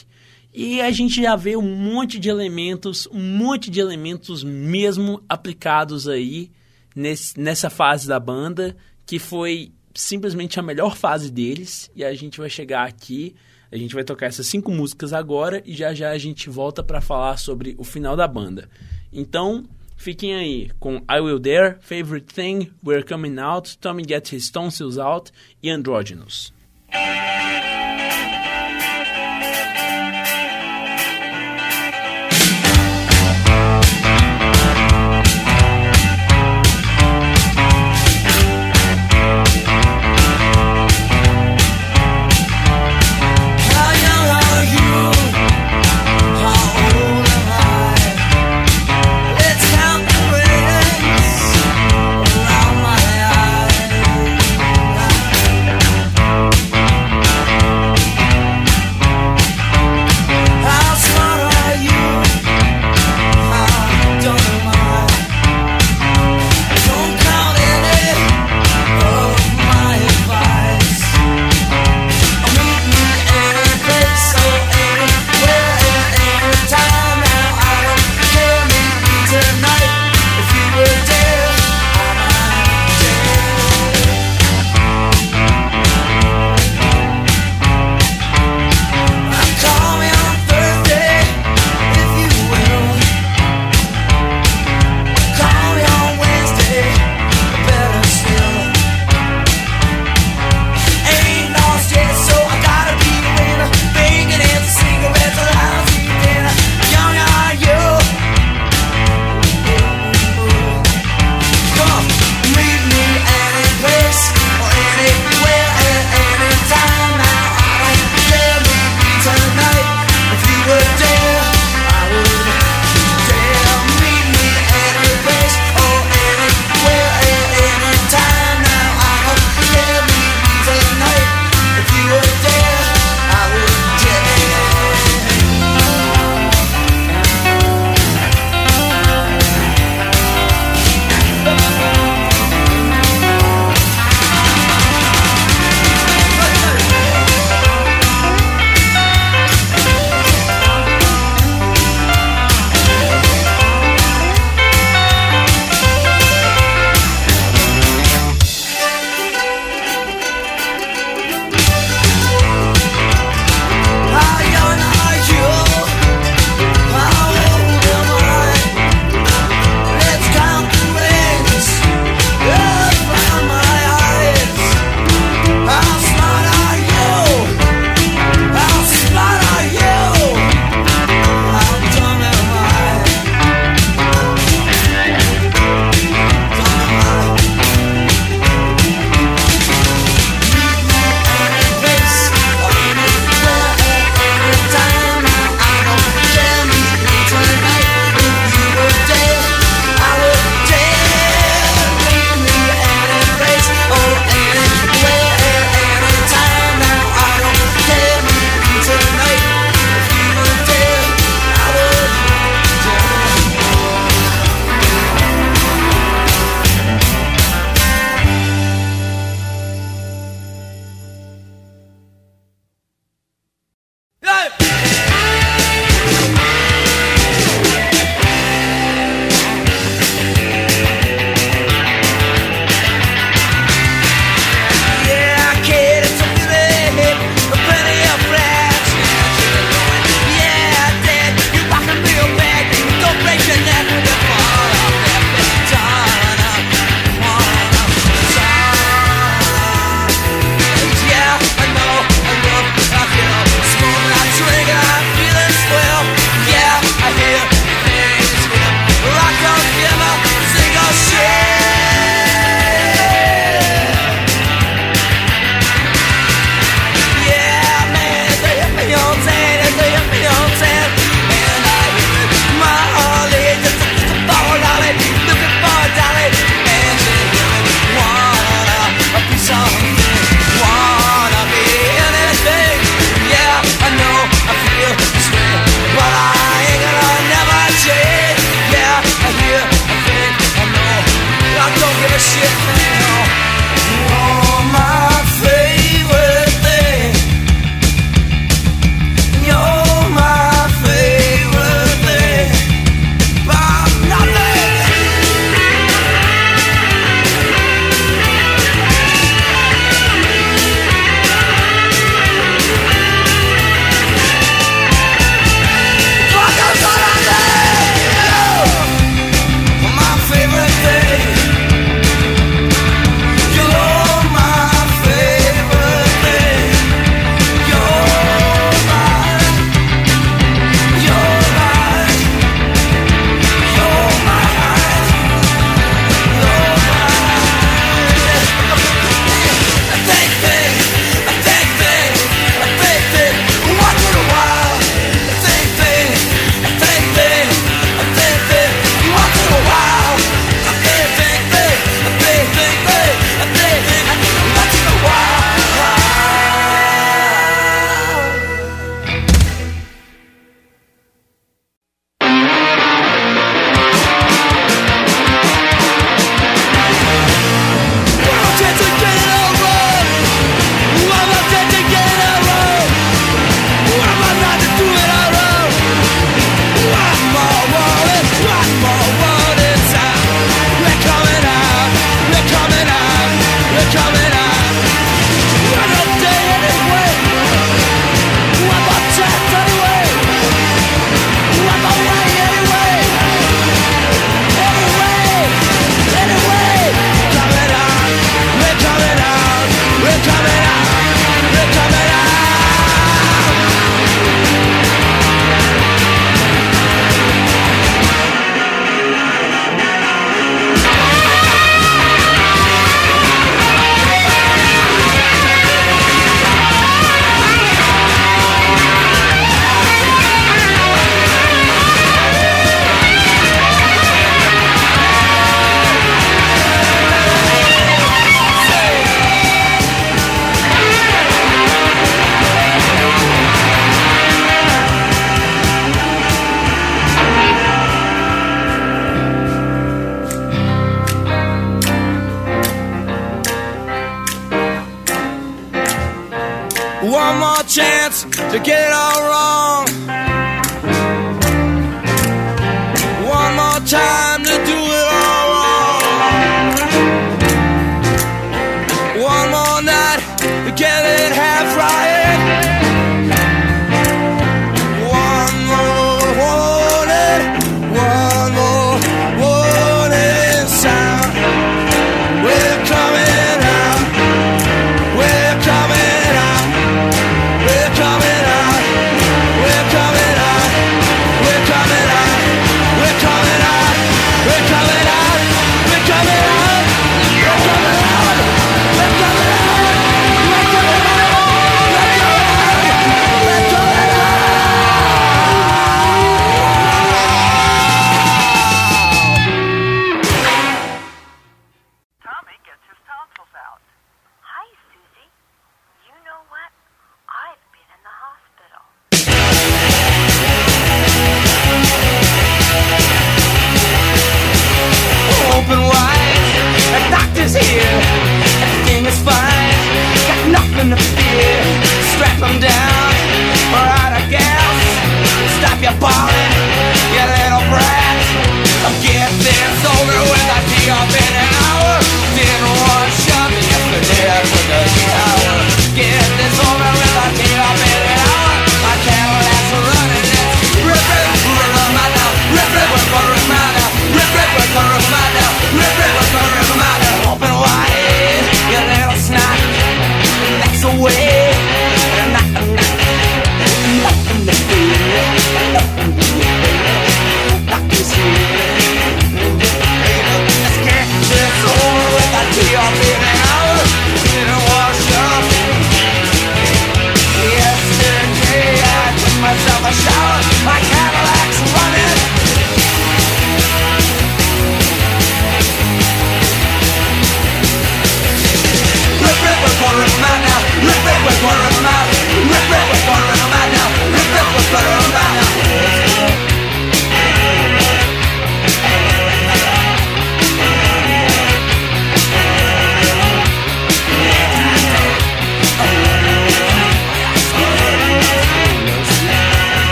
E 0.53 0.81
a 0.81 0.91
gente 0.91 1.21
já 1.21 1.35
vê 1.35 1.55
um 1.55 1.75
monte 1.75 2.19
de 2.19 2.29
elementos, 2.29 3.07
um 3.11 3.37
monte 3.37 3.69
de 3.69 3.79
elementos 3.79 4.43
mesmo 4.43 5.21
aplicados 5.29 6.07
aí 6.07 6.51
nesse, 6.95 7.39
nessa 7.39 7.69
fase 7.69 8.07
da 8.07 8.19
banda, 8.19 8.75
que 9.05 9.19
foi 9.19 9.71
simplesmente 9.93 10.59
a 10.59 10.63
melhor 10.63 10.95
fase 10.95 11.31
deles. 11.31 11.91
E 11.95 12.03
a 12.03 12.13
gente 12.15 12.39
vai 12.39 12.49
chegar 12.49 12.87
aqui, 12.87 13.35
a 13.71 13.77
gente 13.77 13.93
vai 13.93 14.03
tocar 14.03 14.25
essas 14.25 14.47
cinco 14.47 14.71
músicas 14.71 15.13
agora 15.13 15.61
e 15.65 15.73
já 15.73 15.93
já 15.93 16.09
a 16.09 16.17
gente 16.17 16.49
volta 16.49 16.83
para 16.83 17.01
falar 17.01 17.37
sobre 17.37 17.75
o 17.77 17.83
final 17.83 18.15
da 18.15 18.27
banda. 18.27 18.67
Então, 19.13 19.65
fiquem 19.95 20.33
aí 20.33 20.71
com 20.79 20.97
I 21.09 21.19
Will 21.19 21.39
Dare, 21.39 21.75
Favorite 21.79 22.33
Thing, 22.33 22.71
We're 22.83 23.03
Coming 23.03 23.39
Out, 23.39 23.77
Tommy 23.77 24.03
Get 24.07 24.31
His 24.31 24.49
Tonsils 24.49 24.97
Out 24.97 25.31
e 25.61 25.69
Androgynous. 25.69 26.51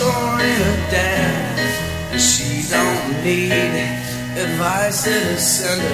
Sure 0.00 0.40
ain't 0.40 0.92
a. 0.96 1.12
And 2.12 2.20
she 2.20 2.50
don't 2.74 3.08
need 3.22 3.52
advice 4.44 5.04
to 5.04 5.14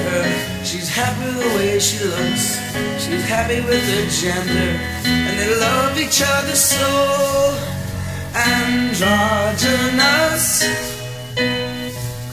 her. 0.07 0.25
She's 0.65 0.89
happy 0.89 1.31
the 1.41 1.49
way 1.57 1.73
she 1.81 1.99
looks, 2.05 2.47
she's 3.03 3.25
happy 3.35 3.61
with 3.69 3.85
her 3.95 4.07
gender, 4.21 4.73
and 5.05 5.35
they 5.39 5.51
love 5.67 5.95
each 5.99 6.21
other 6.23 6.57
so 6.73 6.89
androgynous. 8.55 10.47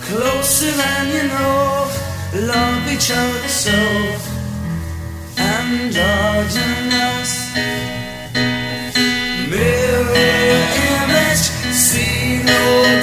Closer 0.07 0.71
than 0.81 1.03
you 1.15 1.23
know, 1.33 1.89
love 2.53 2.83
each 2.93 3.09
other 3.11 3.49
so 3.63 3.77
androgynous. 5.37 7.31
Mirror 9.49 10.62
let 12.63 13.02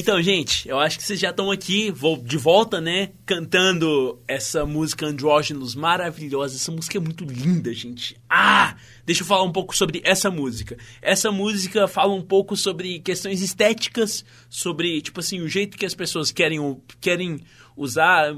Então, 0.00 0.22
gente, 0.22 0.66
eu 0.66 0.80
acho 0.80 0.96
que 0.96 1.04
vocês 1.04 1.20
já 1.20 1.28
estão 1.28 1.50
aqui, 1.50 1.90
vou 1.90 2.16
de 2.16 2.38
volta, 2.38 2.80
né? 2.80 3.10
Cantando 3.26 4.18
essa 4.26 4.64
música 4.64 5.04
Andrógenos 5.04 5.74
maravilhosa. 5.74 6.56
Essa 6.56 6.72
música 6.72 6.96
é 6.96 7.00
muito 7.00 7.22
linda, 7.22 7.70
gente. 7.74 8.16
Ah! 8.26 8.76
Deixa 9.04 9.20
eu 9.20 9.26
falar 9.26 9.42
um 9.42 9.52
pouco 9.52 9.76
sobre 9.76 10.00
essa 10.02 10.30
música. 10.30 10.78
Essa 11.02 11.30
música 11.30 11.86
fala 11.86 12.14
um 12.14 12.22
pouco 12.22 12.56
sobre 12.56 12.98
questões 13.00 13.42
estéticas, 13.42 14.24
sobre, 14.48 15.02
tipo 15.02 15.20
assim, 15.20 15.42
o 15.42 15.48
jeito 15.48 15.76
que 15.76 15.84
as 15.84 15.94
pessoas 15.94 16.32
querem, 16.32 16.80
querem 16.98 17.38
usar. 17.80 18.36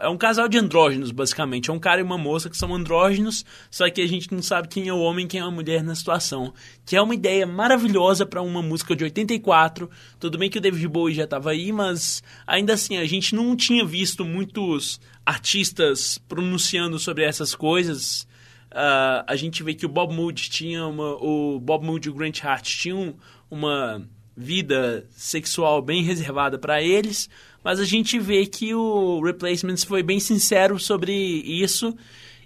É 0.00 0.08
um 0.08 0.18
casal 0.18 0.48
de 0.48 0.58
andrógenos, 0.58 1.12
basicamente. 1.12 1.70
É 1.70 1.72
um 1.72 1.78
cara 1.78 2.00
e 2.00 2.04
uma 2.04 2.18
moça 2.18 2.50
que 2.50 2.56
são 2.56 2.74
andrógenos, 2.74 3.44
só 3.70 3.88
que 3.88 4.02
a 4.02 4.06
gente 4.06 4.32
não 4.32 4.42
sabe 4.42 4.68
quem 4.68 4.88
é 4.88 4.92
o 4.92 4.98
homem 4.98 5.24
e 5.24 5.28
quem 5.28 5.40
é 5.40 5.44
a 5.44 5.50
mulher 5.50 5.84
na 5.84 5.94
situação. 5.94 6.52
Que 6.84 6.96
é 6.96 7.02
uma 7.02 7.14
ideia 7.14 7.46
maravilhosa 7.46 8.26
para 8.26 8.42
uma 8.42 8.60
música 8.60 8.96
de 8.96 9.04
84. 9.04 9.88
Tudo 10.18 10.36
bem 10.36 10.50
que 10.50 10.58
o 10.58 10.60
David 10.60 10.88
Bowie 10.88 11.14
já 11.14 11.24
estava 11.24 11.50
aí, 11.50 11.70
mas 11.70 12.22
ainda 12.44 12.74
assim, 12.74 12.96
a 12.96 13.04
gente 13.04 13.34
não 13.34 13.54
tinha 13.54 13.84
visto 13.84 14.24
muitos 14.24 15.00
artistas 15.24 16.18
pronunciando 16.18 16.98
sobre 16.98 17.22
essas 17.24 17.54
coisas. 17.54 18.26
Ah, 18.72 19.24
a 19.26 19.36
gente 19.36 19.62
vê 19.62 19.72
que 19.72 19.86
o 19.86 19.88
Bob 19.88 20.12
Mood 20.12 20.50
tinha 20.50 20.84
uma. 20.84 21.14
O 21.22 21.60
Bob 21.60 21.84
Mood 21.84 22.08
e 22.08 22.10
o 22.10 22.14
Grant 22.14 22.42
Hart 22.44 22.68
tinham 22.68 23.14
uma 23.48 24.02
vida 24.36 25.06
sexual 25.10 25.82
bem 25.82 26.02
reservada 26.02 26.58
para 26.58 26.82
eles, 26.82 27.28
mas 27.62 27.78
a 27.78 27.84
gente 27.84 28.18
vê 28.18 28.46
que 28.46 28.74
o 28.74 29.20
Replacements 29.22 29.84
foi 29.84 30.02
bem 30.02 30.18
sincero 30.18 30.78
sobre 30.78 31.12
isso. 31.12 31.94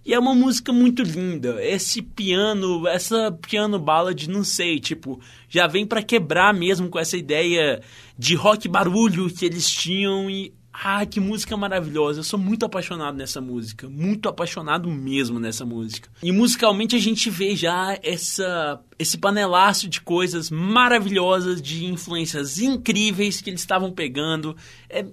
E 0.06 0.12
é 0.12 0.18
uma 0.18 0.34
música 0.34 0.70
muito 0.70 1.02
linda. 1.02 1.64
Esse 1.64 2.02
piano, 2.02 2.86
essa 2.86 3.32
piano 3.32 3.78
ballad, 3.78 4.26
não 4.28 4.44
sei, 4.44 4.78
tipo, 4.78 5.18
já 5.48 5.66
vem 5.66 5.86
para 5.86 6.02
quebrar 6.02 6.52
mesmo 6.52 6.90
com 6.90 6.98
essa 6.98 7.16
ideia 7.16 7.80
de 8.18 8.34
rock 8.34 8.68
barulho 8.68 9.32
que 9.32 9.46
eles 9.46 9.70
tinham 9.70 10.28
e 10.30 10.52
ah, 10.82 11.06
que 11.06 11.20
música 11.20 11.56
maravilhosa. 11.56 12.18
Eu 12.18 12.24
sou 12.24 12.38
muito 12.38 12.66
apaixonado 12.66 13.16
nessa 13.16 13.40
música. 13.40 13.88
Muito 13.88 14.28
apaixonado 14.28 14.90
mesmo 14.90 15.38
nessa 15.38 15.64
música. 15.64 16.10
E 16.20 16.32
musicalmente 16.32 16.96
a 16.96 16.98
gente 16.98 17.30
vê 17.30 17.54
já 17.54 17.96
essa, 18.02 18.80
esse 18.98 19.16
panelaço 19.16 19.88
de 19.88 20.00
coisas 20.00 20.50
maravilhosas, 20.50 21.62
de 21.62 21.86
influências 21.86 22.58
incríveis 22.58 23.40
que 23.40 23.50
eles 23.50 23.60
estavam 23.60 23.92
pegando. 23.92 24.56
É, 24.90 25.04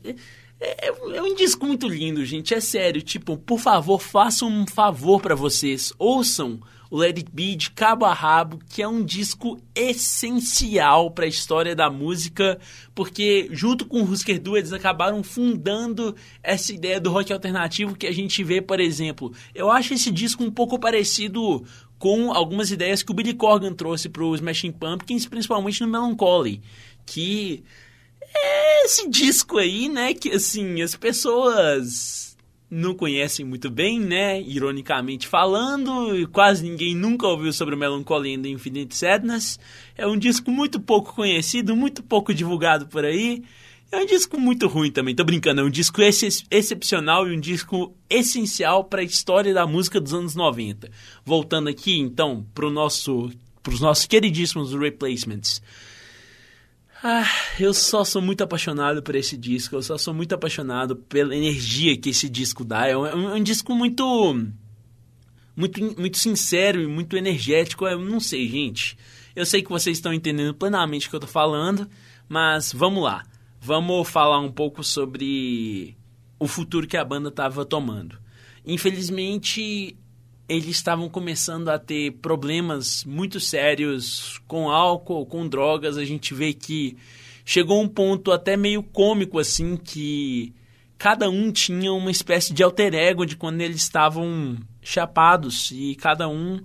é, 0.60 0.88
é 0.88 1.22
um 1.22 1.36
disco 1.36 1.68
muito 1.68 1.88
lindo, 1.88 2.26
gente. 2.26 2.56
É 2.56 2.60
sério. 2.60 3.02
Tipo, 3.02 3.38
por 3.38 3.60
favor, 3.60 4.02
façam 4.02 4.50
um 4.50 4.66
favor 4.66 5.22
pra 5.22 5.36
vocês. 5.36 5.94
Ouçam 6.00 6.60
o 6.92 6.98
Let 6.98 7.18
It 7.18 7.32
Be 7.32 7.56
de 7.56 7.72
cabo 7.72 8.06
a 8.06 8.14
rabo, 8.14 8.60
que 8.70 8.82
é 8.82 8.88
um 8.88 9.02
disco 9.02 9.58
essencial 9.74 11.10
para 11.10 11.24
a 11.24 11.30
história 11.30 11.74
da 11.74 11.90
música, 11.90 12.60
porque 12.94 13.48
junto 13.52 13.86
com 13.86 14.02
o 14.02 14.04
Husker 14.04 14.42
Du 14.42 14.58
eles 14.58 14.74
acabaram 14.74 15.24
fundando 15.24 16.14
essa 16.44 16.74
ideia 16.74 17.00
do 17.00 17.10
rock 17.10 17.32
alternativo 17.32 17.96
que 17.96 18.06
a 18.06 18.12
gente 18.12 18.44
vê, 18.44 18.62
por 18.62 18.82
exemplo. 18.82 19.32
Eu 19.56 19.72
acho 19.72 19.94
esse 19.94 20.12
disco 20.12 20.44
um 20.44 20.52
pouco 20.52 20.78
parecido 20.78 21.64
com 21.98 22.34
algumas 22.34 22.72
ideias 22.72 23.02
que 23.02 23.12
o 23.12 23.16
Billy 23.16 23.36
Corgan 23.36 23.74
trouxe 23.74 24.10
para 24.10 24.26
o 24.26 24.36
Smashing 24.36 24.74
Pumpkins, 24.74 25.26
principalmente 25.26 25.80
no 25.80 25.88
Melancholy, 25.88 26.62
que 27.06 27.64
é 28.36 28.86
esse 28.86 29.08
disco 29.08 29.58
aí, 29.58 29.88
né, 29.88 30.14
que 30.14 30.30
assim, 30.32 30.82
as 30.82 30.96
pessoas 30.96 32.31
não 32.72 32.96
conhecem 32.96 33.46
muito 33.46 33.70
bem, 33.70 34.00
né? 34.00 34.42
Ironicamente 34.42 35.28
falando, 35.28 36.26
quase 36.32 36.64
ninguém 36.64 36.96
nunca 36.96 37.28
ouviu 37.28 37.52
sobre 37.52 37.76
o 37.76 37.78
Melancholy 37.78 38.36
and 38.36 38.44
the 38.44 38.50
Infinite 38.50 38.96
Sadness. 38.96 39.60
É 39.98 40.08
um 40.08 40.18
disco 40.18 40.50
muito 40.50 40.80
pouco 40.80 41.14
conhecido, 41.14 41.76
muito 41.76 42.02
pouco 42.02 42.34
divulgado 42.34 42.88
por 42.88 43.04
aí. 43.04 43.44
É 43.92 43.98
um 43.98 44.06
disco 44.06 44.40
muito 44.40 44.70
ruim 44.70 44.90
também, 44.90 45.14
tô 45.14 45.26
brincando. 45.26 45.60
É 45.60 45.64
um 45.66 45.70
disco 45.70 46.02
ex 46.02 46.46
excepcional 46.50 47.28
e 47.28 47.36
um 47.36 47.40
disco 47.42 47.94
essencial 48.10 48.86
para 48.86 49.02
a 49.02 49.04
história 49.04 49.54
da 49.54 49.68
música 49.68 50.00
dos 50.00 50.14
anos 50.14 50.34
90. 50.34 50.90
Voltando 51.26 51.68
aqui, 51.68 52.00
então, 52.00 52.46
para 52.56 52.70
nosso, 52.70 53.30
os 53.68 53.82
nossos 53.82 54.06
queridíssimos 54.06 54.74
Replacements. 54.74 55.62
Ah, 57.04 57.26
eu 57.60 57.74
só 57.74 58.04
sou 58.04 58.22
muito 58.22 58.44
apaixonado 58.44 59.02
por 59.02 59.16
esse 59.16 59.36
disco, 59.36 59.76
eu 59.76 59.82
só 59.82 59.98
sou 59.98 60.14
muito 60.14 60.36
apaixonado 60.36 60.96
pela 60.96 61.36
energia 61.36 61.98
que 61.98 62.10
esse 62.12 62.30
disco 62.30 62.64
dá. 62.64 62.88
É 62.88 62.96
um, 62.96 63.06
é 63.08 63.34
um 63.34 63.44
disco 63.44 63.74
muito, 63.74 64.36
muito, 65.56 66.00
muito 66.00 66.18
sincero 66.20 66.80
e 66.80 66.86
muito 66.86 67.18
energético. 67.18 67.88
Eu 67.88 68.00
não 68.00 68.20
sei, 68.20 68.48
gente. 68.48 68.96
Eu 69.36 69.48
sei 69.48 69.64
que 69.64 69.70
vocês 69.70 69.98
estão 69.98 70.14
entendendo 70.14 70.54
plenamente 70.54 71.08
o 71.08 71.10
que 71.10 71.16
eu 71.16 71.20
tô 71.20 71.28
falando, 71.28 71.90
mas 72.30 72.72
vamos 72.72 73.04
lá. 73.04 73.24
Vamos 73.60 74.08
falar 74.08 74.40
um 74.40 74.52
pouco 74.52 74.84
sobre 74.84 75.98
o 76.38 76.48
futuro 76.48 76.86
que 76.86 76.98
a 76.98 77.06
banda 77.06 77.30
estava 77.30 77.66
tomando. 77.66 78.20
Infelizmente, 78.64 79.98
eles 80.52 80.76
estavam 80.76 81.08
começando 81.08 81.70
a 81.70 81.80
ter 81.80 82.12
problemas 82.22 83.06
muito 83.06 83.40
sérios 83.40 84.42
com 84.48 84.70
álcool, 84.70 85.26
com 85.26 85.48
drogas. 85.48 85.98
A 85.98 86.04
gente 86.04 86.34
vê 86.34 86.54
que 86.54 86.98
chegou 87.46 87.82
um 87.82 87.88
ponto 87.88 88.34
até 88.34 88.58
meio 88.58 88.84
cômico 88.84 89.40
assim 89.40 89.78
que 89.78 90.54
cada 90.98 91.30
um 91.30 91.54
tinha 91.54 91.94
uma 91.94 92.12
espécie 92.12 92.54
de 92.54 92.62
alter 92.62 92.94
ego 92.94 93.26
de 93.26 93.38
quando 93.38 93.62
eles 93.62 93.82
estavam 93.82 94.58
chapados 94.82 95.72
e 95.72 95.96
cada 95.96 96.28
um 96.28 96.60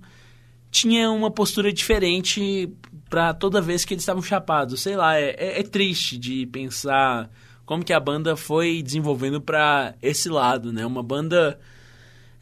tinha 0.69 1.09
uma 1.09 1.31
postura 1.31 1.71
diferente 1.71 2.69
para 3.09 3.33
toda 3.33 3.61
vez 3.61 3.85
que 3.85 3.93
eles 3.93 4.03
estavam 4.03 4.21
chapados. 4.21 4.81
Sei 4.81 4.97
lá, 4.97 5.17
é, 5.17 5.29
é, 5.37 5.59
é 5.61 5.63
triste 5.63 6.17
de 6.17 6.45
pensar 6.47 7.29
como 7.65 7.85
que 7.85 7.93
a 7.93 8.01
banda 8.01 8.35
foi 8.35 8.83
desenvolvendo 8.83 9.39
para 9.39 9.95
esse 10.01 10.27
lado, 10.27 10.73
né? 10.73 10.85
Uma 10.85 11.01
banda 11.01 11.57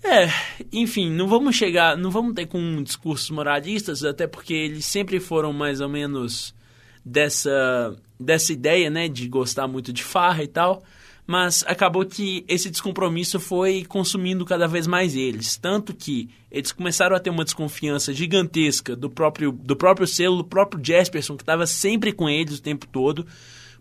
é, 0.06 0.30
enfim, 0.72 1.10
não 1.10 1.28
vamos 1.28 1.56
chegar, 1.56 1.98
não 1.98 2.12
vamos 2.12 2.36
ter 2.36 2.46
com 2.46 2.84
discursos 2.84 3.30
moralistas, 3.32 4.04
até 4.04 4.28
porque 4.28 4.54
eles 4.54 4.86
sempre 4.86 5.20
foram 5.20 5.52
mais 5.52 5.82
ou 5.82 5.90
menos 5.90 6.54
dessa 7.04 7.96
dessa 8.18 8.54
ideia, 8.54 8.90
né, 8.90 9.10
de 9.10 9.28
gostar 9.28 9.68
muito 9.68 9.92
de 9.92 10.02
farra 10.02 10.42
e 10.42 10.48
tal, 10.48 10.84
mas 11.28 11.66
acabou 11.68 12.06
que 12.06 12.46
esse 12.48 12.70
descompromisso 12.70 13.42
foi 13.42 13.84
consumindo 13.84 14.46
cada 14.46 14.68
vez 14.68 14.88
mais 14.88 15.16
eles, 15.16 15.58
tanto 15.58 15.94
que 15.94 16.30
eles 16.50 16.72
começaram 16.72 17.16
a 17.16 17.20
ter 17.20 17.30
uma 17.30 17.44
desconfiança 17.44 18.14
gigantesca 18.14 18.96
do 18.96 19.10
próprio 19.10 19.52
do 19.52 19.76
próprio 19.76 20.08
selo, 20.08 20.38
do 20.38 20.46
próprio 20.46 20.82
Jasperson 20.84 21.36
que 21.36 21.44
estava 21.44 21.68
sempre 21.68 22.14
com 22.14 22.30
eles 22.30 22.60
o 22.60 22.62
tempo 22.62 22.88
todo, 22.88 23.26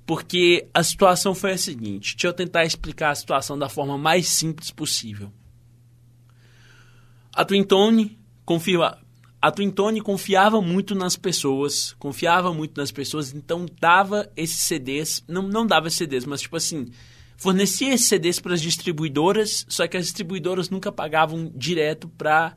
porque 0.06 0.66
a 0.74 0.82
situação 0.82 1.34
foi 1.34 1.52
a 1.52 1.58
seguinte, 1.58 2.16
deixa 2.16 2.28
eu 2.28 2.32
tentar 2.32 2.64
explicar 2.64 3.10
a 3.10 3.14
situação 3.14 3.58
da 3.58 3.68
forma 3.68 3.96
mais 3.96 4.26
simples 4.26 4.70
possível. 4.70 5.30
A 7.34 7.44
Twin 7.44 7.64
Tone 7.64 8.16
confia, 8.44 8.96
a 9.42 9.50
Twin 9.50 9.70
Tone 9.70 10.00
confiava 10.00 10.62
muito 10.62 10.94
nas 10.94 11.16
pessoas, 11.16 11.92
confiava 11.98 12.54
muito 12.54 12.80
nas 12.80 12.92
pessoas, 12.92 13.34
então 13.34 13.66
dava 13.80 14.30
esses 14.36 14.60
CDs, 14.60 15.24
não, 15.26 15.42
não 15.42 15.66
dava 15.66 15.90
CDs, 15.90 16.24
mas 16.24 16.42
tipo 16.42 16.56
assim, 16.56 16.86
fornecia 17.36 17.92
esses 17.92 18.06
CDs 18.06 18.38
para 18.38 18.54
as 18.54 18.62
distribuidoras, 18.62 19.66
só 19.68 19.86
que 19.88 19.96
as 19.96 20.04
distribuidoras 20.04 20.70
nunca 20.70 20.92
pagavam 20.92 21.50
direto 21.54 22.08
para 22.08 22.56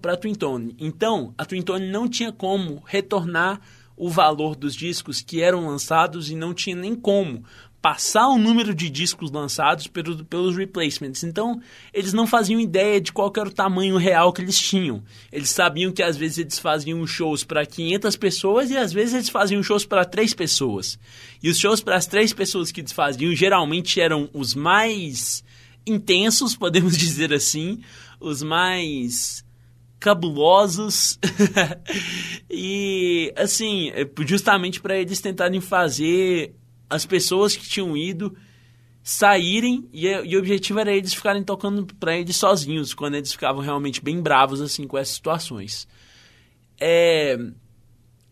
para 0.00 0.14
a 0.14 0.16
Twin 0.16 0.34
Tone. 0.34 0.74
Então, 0.76 1.32
a 1.38 1.44
Twin 1.44 1.62
Tone 1.62 1.88
não 1.88 2.08
tinha 2.08 2.32
como 2.32 2.82
retornar 2.84 3.60
o 3.96 4.10
valor 4.10 4.56
dos 4.56 4.74
discos 4.74 5.20
que 5.20 5.40
eram 5.40 5.68
lançados 5.68 6.28
e 6.28 6.34
não 6.34 6.52
tinha 6.52 6.74
nem 6.74 6.96
como 6.96 7.44
passar 7.82 8.28
o 8.28 8.38
número 8.38 8.72
de 8.72 8.88
discos 8.88 9.32
lançados 9.32 9.88
pelo, 9.88 10.24
pelos 10.24 10.56
replacements. 10.56 11.24
Então, 11.24 11.60
eles 11.92 12.12
não 12.12 12.28
faziam 12.28 12.60
ideia 12.60 13.00
de 13.00 13.12
qual 13.12 13.32
era 13.36 13.48
o 13.48 13.52
tamanho 13.52 13.96
real 13.96 14.32
que 14.32 14.40
eles 14.40 14.56
tinham. 14.56 15.02
Eles 15.32 15.50
sabiam 15.50 15.90
que 15.90 16.00
às 16.00 16.16
vezes 16.16 16.38
eles 16.38 16.60
faziam 16.60 17.04
shows 17.04 17.42
para 17.42 17.66
500 17.66 18.16
pessoas 18.16 18.70
e 18.70 18.76
às 18.76 18.92
vezes 18.92 19.14
eles 19.14 19.28
faziam 19.28 19.60
shows 19.64 19.84
para 19.84 20.04
3 20.04 20.32
pessoas. 20.32 20.96
E 21.42 21.50
os 21.50 21.58
shows 21.58 21.80
para 21.80 21.96
as 21.96 22.06
3 22.06 22.32
pessoas 22.32 22.70
que 22.70 22.80
eles 22.80 22.92
faziam 22.92 23.34
geralmente 23.34 24.00
eram 24.00 24.30
os 24.32 24.54
mais 24.54 25.42
intensos, 25.84 26.54
podemos 26.56 26.96
dizer 26.96 27.32
assim, 27.32 27.80
os 28.20 28.44
mais 28.44 29.44
cabulosos 29.98 31.18
e 32.50 33.32
assim 33.36 33.92
justamente 34.26 34.80
para 34.80 34.98
eles 34.98 35.20
tentarem 35.20 35.60
fazer 35.60 36.52
as 36.92 37.06
pessoas 37.06 37.56
que 37.56 37.68
tinham 37.68 37.96
ido 37.96 38.36
saírem 39.02 39.88
e, 39.92 40.06
e 40.06 40.36
o 40.36 40.38
objetivo 40.38 40.78
era 40.78 40.92
eles 40.92 41.14
ficarem 41.14 41.42
tocando 41.42 41.86
para 41.98 42.16
eles 42.16 42.36
sozinhos, 42.36 42.94
quando 42.94 43.14
eles 43.14 43.32
ficavam 43.32 43.62
realmente 43.62 44.02
bem 44.02 44.20
bravos 44.20 44.60
assim 44.60 44.86
com 44.86 44.98
essas 44.98 45.14
situações. 45.14 45.88
É, 46.78 47.38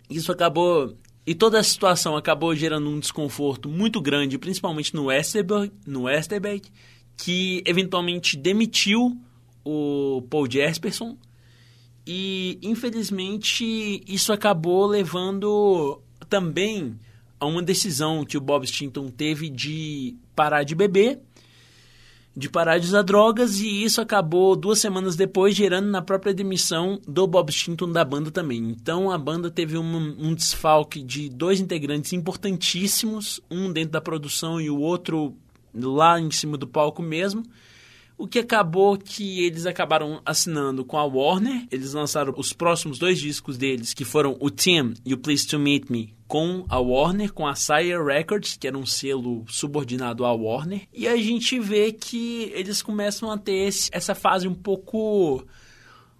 isso 0.08 0.30
acabou 0.30 0.94
e 1.26 1.34
toda 1.34 1.58
a 1.58 1.62
situação 1.62 2.16
acabou 2.16 2.54
gerando 2.54 2.88
um 2.88 2.98
desconforto 2.98 3.68
muito 3.68 4.00
grande, 4.00 4.38
principalmente 4.38 4.94
no 4.94 5.06
Westerberg, 5.06 5.72
no 5.86 6.02
Westerberg 6.02 6.68
que 7.16 7.62
eventualmente 7.66 8.36
demitiu 8.36 9.18
o 9.64 10.22
Paul 10.30 10.50
Jesperson 10.50 11.16
e 12.06 12.58
infelizmente 12.62 14.02
isso 14.06 14.32
acabou 14.32 14.86
levando 14.86 16.00
também 16.28 16.98
a 17.40 17.46
uma 17.46 17.62
decisão 17.62 18.24
que 18.24 18.36
o 18.36 18.40
Bob 18.40 18.66
Stinton 18.66 19.08
teve 19.08 19.48
de 19.48 20.14
parar 20.36 20.62
de 20.62 20.74
beber, 20.74 21.20
de 22.36 22.48
parar 22.48 22.78
de 22.78 22.86
usar 22.86 23.02
drogas, 23.02 23.58
e 23.58 23.82
isso 23.82 24.00
acabou 24.00 24.54
duas 24.54 24.78
semanas 24.78 25.16
depois 25.16 25.56
gerando 25.56 25.88
na 25.88 26.02
própria 26.02 26.32
demissão 26.32 27.00
do 27.08 27.26
Bob 27.26 27.50
Stinton 27.50 27.90
da 27.90 28.04
banda 28.04 28.30
também. 28.30 28.58
Então 28.58 29.10
a 29.10 29.18
banda 29.18 29.50
teve 29.50 29.76
um, 29.76 30.16
um 30.18 30.34
desfalque 30.34 31.02
de 31.02 31.28
dois 31.28 31.58
integrantes 31.58 32.12
importantíssimos, 32.12 33.40
um 33.50 33.72
dentro 33.72 33.92
da 33.92 34.00
produção 34.00 34.60
e 34.60 34.70
o 34.70 34.78
outro 34.78 35.34
lá 35.74 36.20
em 36.20 36.30
cima 36.30 36.56
do 36.56 36.68
palco 36.68 37.02
mesmo. 37.02 37.42
O 38.20 38.28
que 38.28 38.38
acabou 38.38 38.98
que 38.98 39.42
eles 39.46 39.64
acabaram 39.64 40.20
assinando 40.26 40.84
com 40.84 40.98
a 40.98 41.04
Warner. 41.06 41.66
Eles 41.70 41.94
lançaram 41.94 42.34
os 42.36 42.52
próximos 42.52 42.98
dois 42.98 43.18
discos 43.18 43.56
deles, 43.56 43.94
que 43.94 44.04
foram 44.04 44.36
o 44.38 44.50
Tim 44.50 44.92
e 45.06 45.14
o 45.14 45.16
Please 45.16 45.46
to 45.46 45.58
Meet 45.58 45.88
Me, 45.88 46.14
com 46.28 46.66
a 46.68 46.78
Warner, 46.78 47.32
com 47.32 47.46
a 47.46 47.54
Sire 47.54 47.96
Records, 48.04 48.58
que 48.58 48.68
era 48.68 48.76
um 48.76 48.84
selo 48.84 49.46
subordinado 49.48 50.26
à 50.26 50.34
Warner. 50.34 50.82
E 50.92 51.08
a 51.08 51.16
gente 51.16 51.58
vê 51.58 51.92
que 51.92 52.52
eles 52.54 52.82
começam 52.82 53.30
a 53.30 53.38
ter 53.38 53.66
esse, 53.68 53.88
essa 53.90 54.14
fase 54.14 54.46
um 54.46 54.54
pouco 54.54 55.42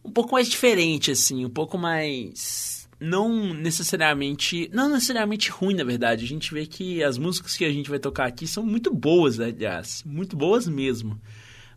um 0.03 0.11
pouco 0.11 0.33
mais 0.33 0.49
diferente 0.49 1.11
assim, 1.11 1.45
um 1.45 1.51
pouco 1.51 1.77
mais 1.77 2.89
não 2.99 3.53
necessariamente, 3.53 4.71
não 4.73 4.89
necessariamente 4.89 5.51
ruim, 5.51 5.75
na 5.75 5.85
verdade. 5.85 6.25
A 6.25 6.29
gente 6.29 6.55
vê 6.55 6.65
que 6.65 7.03
as 7.03 7.19
músicas 7.19 7.59
que 7.59 7.65
a 7.67 7.71
gente 7.71 7.91
vai 7.91 7.99
tocar 7.99 8.27
aqui 8.27 8.47
são 8.47 8.65
muito 8.65 8.91
boas, 8.91 9.39
aliás, 9.39 10.03
muito 10.07 10.35
boas 10.35 10.67
mesmo. 10.67 11.21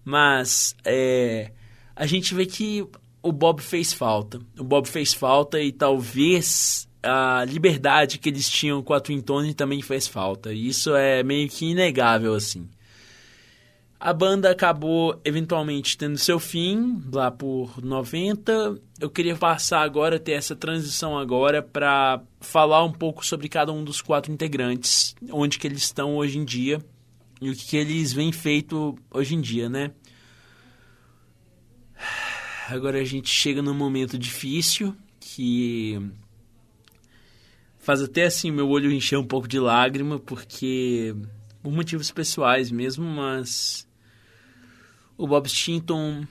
Mas 0.04 0.76
é, 0.84 1.52
a 1.96 2.06
gente 2.06 2.34
vê 2.34 2.46
que 2.46 2.86
o 3.22 3.32
Bob 3.32 3.62
fez 3.62 3.94
falta. 3.94 4.40
O 4.58 4.64
Bob 4.64 4.88
fez 4.88 5.14
falta 5.14 5.60
e 5.62 5.72
talvez 5.72 6.88
a 7.02 7.46
liberdade 7.46 8.18
que 8.18 8.30
eles 8.30 8.50
tinham 8.50 8.82
com 8.82 8.94
a 8.94 9.00
Twin 9.00 9.22
Tone 9.22 9.54
também 9.54 9.82
fez 9.82 10.08
falta. 10.08 10.54
E 10.54 10.68
isso 10.68 10.96
é 10.96 11.24
meio 11.24 11.48
que 11.50 11.72
inegável, 11.72 12.34
assim. 12.34 12.70
A 14.00 14.12
banda 14.12 14.50
acabou 14.50 15.18
eventualmente 15.24 15.98
tendo 15.98 16.18
seu 16.18 16.38
fim 16.38 17.02
lá 17.10 17.32
por 17.32 17.82
90. 17.82 18.78
Eu 19.00 19.10
queria 19.10 19.36
passar 19.38 19.82
agora, 19.82 20.20
ter 20.20 20.34
essa 20.34 20.54
transição 20.54 21.18
agora 21.18 21.62
para 21.62 22.22
falar 22.42 22.84
um 22.84 22.92
pouco 22.92 23.26
sobre 23.26 23.48
cada 23.48 23.72
um 23.72 23.82
dos 23.82 24.02
quatro 24.02 24.30
integrantes, 24.30 25.16
onde 25.32 25.58
que 25.58 25.66
eles 25.66 25.84
estão 25.84 26.18
hoje 26.18 26.38
em 26.38 26.44
dia 26.44 26.82
e 27.44 27.50
o 27.50 27.56
que, 27.56 27.76
eles 27.76 28.14
vêm 28.14 28.32
feito 28.32 28.98
hoje 29.12 29.36
em 29.36 29.42
dia, 29.42 29.70
né? 29.70 29.92
Agora 32.70 33.00
a 33.00 33.04
gente 33.04 33.30
chega 33.30 33.62
num 33.62 33.74
momento 33.74 34.18
difícil 34.18 34.96
que 35.20 36.00
faz 37.78 38.02
até 38.02 38.26
assim 38.26 38.50
meu 38.50 38.70
olho 38.70 38.92
encher 38.92 39.18
um 39.18 39.28
pouco 39.28 39.48
de 39.48 39.60
lágrima, 39.60 40.18
porque 40.18 41.14
por 41.62 41.74
motivos 41.74 42.12
pessoais 42.12 42.72
mesmo, 42.72 43.06
mas 43.06 43.88
o 45.18 45.28
Bob 45.28 45.48
Stinton 45.50 46.26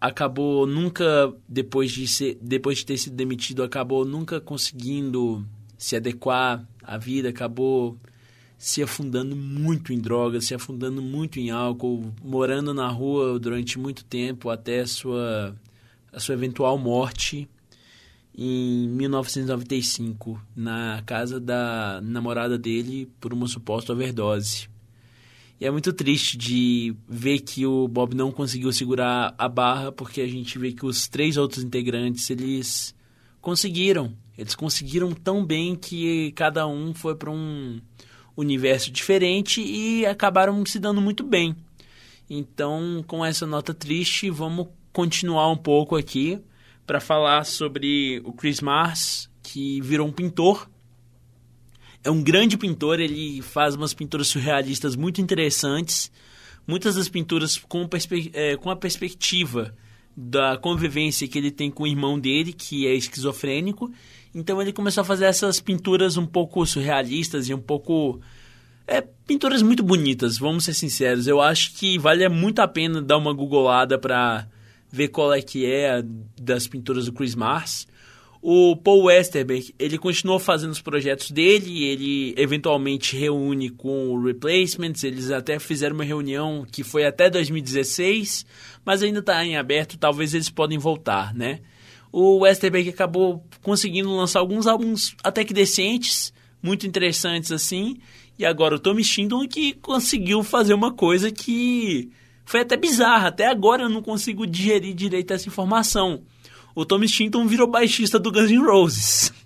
acabou 0.00 0.66
nunca 0.66 1.32
depois 1.48 1.92
de 1.92 2.08
ser 2.08 2.38
depois 2.40 2.78
de 2.78 2.86
ter 2.86 2.96
sido 2.96 3.14
demitido 3.14 3.62
acabou 3.62 4.04
nunca 4.04 4.40
conseguindo 4.40 5.46
se 5.76 5.94
adequar 5.94 6.66
à 6.82 6.96
vida 6.96 7.28
acabou 7.28 7.98
se 8.60 8.82
afundando 8.82 9.34
muito 9.34 9.90
em 9.90 9.98
drogas, 9.98 10.44
se 10.44 10.54
afundando 10.54 11.00
muito 11.00 11.40
em 11.40 11.50
álcool, 11.50 12.12
morando 12.22 12.74
na 12.74 12.88
rua 12.88 13.38
durante 13.40 13.78
muito 13.78 14.04
tempo 14.04 14.50
até 14.50 14.80
a 14.80 14.86
sua, 14.86 15.56
a 16.12 16.20
sua 16.20 16.34
eventual 16.34 16.76
morte 16.76 17.48
em 18.36 18.86
1995, 18.86 20.38
na 20.54 21.02
casa 21.06 21.40
da 21.40 22.02
namorada 22.02 22.58
dele 22.58 23.10
por 23.18 23.32
uma 23.32 23.48
suposta 23.48 23.94
overdose. 23.94 24.68
E 25.58 25.64
é 25.64 25.70
muito 25.70 25.90
triste 25.90 26.36
de 26.36 26.94
ver 27.08 27.40
que 27.40 27.64
o 27.64 27.88
Bob 27.88 28.14
não 28.14 28.30
conseguiu 28.30 28.70
segurar 28.74 29.34
a 29.38 29.48
barra, 29.48 29.90
porque 29.90 30.20
a 30.20 30.28
gente 30.28 30.58
vê 30.58 30.70
que 30.70 30.84
os 30.84 31.08
três 31.08 31.38
outros 31.38 31.64
integrantes, 31.64 32.28
eles 32.28 32.94
conseguiram. 33.40 34.14
Eles 34.36 34.54
conseguiram 34.54 35.12
tão 35.12 35.44
bem 35.46 35.74
que 35.74 36.30
cada 36.32 36.66
um 36.66 36.92
foi 36.92 37.14
para 37.14 37.30
um 37.30 37.80
universo 38.36 38.90
diferente 38.90 39.60
e 39.60 40.06
acabaram 40.06 40.64
se 40.64 40.78
dando 40.78 41.00
muito 41.00 41.24
bem. 41.24 41.56
Então, 42.28 43.04
com 43.06 43.24
essa 43.24 43.46
nota 43.46 43.74
triste, 43.74 44.30
vamos 44.30 44.68
continuar 44.92 45.50
um 45.50 45.56
pouco 45.56 45.96
aqui 45.96 46.40
para 46.86 47.00
falar 47.00 47.44
sobre 47.44 48.20
o 48.24 48.32
Chris 48.32 48.60
Mars, 48.60 49.30
que 49.42 49.80
virou 49.80 50.06
um 50.06 50.12
pintor. 50.12 50.68
É 52.02 52.10
um 52.10 52.22
grande 52.22 52.56
pintor, 52.56 53.00
ele 53.00 53.42
faz 53.42 53.74
umas 53.74 53.92
pinturas 53.92 54.28
surrealistas 54.28 54.96
muito 54.96 55.20
interessantes. 55.20 56.10
Muitas 56.66 56.94
das 56.94 57.08
pinturas 57.08 57.58
com, 57.58 57.88
é, 58.32 58.56
com 58.56 58.70
a 58.70 58.76
perspectiva 58.76 59.74
da 60.16 60.56
convivência 60.56 61.26
que 61.26 61.38
ele 61.38 61.50
tem 61.50 61.70
com 61.70 61.84
o 61.84 61.86
irmão 61.86 62.18
dele, 62.18 62.52
que 62.52 62.86
é 62.86 62.94
esquizofrênico. 62.94 63.90
Então 64.34 64.60
ele 64.60 64.72
começou 64.72 65.02
a 65.02 65.04
fazer 65.04 65.24
essas 65.24 65.60
pinturas 65.60 66.16
um 66.16 66.26
pouco 66.26 66.64
surrealistas 66.64 67.48
e 67.48 67.54
um 67.54 67.60
pouco. 67.60 68.20
É, 68.86 69.00
pinturas 69.26 69.62
muito 69.62 69.82
bonitas, 69.82 70.38
vamos 70.38 70.64
ser 70.64 70.74
sinceros. 70.74 71.26
Eu 71.26 71.40
acho 71.40 71.74
que 71.74 71.98
vale 71.98 72.28
muito 72.28 72.60
a 72.60 72.68
pena 72.68 73.00
dar 73.00 73.18
uma 73.18 73.32
googolada 73.32 73.98
para 73.98 74.48
ver 74.90 75.08
qual 75.08 75.32
é 75.32 75.40
que 75.40 75.64
é 75.64 76.02
das 76.40 76.66
pinturas 76.66 77.06
do 77.06 77.12
Chris 77.12 77.34
Mars. 77.34 77.86
O 78.42 78.74
Paul 78.74 79.04
Westerberg, 79.04 79.74
ele 79.78 79.98
continuou 79.98 80.38
fazendo 80.38 80.70
os 80.70 80.80
projetos 80.80 81.30
dele, 81.30 81.84
ele 81.84 82.34
eventualmente 82.38 83.14
reúne 83.14 83.68
com 83.68 84.08
o 84.08 84.24
Replacements, 84.24 85.04
eles 85.04 85.30
até 85.30 85.58
fizeram 85.58 85.94
uma 85.94 86.04
reunião 86.04 86.66
que 86.70 86.82
foi 86.82 87.04
até 87.04 87.28
2016, 87.28 88.46
mas 88.82 89.02
ainda 89.02 89.18
está 89.18 89.44
em 89.44 89.58
aberto, 89.58 89.98
talvez 89.98 90.32
eles 90.32 90.48
podem 90.48 90.78
voltar, 90.78 91.34
né? 91.34 91.60
O 92.12 92.38
Westerberg 92.38 92.88
acabou 92.88 93.44
conseguindo 93.62 94.14
lançar 94.14 94.40
alguns 94.40 94.66
álbuns 94.66 95.14
até 95.22 95.44
que 95.44 95.54
decentes, 95.54 96.32
muito 96.62 96.86
interessantes 96.86 97.52
assim, 97.52 97.98
e 98.38 98.44
agora 98.44 98.74
o 98.74 98.78
Tommy 98.78 99.04
Shindon 99.04 99.46
que 99.46 99.74
conseguiu 99.74 100.42
fazer 100.42 100.74
uma 100.74 100.92
coisa 100.92 101.30
que 101.30 102.10
foi 102.44 102.60
até 102.60 102.76
bizarra, 102.76 103.28
até 103.28 103.46
agora 103.46 103.84
eu 103.84 103.88
não 103.88 104.02
consigo 104.02 104.46
digerir 104.46 104.94
direito 104.94 105.32
essa 105.32 105.48
informação 105.48 106.22
o 106.74 106.84
Tommy 106.84 107.08
Shinton 107.08 107.46
virou 107.46 107.66
baixista 107.66 108.18
do 108.18 108.30
Guns 108.30 108.50
N' 108.50 108.64
Roses. 108.64 109.32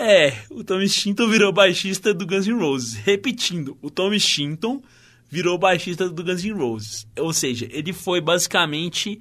É, 0.00 0.44
o 0.50 0.62
Tommy 0.62 0.88
Shinton 0.88 1.28
virou 1.28 1.52
baixista 1.52 2.14
do 2.14 2.24
Guns 2.24 2.46
N' 2.46 2.60
Roses. 2.60 2.94
Repetindo, 2.94 3.76
o 3.82 3.90
Tommy 3.90 4.20
Shinton 4.20 4.80
virou 5.28 5.58
baixista 5.58 6.08
do 6.08 6.24
Guns 6.24 6.44
N' 6.44 6.52
Roses. 6.52 7.06
Ou 7.18 7.32
seja, 7.32 7.68
ele 7.70 7.92
foi 7.92 8.20
basicamente 8.20 9.20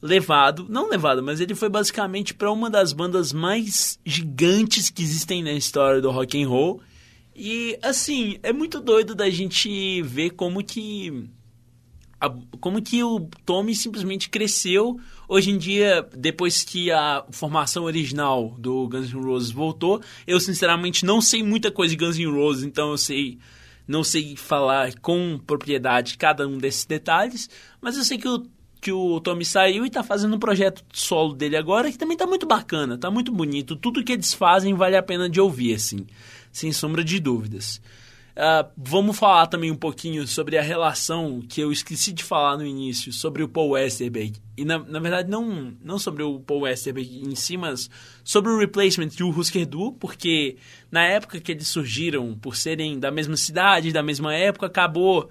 levado, 0.00 0.66
não 0.68 0.88
levado, 0.88 1.22
mas 1.22 1.40
ele 1.40 1.54
foi 1.54 1.68
basicamente 1.68 2.34
para 2.34 2.52
uma 2.52 2.68
das 2.68 2.92
bandas 2.92 3.32
mais 3.32 3.98
gigantes 4.04 4.90
que 4.90 5.02
existem 5.02 5.42
na 5.42 5.52
história 5.52 6.00
do 6.00 6.10
rock 6.10 6.42
and 6.42 6.48
roll. 6.48 6.82
E 7.34 7.78
assim, 7.82 8.38
é 8.42 8.52
muito 8.52 8.80
doido 8.80 9.14
da 9.14 9.30
gente 9.30 10.02
ver 10.02 10.30
como 10.30 10.62
que 10.62 11.28
a, 12.20 12.30
como 12.60 12.80
que 12.80 13.02
o 13.02 13.28
Tommy 13.44 13.74
simplesmente 13.74 14.28
cresceu. 14.28 15.00
Hoje 15.28 15.50
em 15.50 15.58
dia, 15.58 16.06
depois 16.16 16.62
que 16.62 16.90
a 16.90 17.24
formação 17.30 17.84
original 17.84 18.54
do 18.58 18.86
Guns 18.88 19.12
N' 19.12 19.22
Roses 19.22 19.50
voltou, 19.50 20.02
eu 20.26 20.38
sinceramente 20.38 21.04
não 21.04 21.20
sei 21.20 21.42
muita 21.42 21.70
coisa 21.70 21.96
de 21.96 22.04
Guns 22.04 22.18
N' 22.18 22.26
Roses, 22.26 22.64
então 22.64 22.90
eu 22.90 22.98
sei 22.98 23.38
não 23.86 24.04
sei 24.04 24.36
falar 24.36 24.98
com 25.00 25.38
propriedade 25.46 26.16
cada 26.16 26.46
um 26.46 26.58
desses 26.58 26.84
detalhes, 26.84 27.48
mas 27.80 27.96
eu 27.96 28.04
sei 28.04 28.18
que 28.18 28.28
o 28.28 28.46
que 28.84 28.92
o 28.92 29.18
Tommy 29.18 29.46
saiu 29.46 29.84
e 29.84 29.88
está 29.88 30.02
fazendo 30.02 30.36
um 30.36 30.38
projeto 30.38 30.84
solo 30.92 31.32
dele 31.32 31.56
agora 31.56 31.90
que 31.90 31.96
também 31.96 32.16
está 32.16 32.26
muito 32.26 32.46
bacana, 32.46 32.96
está 32.96 33.10
muito 33.10 33.32
bonito. 33.32 33.74
Tudo 33.74 34.04
que 34.04 34.12
eles 34.12 34.34
fazem 34.34 34.74
vale 34.74 34.94
a 34.94 35.02
pena 35.02 35.26
de 35.26 35.40
ouvir, 35.40 35.72
assim, 35.72 36.06
sem 36.52 36.70
sombra 36.70 37.02
de 37.02 37.18
dúvidas. 37.18 37.80
Uh, 38.34 38.68
vamos 38.76 39.16
falar 39.16 39.46
também 39.46 39.70
um 39.70 39.76
pouquinho 39.76 40.26
sobre 40.26 40.58
a 40.58 40.62
relação 40.62 41.40
que 41.48 41.60
eu 41.60 41.70
esqueci 41.70 42.12
de 42.12 42.24
falar 42.24 42.56
no 42.56 42.66
início, 42.66 43.12
sobre 43.12 43.44
o 43.44 43.48
Paul 43.48 43.70
Westerberg. 43.70 44.40
E 44.56 44.64
na, 44.64 44.78
na 44.80 44.98
verdade, 44.98 45.30
não, 45.30 45.72
não 45.80 46.00
sobre 46.00 46.24
o 46.24 46.40
Paul 46.40 46.62
Westerberg 46.62 47.22
em 47.24 47.36
si, 47.36 47.56
mas 47.56 47.88
sobre 48.24 48.50
o 48.50 48.58
replacement 48.58 49.10
e 49.18 49.22
o 49.22 49.30
Husker 49.30 49.64
Du, 49.64 49.92
porque 49.92 50.56
na 50.90 51.04
época 51.04 51.40
que 51.40 51.52
eles 51.52 51.68
surgiram, 51.68 52.34
por 52.34 52.56
serem 52.56 52.98
da 52.98 53.10
mesma 53.12 53.36
cidade, 53.36 53.92
da 53.92 54.02
mesma 54.02 54.34
época, 54.34 54.66
acabou 54.66 55.30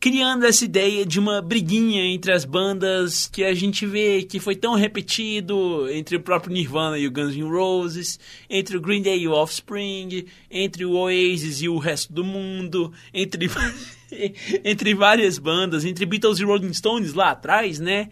criando 0.00 0.46
essa 0.46 0.64
ideia 0.64 1.04
de 1.04 1.18
uma 1.18 1.42
briguinha 1.42 2.04
entre 2.04 2.32
as 2.32 2.44
bandas 2.44 3.26
que 3.26 3.44
a 3.44 3.52
gente 3.52 3.84
vê 3.84 4.22
que 4.22 4.38
foi 4.38 4.54
tão 4.54 4.74
repetido 4.74 5.88
entre 5.90 6.16
o 6.16 6.20
próprio 6.20 6.52
Nirvana 6.52 6.98
e 6.98 7.06
o 7.06 7.10
Guns 7.10 7.34
N' 7.34 7.48
Roses, 7.48 8.18
entre 8.48 8.76
o 8.76 8.80
Green 8.80 9.02
Day 9.02 9.20
e 9.20 9.28
o 9.28 9.32
Offspring, 9.32 10.26
entre 10.50 10.84
o 10.84 10.92
Oasis 10.92 11.62
e 11.62 11.68
o 11.68 11.78
resto 11.78 12.12
do 12.12 12.22
mundo, 12.22 12.92
entre 13.12 13.50
entre 14.64 14.94
várias 14.94 15.38
bandas, 15.38 15.84
entre 15.84 16.06
Beatles 16.06 16.38
e 16.38 16.44
Rolling 16.44 16.72
Stones 16.72 17.12
lá 17.12 17.30
atrás, 17.30 17.78
né? 17.78 18.08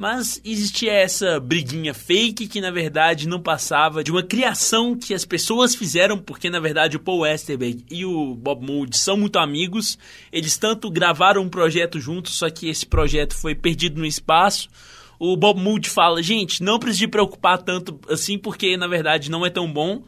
Mas 0.00 0.40
existia 0.42 0.94
essa 0.94 1.38
briguinha 1.38 1.92
fake 1.92 2.48
que 2.48 2.58
na 2.58 2.70
verdade 2.70 3.28
não 3.28 3.38
passava 3.38 4.02
de 4.02 4.10
uma 4.10 4.22
criação 4.22 4.96
que 4.96 5.12
as 5.12 5.26
pessoas 5.26 5.74
fizeram, 5.74 6.16
porque 6.16 6.48
na 6.48 6.58
verdade 6.58 6.96
o 6.96 7.00
Paul 7.00 7.18
Westerberg 7.18 7.84
e 7.90 8.06
o 8.06 8.34
Bob 8.34 8.64
Mould 8.64 8.96
são 8.96 9.14
muito 9.14 9.38
amigos. 9.38 9.98
Eles 10.32 10.56
tanto 10.56 10.90
gravaram 10.90 11.42
um 11.42 11.50
projeto 11.50 12.00
juntos, 12.00 12.32
só 12.32 12.48
que 12.48 12.70
esse 12.70 12.86
projeto 12.86 13.34
foi 13.34 13.54
perdido 13.54 14.00
no 14.00 14.06
espaço. 14.06 14.70
O 15.18 15.36
Bob 15.36 15.60
Mould 15.60 15.86
fala: 15.90 16.22
gente, 16.22 16.62
não 16.62 16.78
precisa 16.78 17.06
preocupar 17.06 17.58
tanto 17.58 18.00
assim, 18.08 18.38
porque 18.38 18.78
na 18.78 18.88
verdade 18.88 19.30
não 19.30 19.44
é 19.44 19.50
tão 19.50 19.70
bom. 19.70 20.02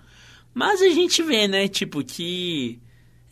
Mas 0.54 0.80
a 0.80 0.88
gente 0.88 1.22
vê, 1.22 1.46
né, 1.46 1.68
tipo, 1.68 2.02
que 2.02 2.80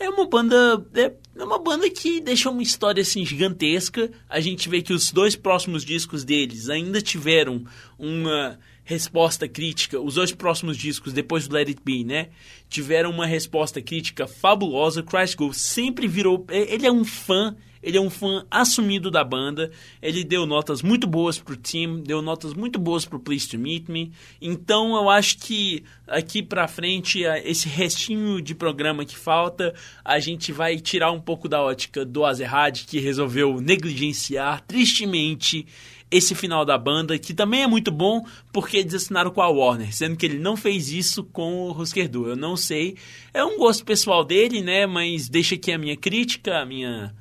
é 0.01 0.09
uma 0.09 0.27
banda. 0.27 0.85
É, 0.95 1.13
é 1.37 1.45
uma 1.45 1.59
banda 1.59 1.89
que 1.89 2.21
deixa 2.21 2.51
uma 2.51 2.63
história 2.63 3.03
assim 3.03 3.25
gigantesca. 3.25 4.11
A 4.29 4.41
gente 4.41 4.69
vê 4.69 4.83
que 4.83 4.93
os 4.93 5.13
dois 5.13 5.37
próximos 5.37 5.85
discos 5.85 6.25
deles 6.25 6.69
ainda 6.69 7.01
tiveram 7.01 7.65
uma 7.99 8.59
resposta 8.83 9.47
crítica. 9.47 10.01
Os 10.01 10.15
dois 10.15 10.33
próximos 10.33 10.77
discos, 10.77 11.13
depois 11.13 11.47
do 11.47 11.55
Let 11.55 11.69
It 11.69 11.83
Be, 11.85 12.03
né? 12.03 12.31
Tiveram 12.69 13.11
uma 13.11 13.27
resposta 13.27 13.81
crítica 13.81 14.27
fabulosa. 14.27 15.03
Christ 15.03 15.37
Go 15.37 15.53
sempre 15.53 16.09
virou. 16.09 16.45
Ele 16.49 16.87
é 16.87 16.93
um 16.93 17.05
fã 17.05 17.55
ele 17.83 17.97
é 17.97 18.01
um 18.01 18.11
fã 18.11 18.45
assumido 18.51 19.11
da 19.11 19.25
banda. 19.25 19.71
Ele 20.03 20.23
deu 20.23 20.47
notas 20.47 20.83
muito 20.83 21.07
boas 21.07 21.39
pro 21.39 21.57
Team, 21.57 22.01
deu 22.01 22.21
notas 22.21 22.53
muito 22.55 22.79
boas 22.79 23.05
pro 23.05 23.19
Please 23.19 23.49
to 23.49 23.59
Meet 23.59 23.89
Me. 23.89 24.13
Então 24.41 24.95
eu 24.95 25.09
acho 25.09 25.39
que 25.39 25.83
aqui 26.07 26.43
pra 26.43 26.69
frente, 26.69 27.23
esse 27.45 27.69
restinho 27.69 28.41
de 28.41 28.55
programa 28.55 29.05
que 29.05 29.17
falta, 29.17 29.75
a 30.05 30.19
gente 30.19 30.53
vai 30.53 30.79
tirar 30.79 31.11
um 31.11 31.21
pouco 31.21 31.49
da 31.49 31.63
ótica 31.63 32.05
do 32.05 32.25
Azerrad, 32.25 32.85
que 32.87 32.99
resolveu 32.99 33.61
negligenciar 33.61 34.61
tristemente 34.67 35.67
esse 36.11 36.35
final 36.35 36.65
da 36.65 36.77
banda, 36.77 37.17
que 37.19 37.33
também 37.33 37.63
é 37.63 37.67
muito 37.69 37.93
bom 37.93 38.27
porque 38.53 38.79
eles 38.79 38.95
assinaram 38.95 39.31
com 39.31 39.41
a 39.41 39.49
Warner, 39.49 39.95
sendo 39.95 40.17
que 40.17 40.27
ele 40.27 40.41
não 40.41 40.57
fez 40.57 40.91
isso 40.91 41.23
com 41.23 41.69
o 41.69 41.71
Husker 41.71 42.09
Du. 42.09 42.27
Eu 42.27 42.35
não 42.35 42.57
sei. 42.57 42.97
É 43.33 43.45
um 43.45 43.57
gosto 43.57 43.85
pessoal 43.85 44.25
dele, 44.25 44.61
né? 44.61 44.87
Mas 44.87 45.29
deixa 45.29 45.55
aqui 45.55 45.71
a 45.71 45.79
minha 45.79 45.97
crítica, 45.97 46.59
a 46.59 46.67
minha 46.67 47.15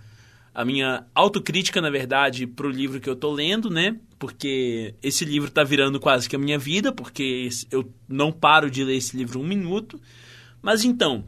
a 0.60 0.66
minha 0.66 1.06
autocrítica, 1.16 1.80
na 1.80 1.90
verdade, 1.90 2.46
para 2.46 2.68
o 2.68 2.70
livro 2.70 3.00
que 3.00 3.08
eu 3.08 3.14
estou 3.14 3.32
lendo, 3.32 3.70
né? 3.70 3.96
Porque 4.20 4.94
esse 5.02 5.24
livro 5.24 5.48
está 5.48 5.64
virando 5.64 6.02
quase 6.02 6.28
que 6.28 6.36
a 6.36 6.40
minha 6.40 6.60
vida, 6.60 6.92
porque 6.92 7.48
eu 7.72 7.90
não 8.10 8.30
paro 8.30 8.70
de 8.70 8.84
ler 8.84 8.98
esse 8.98 9.16
livro 9.16 9.40
um 9.40 9.48
minuto. 9.48 9.98
Mas 10.62 10.84
então, 10.84 11.24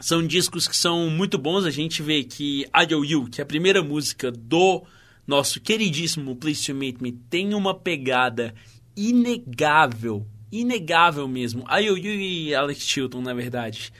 são 0.00 0.26
discos 0.26 0.66
que 0.66 0.74
são 0.74 1.10
muito 1.10 1.36
bons. 1.36 1.66
A 1.66 1.70
gente 1.70 2.02
vê 2.02 2.24
que 2.24 2.64
You, 3.04 3.28
que 3.30 3.42
é 3.42 3.44
a 3.44 3.46
primeira 3.46 3.82
música 3.82 4.32
do 4.32 4.82
nosso 5.26 5.60
queridíssimo 5.60 6.34
Please 6.34 6.64
To 6.64 6.74
Meet 6.74 7.02
Me, 7.02 7.12
tem 7.12 7.52
uma 7.52 7.74
pegada 7.74 8.54
inegável, 8.96 10.26
inegável 10.50 11.28
mesmo. 11.28 11.66
You 11.78 11.98
e 11.98 12.54
Alex 12.54 12.80
Chilton, 12.80 13.20
na 13.20 13.34
verdade 13.34 13.92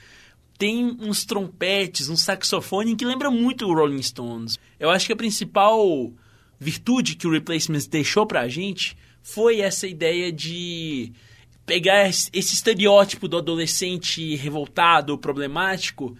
tem 0.58 0.96
uns 1.00 1.24
trompetes, 1.24 2.08
um 2.08 2.16
saxofone 2.16 2.96
que 2.96 3.04
lembra 3.04 3.30
muito 3.30 3.64
o 3.64 3.72
Rolling 3.72 4.02
Stones. 4.02 4.58
Eu 4.78 4.90
acho 4.90 5.06
que 5.06 5.12
a 5.12 5.16
principal 5.16 6.12
virtude 6.58 7.14
que 7.14 7.26
o 7.26 7.30
Replacements 7.30 7.86
deixou 7.86 8.26
pra 8.26 8.48
gente 8.48 8.96
foi 9.22 9.60
essa 9.60 9.86
ideia 9.86 10.32
de 10.32 11.12
pegar 11.64 12.08
esse 12.08 12.30
estereótipo 12.32 13.28
do 13.28 13.36
adolescente 13.36 14.34
revoltado, 14.34 15.16
problemático, 15.16 16.16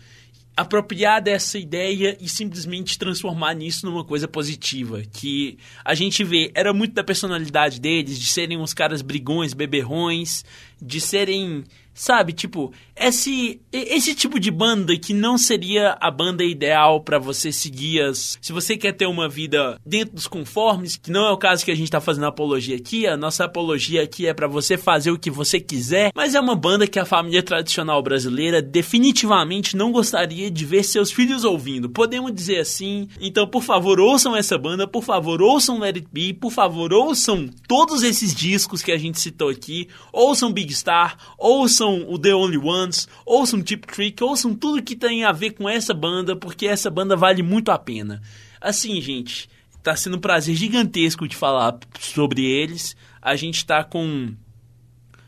apropriar 0.59 1.23
dessa 1.23 1.59
ideia 1.59 2.17
e 2.21 2.29
simplesmente 2.29 2.99
transformar 2.99 3.55
nisso 3.55 3.87
numa 3.87 4.05
coisa 4.05 4.29
positiva. 4.29 5.03
Que 5.13 5.57
a 5.85 5.95
gente 5.95 6.23
vê, 6.23 6.51
era 6.55 6.75
muito 6.75 6.95
da 6.95 7.03
personalidade 7.03 7.81
deles, 7.81 8.19
de 8.19 8.27
serem 8.27 8.59
uns 8.59 8.75
caras 8.75 9.01
brigões, 9.01 9.55
beberrões, 9.55 10.45
de 10.81 11.01
serem 11.01 11.65
Sabe, 11.99 12.33
tipo, 12.33 12.73
esse 12.95 13.61
esse 13.73 14.15
tipo 14.15 14.39
de 14.39 14.53
banda 14.53 14.97
que 14.97 15.13
não 15.13 15.37
seria 15.37 15.99
a 16.01 16.13
banda 16.13 16.45
ideal 16.45 17.01
para 17.01 17.19
você 17.19 17.51
seguir 17.51 18.01
as, 18.01 18.39
se 18.41 18.53
você 18.53 18.77
quer 18.77 18.93
ter 18.93 19.07
uma 19.07 19.29
vida 19.29 19.77
dentro 19.85 20.15
dos 20.15 20.29
conformes, 20.29 20.97
que 20.97 21.11
não 21.11 21.27
é 21.27 21.33
o 21.33 21.37
caso 21.37 21.65
que 21.65 21.73
a 21.73 21.75
gente 21.75 21.91
tá 21.91 22.01
fazendo 22.01 22.27
apologia 22.27 22.77
aqui, 22.77 23.05
a 23.05 23.17
nossa 23.17 23.45
apologia 23.45 24.01
aqui 24.01 24.29
é 24.29 24.33
para 24.33 24.47
você 24.47 24.79
fazer 24.79 25.11
o 25.11 25.19
que 25.19 25.29
você 25.29 25.59
quiser, 25.59 26.13
mas 26.15 26.37
é 26.37 26.41
uma 26.41 26.55
banda 26.55 26.87
que 26.87 27.01
a 27.01 27.05
família 27.05 27.43
tradicional 27.43 28.01
brasileira 28.01 28.63
definitivamente 28.63 29.77
não 29.77 29.91
gostaria 29.91 30.49
de 30.53 30.65
ver 30.65 30.85
seus 30.85 31.11
filhos 31.11 31.43
ouvindo. 31.43 31.91
Podemos 31.91 32.33
dizer 32.33 32.61
assim. 32.61 33.09
Então, 33.21 33.45
por 33.45 33.65
favor, 33.65 33.99
ouçam 33.99 34.37
essa 34.37 34.57
banda, 34.57 34.87
por 34.87 35.03
favor, 35.03 35.43
ouçam 35.43 35.81
Let 35.81 35.97
It 35.97 36.09
Be, 36.13 36.33
por 36.33 36.53
favor, 36.53 36.93
ouçam 36.93 37.49
todos 37.67 38.05
esses 38.05 38.33
discos 38.33 38.83
que 38.83 38.93
a 38.93 38.99
gente 38.99 39.21
citou 39.21 39.49
aqui, 39.49 39.89
ouçam 40.13 40.53
Big 40.53 40.68
Star, 40.75 41.17
ouçam 41.37 42.05
o 42.09 42.19
The 42.19 42.35
Only 42.35 42.59
Ones, 42.59 43.09
ouçam 43.25 43.63
Tip 43.63 43.87
Trick, 43.87 44.23
ouçam 44.23 44.55
tudo 44.55 44.83
que 44.83 44.97
tem 44.97 45.25
a 45.25 45.33
ver 45.33 45.53
com 45.53 45.69
essa 45.69 45.95
banda, 45.95 46.35
porque 46.37 46.67
essa 46.67 46.91
banda 46.91 47.17
vale 47.17 47.43
muito 47.43 47.71
a 47.71 47.79
pena. 47.79 48.23
Assim, 48.61 49.01
gente, 49.01 49.49
tá 49.83 49.97
sendo 49.97 50.17
um 50.17 50.21
prazer 50.21 50.55
gigantesco 50.55 51.27
de 51.27 51.37
falar 51.37 51.79
sobre 51.99 52.45
eles. 52.45 52.97
A 53.23 53.37
gente 53.37 53.65
tá 53.65 53.83
com. 53.83 54.35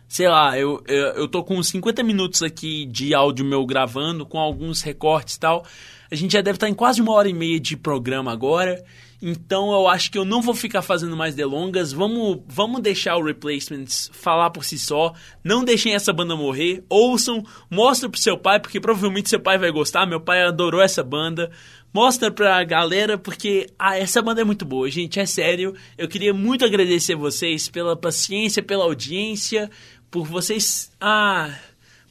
Sei 0.09 0.29
lá, 0.29 0.59
eu, 0.59 0.83
eu, 0.89 1.07
eu 1.13 1.29
tô 1.29 1.45
com 1.45 1.63
50 1.63 2.03
minutos 2.03 2.43
aqui 2.43 2.85
de 2.87 3.15
áudio 3.15 3.45
meu 3.45 3.65
gravando, 3.65 4.27
com 4.27 4.39
alguns 4.39 4.83
recortes 4.83 5.37
e 5.37 5.41
tal. 5.41 5.65
A 6.11 6.15
gente 6.17 6.33
já 6.33 6.41
deve 6.41 6.57
estar 6.57 6.69
em 6.69 6.75
quase 6.75 7.01
uma 7.01 7.13
hora 7.13 7.29
e 7.29 7.33
meia 7.33 7.61
de 7.61 7.77
programa 7.77 8.33
agora. 8.33 8.85
Então 9.23 9.71
eu 9.73 9.87
acho 9.87 10.11
que 10.11 10.17
eu 10.17 10.25
não 10.25 10.41
vou 10.41 10.55
ficar 10.55 10.81
fazendo 10.81 11.17
mais 11.17 11.35
delongas. 11.35 11.93
Vamos, 11.93 12.41
vamos 12.47 12.81
deixar 12.81 13.17
o 13.17 13.25
Replacements 13.25 14.11
falar 14.15 14.51
por 14.51 14.65
si 14.65 14.79
só. 14.79 15.13
Não 15.45 15.63
deixem 15.63 15.95
essa 15.95 16.13
banda 16.13 16.35
morrer. 16.35 16.83
Ouçam, 16.89 17.45
mostra 17.71 18.09
pro 18.09 18.21
seu 18.21 18.39
pai, 18.39 18.59
porque 18.59 18.81
provavelmente 18.81 19.29
seu 19.29 19.41
pai 19.41 19.59
vai 19.59 19.71
gostar. 19.71 20.07
Meu 20.07 20.21
pai 20.21 20.43
adorou 20.43 20.81
essa 20.81 21.03
banda. 21.03 21.51
Mostra 21.93 22.31
pra 22.31 22.63
galera, 22.65 23.19
porque 23.19 23.67
ah, 23.79 23.99
essa 23.99 24.23
banda 24.23 24.41
é 24.41 24.45
muito 24.45 24.65
boa, 24.65 24.89
gente. 24.89 25.21
É 25.21 25.27
sério. 25.27 25.75
Eu 25.99 26.09
queria 26.09 26.33
muito 26.33 26.65
agradecer 26.65 27.15
vocês 27.15 27.69
pela 27.69 27.97
paciência, 27.97 28.63
pela 28.63 28.85
audiência, 28.85 29.71
por 30.11 30.27
vocês. 30.27 30.91
Ah 31.01 31.53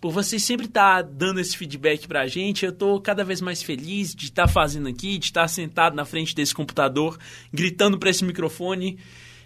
por 0.01 0.11
vocês 0.11 0.43
sempre 0.43 0.65
estar 0.65 1.01
dando 1.01 1.39
esse 1.39 1.57
feedback 1.57 2.07
pra 2.07 2.27
gente. 2.27 2.65
Eu 2.65 2.71
tô 2.71 2.99
cada 3.01 3.23
vez 3.23 3.41
mais 3.41 3.61
feliz 3.61 4.15
de 4.15 4.25
estar 4.25 4.47
fazendo 4.47 4.87
aqui, 4.87 5.17
de 5.17 5.25
estar 5.25 5.47
sentado 5.47 5.95
na 5.95 6.05
frente 6.05 6.33
desse 6.33 6.53
computador, 6.53 7.17
gritando 7.53 7.97
para 7.97 8.09
esse 8.09 8.23
microfone. 8.23 8.97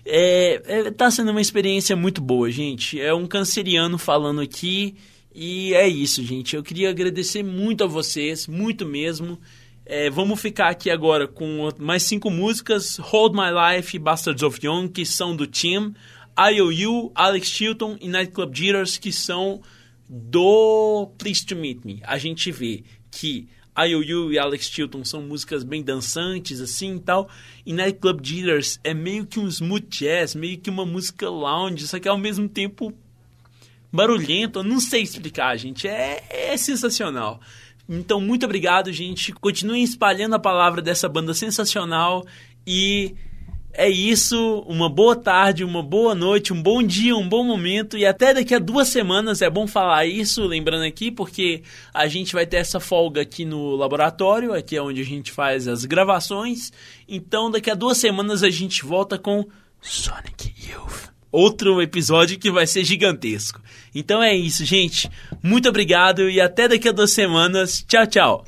É, 0.06 0.62
é, 0.66 0.92
tá 0.92 1.10
sendo 1.10 1.32
uma 1.32 1.42
experiência 1.42 1.96
muito 1.96 2.22
boa, 2.22 2.52
gente. 2.52 3.00
É 3.00 3.14
um 3.14 3.26
canceriano 3.26 3.98
falando 3.98 4.42
aqui. 4.42 4.96
E 5.34 5.74
é 5.74 5.88
isso, 5.88 6.24
gente. 6.24 6.56
Eu 6.56 6.62
queria 6.62 6.90
agradecer 6.90 7.42
muito 7.42 7.84
a 7.84 7.88
vocês, 7.88 8.46
muito 8.46 8.86
mesmo. 8.86 9.40
É, 9.86 10.10
vamos 10.10 10.40
ficar 10.40 10.70
aqui 10.70 10.90
agora 10.90 11.28
com 11.28 11.70
mais 11.80 12.04
cinco 12.04 12.30
músicas: 12.30 12.98
Hold 12.98 13.34
My 13.34 13.50
Life 13.50 13.96
e 13.96 14.00
Bastards 14.00 14.44
of 14.44 14.60
Young, 14.64 14.88
que 14.88 15.06
são 15.06 15.36
do 15.36 15.48
Team, 15.48 15.94
IOU, 16.38 17.12
Alex 17.16 17.48
Chilton 17.48 17.98
e 18.00 18.08
Nightclub 18.08 18.56
Jitters, 18.56 18.98
que 18.98 19.12
são 19.12 19.62
do 20.10 21.12
Please 21.18 21.46
to 21.46 21.56
Meet 21.56 21.84
Me. 21.84 22.02
A 22.04 22.18
gente 22.18 22.52
vê 22.52 22.84
que 23.12 23.48
IOU 23.76 24.32
e 24.32 24.38
Alex 24.38 24.70
Chilton 24.70 25.04
são 25.04 25.22
músicas 25.22 25.64
bem 25.64 25.82
dançantes, 25.82 26.62
assim 26.62 26.98
e 26.98 27.00
tal. 27.00 27.30
E 27.66 27.74
Nightclub 27.74 28.20
Jitters 28.26 28.80
é 28.84 28.94
meio 28.94 29.26
que 29.26 29.40
um 29.40 29.48
smooth 29.48 29.88
jazz, 29.88 30.36
meio 30.36 30.58
que 30.60 30.70
uma 30.70 30.86
música 30.86 31.30
lounge, 31.30 31.88
só 31.88 32.00
que 32.00 32.08
ao 32.08 32.18
mesmo 32.18 32.48
tempo 32.48 32.94
barulhento. 33.92 34.60
Eu 34.60 34.64
não 34.64 34.80
sei 34.80 35.02
explicar, 35.02 35.58
gente. 35.58 35.88
É, 35.88 36.24
é 36.30 36.58
sensacional. 36.58 37.40
Então, 37.90 38.22
muito 38.22 38.46
obrigado, 38.46 38.92
gente. 38.92 39.34
Continuem 39.34 39.84
espalhando 39.84 40.36
a 40.36 40.40
palavra 40.40 40.82
dessa 40.82 41.10
banda 41.10 41.34
sensacional 41.34 42.26
e 42.66 43.16
é 43.76 43.90
isso, 43.90 44.64
uma 44.68 44.88
boa 44.88 45.16
tarde, 45.16 45.64
uma 45.64 45.82
boa 45.82 46.14
noite, 46.14 46.54
um 46.54 46.62
bom 46.62 46.84
dia, 46.84 47.16
um 47.16 47.28
bom 47.28 47.44
momento 47.44 47.98
e 47.98 48.06
até 48.06 48.32
daqui 48.32 48.54
a 48.54 48.60
duas 48.60 48.88
semanas 48.88 49.42
é 49.42 49.50
bom 49.50 49.66
falar 49.66 50.06
isso, 50.06 50.46
lembrando 50.46 50.84
aqui, 50.84 51.10
porque 51.10 51.64
a 51.92 52.08
gente 52.08 52.34
vai 52.34 52.46
ter 52.46 52.58
essa 52.58 52.80
folga 52.80 53.22
aqui 53.22 53.44
no 53.44 53.76
laboratório, 53.76 54.54
aqui 54.54 54.78
é 54.78 54.82
onde 54.82 55.02
a 55.02 55.06
gente 55.06 55.32
faz 55.32 55.68
as 55.68 55.86
gravações. 55.86 56.72
Então 57.10 57.50
daqui 57.50 57.72
a 57.72 57.76
duas 57.76 57.98
semanas 57.98 58.44
a 58.44 58.50
gente 58.52 58.86
volta 58.86 59.18
com 59.18 59.48
Sonic 59.82 60.54
Youth. 60.70 61.12
Outro 61.32 61.82
episódio 61.82 62.38
que 62.38 62.52
vai 62.52 62.68
ser 62.68 62.84
gigantesco. 62.84 63.60
Então 63.96 64.22
é 64.22 64.36
isso, 64.36 64.64
gente. 64.64 65.10
Muito 65.42 65.68
obrigado 65.68 66.30
e 66.30 66.40
até 66.40 66.68
daqui 66.68 66.88
a 66.88 66.92
duas 66.92 67.12
semanas. 67.12 67.84
Tchau, 67.88 68.06
tchau. 68.06 68.46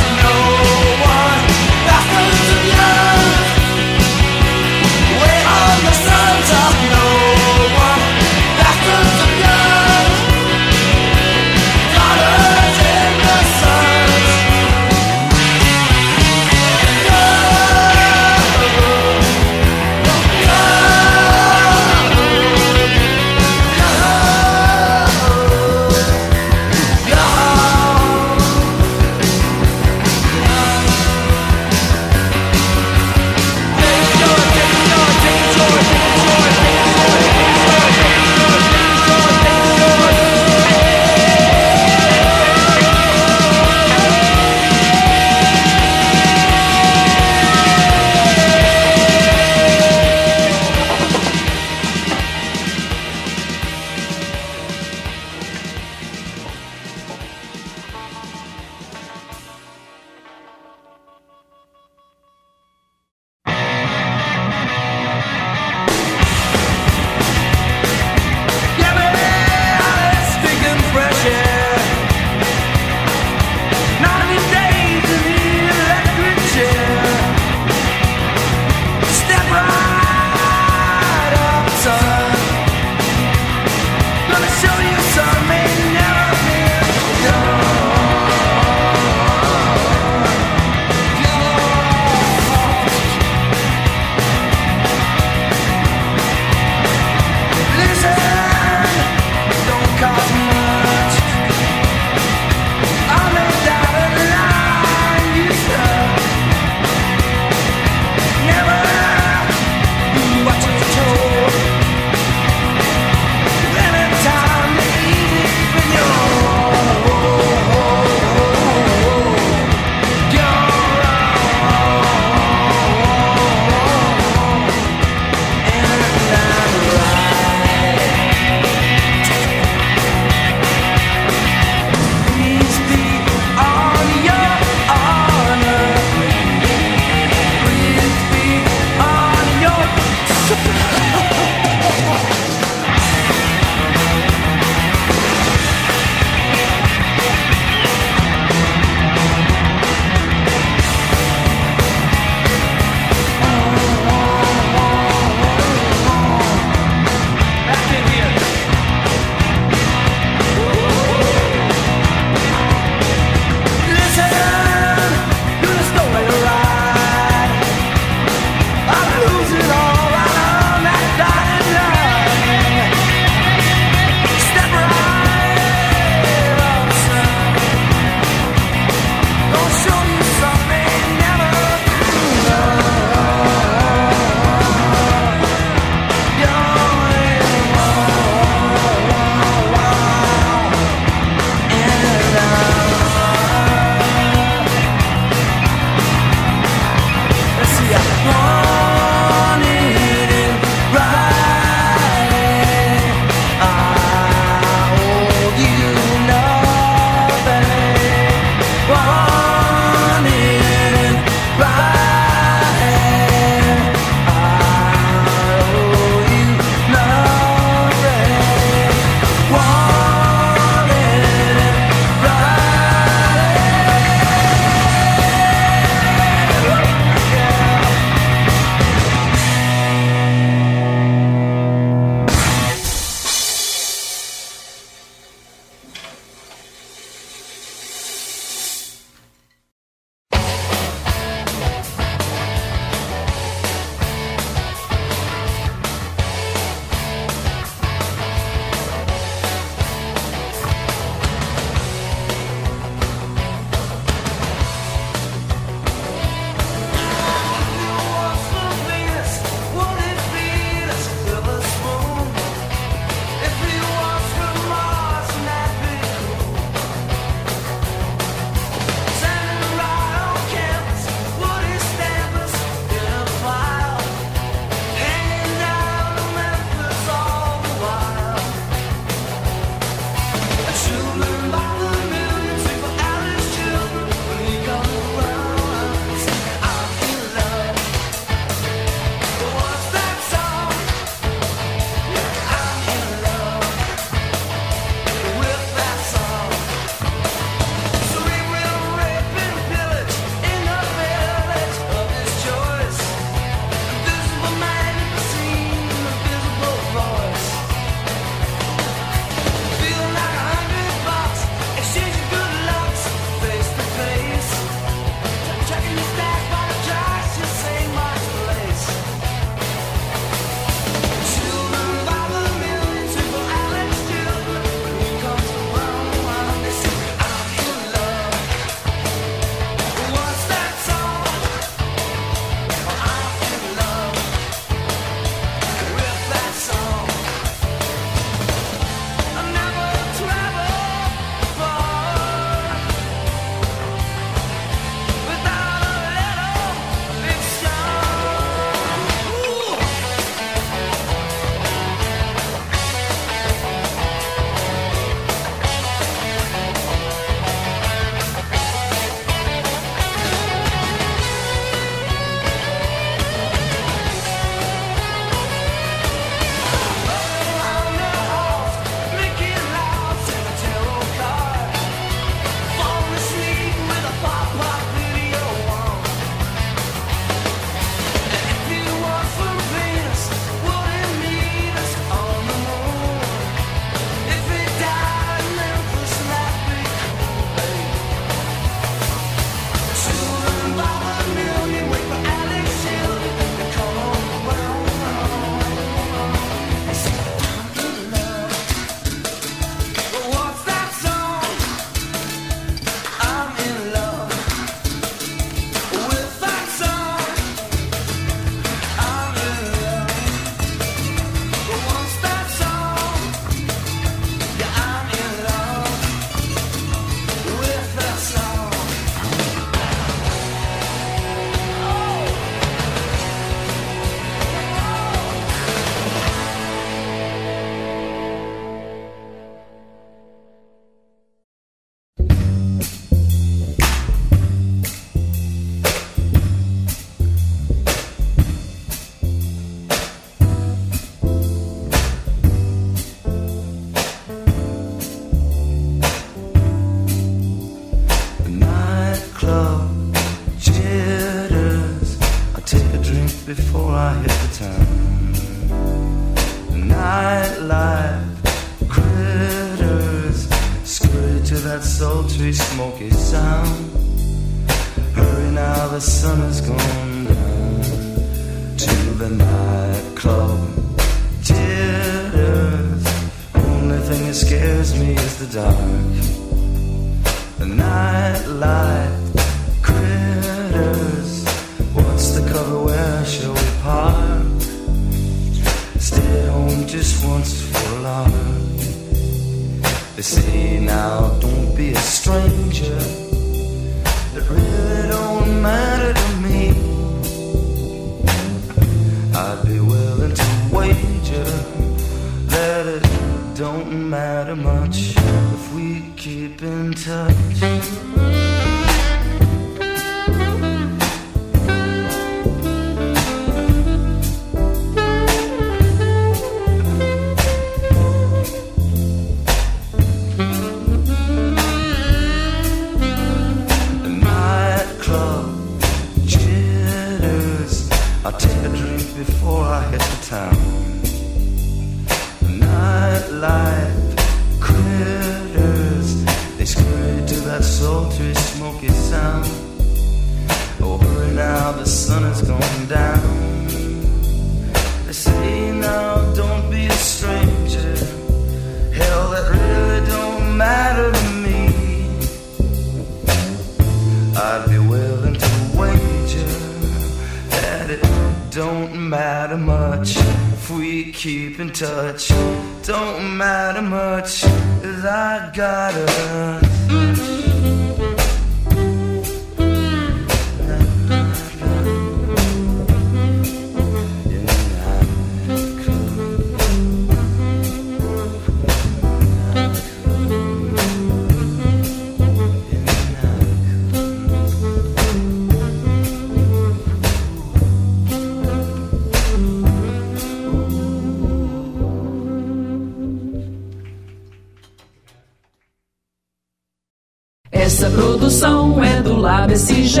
Lab 599.50 599.56
SG, 599.56 600.00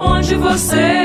onde 0.00 0.34
você. 0.34 0.97